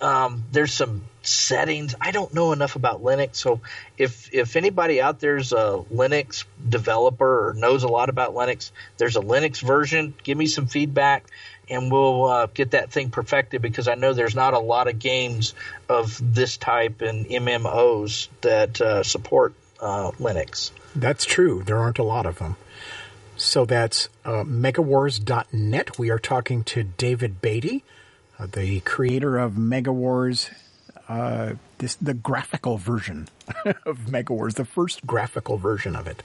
um, 0.01 0.45
there's 0.53 0.73
some 0.73 1.03
settings. 1.23 1.95
I 2.01 2.11
don't 2.11 2.33
know 2.35 2.53
enough 2.53 2.77
about 2.77 3.03
Linux, 3.03 3.37
so 3.37 3.61
if 3.97 4.33
if 4.33 4.57
anybody 4.57 5.01
out 5.01 5.21
there's 5.21 5.53
a 5.53 5.85
Linux 5.93 6.45
developer 6.69 7.49
or 7.49 7.55
knows 7.55 7.83
a 7.83 7.89
lot 7.89 8.09
about 8.09 8.35
Linux, 8.35 8.71
there's 8.99 9.17
a 9.17 9.21
Linux 9.21 9.61
version. 9.61 10.15
Give 10.23 10.37
me 10.37 10.47
some 10.47 10.67
feedback, 10.67 11.25
and 11.69 11.91
we'll 11.91 12.27
uh, 12.27 12.47
get 12.47 12.73
that 12.73 12.91
thing 12.93 13.11
perfected 13.11 13.63
because 13.63 13.89
I 13.89 13.95
know 13.95 14.13
there's 14.13 14.35
not 14.37 14.55
a 14.55 14.59
lot 14.59 14.89
of 14.89 14.99
games 14.99 15.55
of 15.89 16.21
this 16.35 16.57
type 16.57 17.01
and 17.01 17.27
MMOs 17.27 18.29
that 18.43 18.81
uh, 18.81 19.03
support 19.03 19.55
uh, 19.81 20.11
Linux. 20.13 20.71
That's 20.95 21.25
true. 21.25 21.63
There 21.65 21.79
aren't 21.79 21.99
a 21.99 22.05
lot 22.05 22.27
of 22.27 22.39
them. 22.39 22.57
So 23.37 23.67
that's 23.67 24.09
uh, 24.25 24.45
megawars.net. 24.45 25.99
We 25.99 26.11
are 26.11 26.19
talking 26.19 26.65
to 26.65 26.85
David 26.85 27.43
Baity, 27.43 27.83
uh, 28.39 28.47
the 28.47 28.81
creator 28.81 29.39
of 29.39 29.53
Megawars, 29.53 30.51
uh, 31.09 31.55
this 31.79 31.95
the 31.97 32.15
graphical 32.15 32.77
version 32.79 33.29
of 33.87 34.11
Mega 34.11 34.33
Wars, 34.33 34.55
the 34.55 34.65
first 34.65 35.07
graphical 35.07 35.57
version 35.57 35.97
of 35.97 36.07
it. 36.07 36.23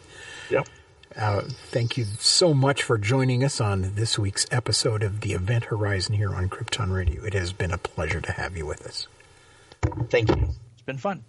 Yep. 0.49 0.67
Uh, 1.15 1.41
thank 1.71 1.97
you 1.97 2.05
so 2.19 2.53
much 2.53 2.83
for 2.83 2.97
joining 2.97 3.43
us 3.43 3.59
on 3.59 3.95
this 3.95 4.17
week's 4.17 4.45
episode 4.49 5.03
of 5.03 5.19
the 5.21 5.33
Event 5.33 5.65
Horizon 5.65 6.15
here 6.15 6.33
on 6.33 6.47
Krypton 6.47 6.93
Radio. 6.93 7.23
It 7.25 7.33
has 7.33 7.51
been 7.51 7.71
a 7.71 7.77
pleasure 7.77 8.21
to 8.21 8.31
have 8.31 8.55
you 8.55 8.65
with 8.65 8.85
us. 8.85 9.07
Thank 10.09 10.29
you. 10.29 10.49
It's 10.73 10.83
been 10.85 10.97
fun. 10.97 11.23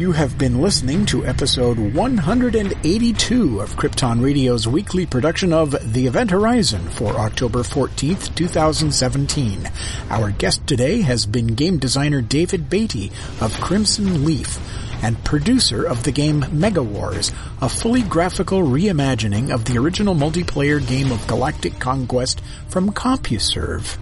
You 0.00 0.12
have 0.12 0.38
been 0.38 0.62
listening 0.62 1.04
to 1.06 1.26
episode 1.26 1.78
182 1.78 3.60
of 3.60 3.76
Krypton 3.76 4.24
Radio's 4.24 4.66
weekly 4.66 5.04
production 5.04 5.52
of 5.52 5.92
The 5.92 6.06
Event 6.06 6.30
Horizon 6.30 6.88
for 6.88 7.08
October 7.18 7.58
14th, 7.58 8.34
2017. 8.34 9.70
Our 10.08 10.30
guest 10.30 10.66
today 10.66 11.02
has 11.02 11.26
been 11.26 11.48
game 11.48 11.76
designer 11.76 12.22
David 12.22 12.70
Baity 12.70 13.12
of 13.42 13.52
Crimson 13.60 14.24
Leaf 14.24 14.58
and 15.02 15.22
producer 15.22 15.84
of 15.84 16.04
the 16.04 16.12
game 16.12 16.46
Mega 16.50 16.82
Wars, 16.82 17.30
a 17.60 17.68
fully 17.68 18.00
graphical 18.00 18.62
reimagining 18.62 19.52
of 19.52 19.66
the 19.66 19.76
original 19.76 20.14
multiplayer 20.14 20.80
game 20.86 21.12
of 21.12 21.26
Galactic 21.26 21.78
Conquest 21.78 22.40
from 22.68 22.90
CompuServe. 22.92 23.98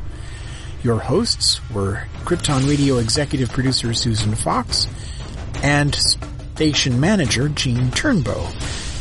Your 0.85 1.01
hosts 1.01 1.61
were 1.71 2.05
Krypton 2.21 2.69
Radio 2.69 2.99
executive 2.99 3.51
producer 3.51 3.93
Susan 3.93 4.37
Fox 4.37 4.87
and 5.62 5.94
station 5.94 6.98
manager 7.00 7.48
Gene 7.48 7.90
Turnbow. 7.90 8.46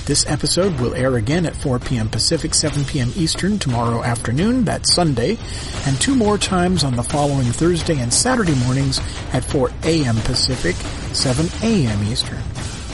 This 0.06 0.26
episode 0.26 0.80
will 0.80 0.96
air 0.96 1.18
again 1.18 1.46
at 1.46 1.56
4 1.56 1.80
p.m. 1.80 2.08
Pacific, 2.08 2.54
7 2.54 2.86
p.m. 2.86 3.12
Eastern 3.18 3.60
tomorrow 3.60 4.02
afternoon, 4.02 4.64
that's 4.64 4.94
Sunday, 4.94 5.38
and 5.86 6.00
two 6.00 6.16
more 6.16 6.38
times 6.38 6.86
on 6.86 6.96
the 6.96 7.04
following 7.04 7.48
Thursday 7.48 8.00
and 8.00 8.14
Saturday 8.14 8.56
mornings 8.64 9.00
at 9.34 9.44
4 9.44 9.70
a.m. 9.84 10.16
Pacific, 10.18 10.76
7 11.14 11.48
a.m. 11.62 12.04
Eastern. 12.06 12.42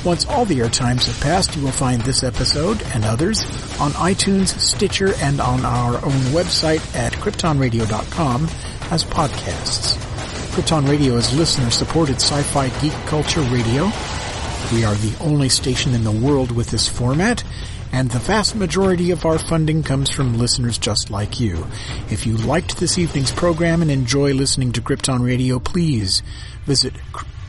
Once 0.03 0.26
all 0.26 0.43
the 0.45 0.59
air 0.59 0.70
times 0.70 1.05
have 1.05 1.20
passed, 1.22 1.55
you 1.55 1.61
will 1.61 1.72
find 1.72 2.01
this 2.01 2.24
episode 2.24 2.82
and 2.95 3.05
others 3.05 3.41
on 3.80 3.91
iTunes, 3.91 4.47
Stitcher, 4.59 5.14
and 5.18 5.39
on 5.39 5.64
our 5.66 5.95
own 5.97 6.22
website 6.34 6.95
at 6.95 7.14
kryptonradio.com 7.14 8.43
as 8.91 9.03
podcasts. 9.05 10.12
Krypton 10.54 10.88
Radio 10.88 11.16
is 11.16 11.36
listener-supported 11.36 12.18
sci-fi 12.18 12.70
geek 12.80 12.93
culture 13.08 13.41
radio. 13.41 13.86
We 14.72 14.86
are 14.86 14.93
the 14.93 15.16
only 15.20 15.49
station 15.49 15.95
in 15.95 16.04
the 16.04 16.12
world 16.12 16.51
with 16.51 16.70
this 16.70 16.88
format, 16.88 17.43
and 17.91 18.12
the 18.12 18.20
vast 18.20 18.56
majority 18.56 19.10
of 19.10 19.26
our 19.26 19.39
funding 19.39 19.82
comes 19.82 20.12
from 20.12 20.38
listeners 20.38 20.78
just 20.78 21.10
like 21.10 21.39
you. 21.39 21.66
If 22.12 22.28
you 22.28 22.38
liked 22.38 22.78
this 22.78 22.99
evening's 22.99 23.32
program 23.32 23.82
and 23.82 23.89
enjoy 23.89 24.36
listening 24.36 24.74
to 24.74 24.82
Krypton 24.82 25.26
Radio, 25.26 25.58
please 25.58 26.22
visit 26.66 26.93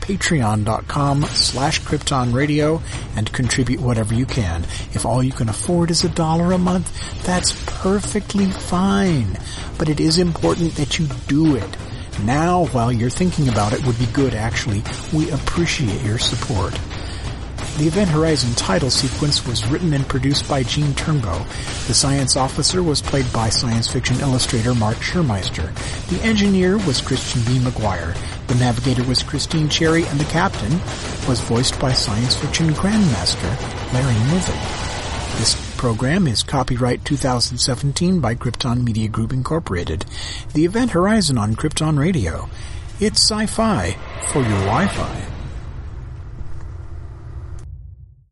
patreon.com 0.01 1.23
slash 1.25 1.81
krypton 1.81 2.33
radio 2.33 2.81
and 3.15 3.31
contribute 3.31 3.81
whatever 3.81 4.15
you 4.15 4.25
can. 4.25 4.63
If 4.93 5.05
all 5.05 5.21
you 5.21 5.31
can 5.31 5.47
afford 5.47 5.91
is 5.91 6.03
a 6.03 6.09
dollar 6.09 6.53
a 6.53 6.57
month, 6.57 7.23
that's 7.23 7.53
perfectly 7.67 8.47
fine. 8.47 9.37
But 9.77 9.89
it 9.89 9.99
is 9.99 10.17
important 10.17 10.73
that 10.77 10.97
you 10.97 11.07
do 11.27 11.55
it. 11.55 11.77
Now, 12.23 12.65
while 12.67 12.91
you're 12.91 13.09
thinking 13.09 13.49
about 13.49 13.73
it, 13.73 13.85
would 13.85 13.99
be 13.99 14.07
good 14.07 14.33
actually. 14.33 14.83
We 15.13 15.29
appreciate 15.31 16.01
your 16.03 16.17
support. 16.17 16.73
The 17.77 17.87
Event 17.87 18.09
Horizon 18.09 18.53
title 18.55 18.89
sequence 18.89 19.45
was 19.45 19.67
written 19.67 19.91
and 19.93 20.07
produced 20.07 20.47
by 20.47 20.63
Gene 20.63 20.93
Turnbow. 20.93 21.45
The 21.87 21.93
science 21.93 22.37
officer 22.37 22.81
was 22.81 23.01
played 23.01 23.31
by 23.33 23.49
science 23.49 23.91
fiction 23.91 24.17
illustrator 24.21 24.73
Mark 24.73 24.95
Schurmeister. 24.97 25.73
The 26.07 26.23
engineer 26.23 26.77
was 26.77 27.01
Christian 27.01 27.41
B. 27.41 27.59
McGuire. 27.59 28.15
The 28.47 28.55
navigator 28.55 29.03
was 29.03 29.23
Christine 29.23 29.67
Cherry, 29.67 30.05
and 30.05 30.17
the 30.17 30.31
captain 30.31 30.71
was 31.27 31.41
voiced 31.41 31.77
by 31.77 31.91
science 31.91 32.37
fiction 32.37 32.69
grandmaster 32.69 33.51
Larry 33.91 34.13
Niven. 34.31 34.55
This 35.37 35.64
program 35.77 36.27
is 36.27 36.43
copyright 36.43 37.03
2017 37.05 38.19
by 38.19 38.35
Krypton 38.35 38.83
Media 38.83 39.07
Group 39.07 39.33
Incorporated. 39.33 40.05
The 40.53 40.65
Event 40.65 40.91
Horizon 40.91 41.37
on 41.37 41.55
Krypton 41.55 41.99
Radio. 41.99 42.49
It's 42.99 43.29
sci-fi 43.29 43.91
for 44.31 44.39
your 44.39 44.59
Wi-Fi. 44.65 45.34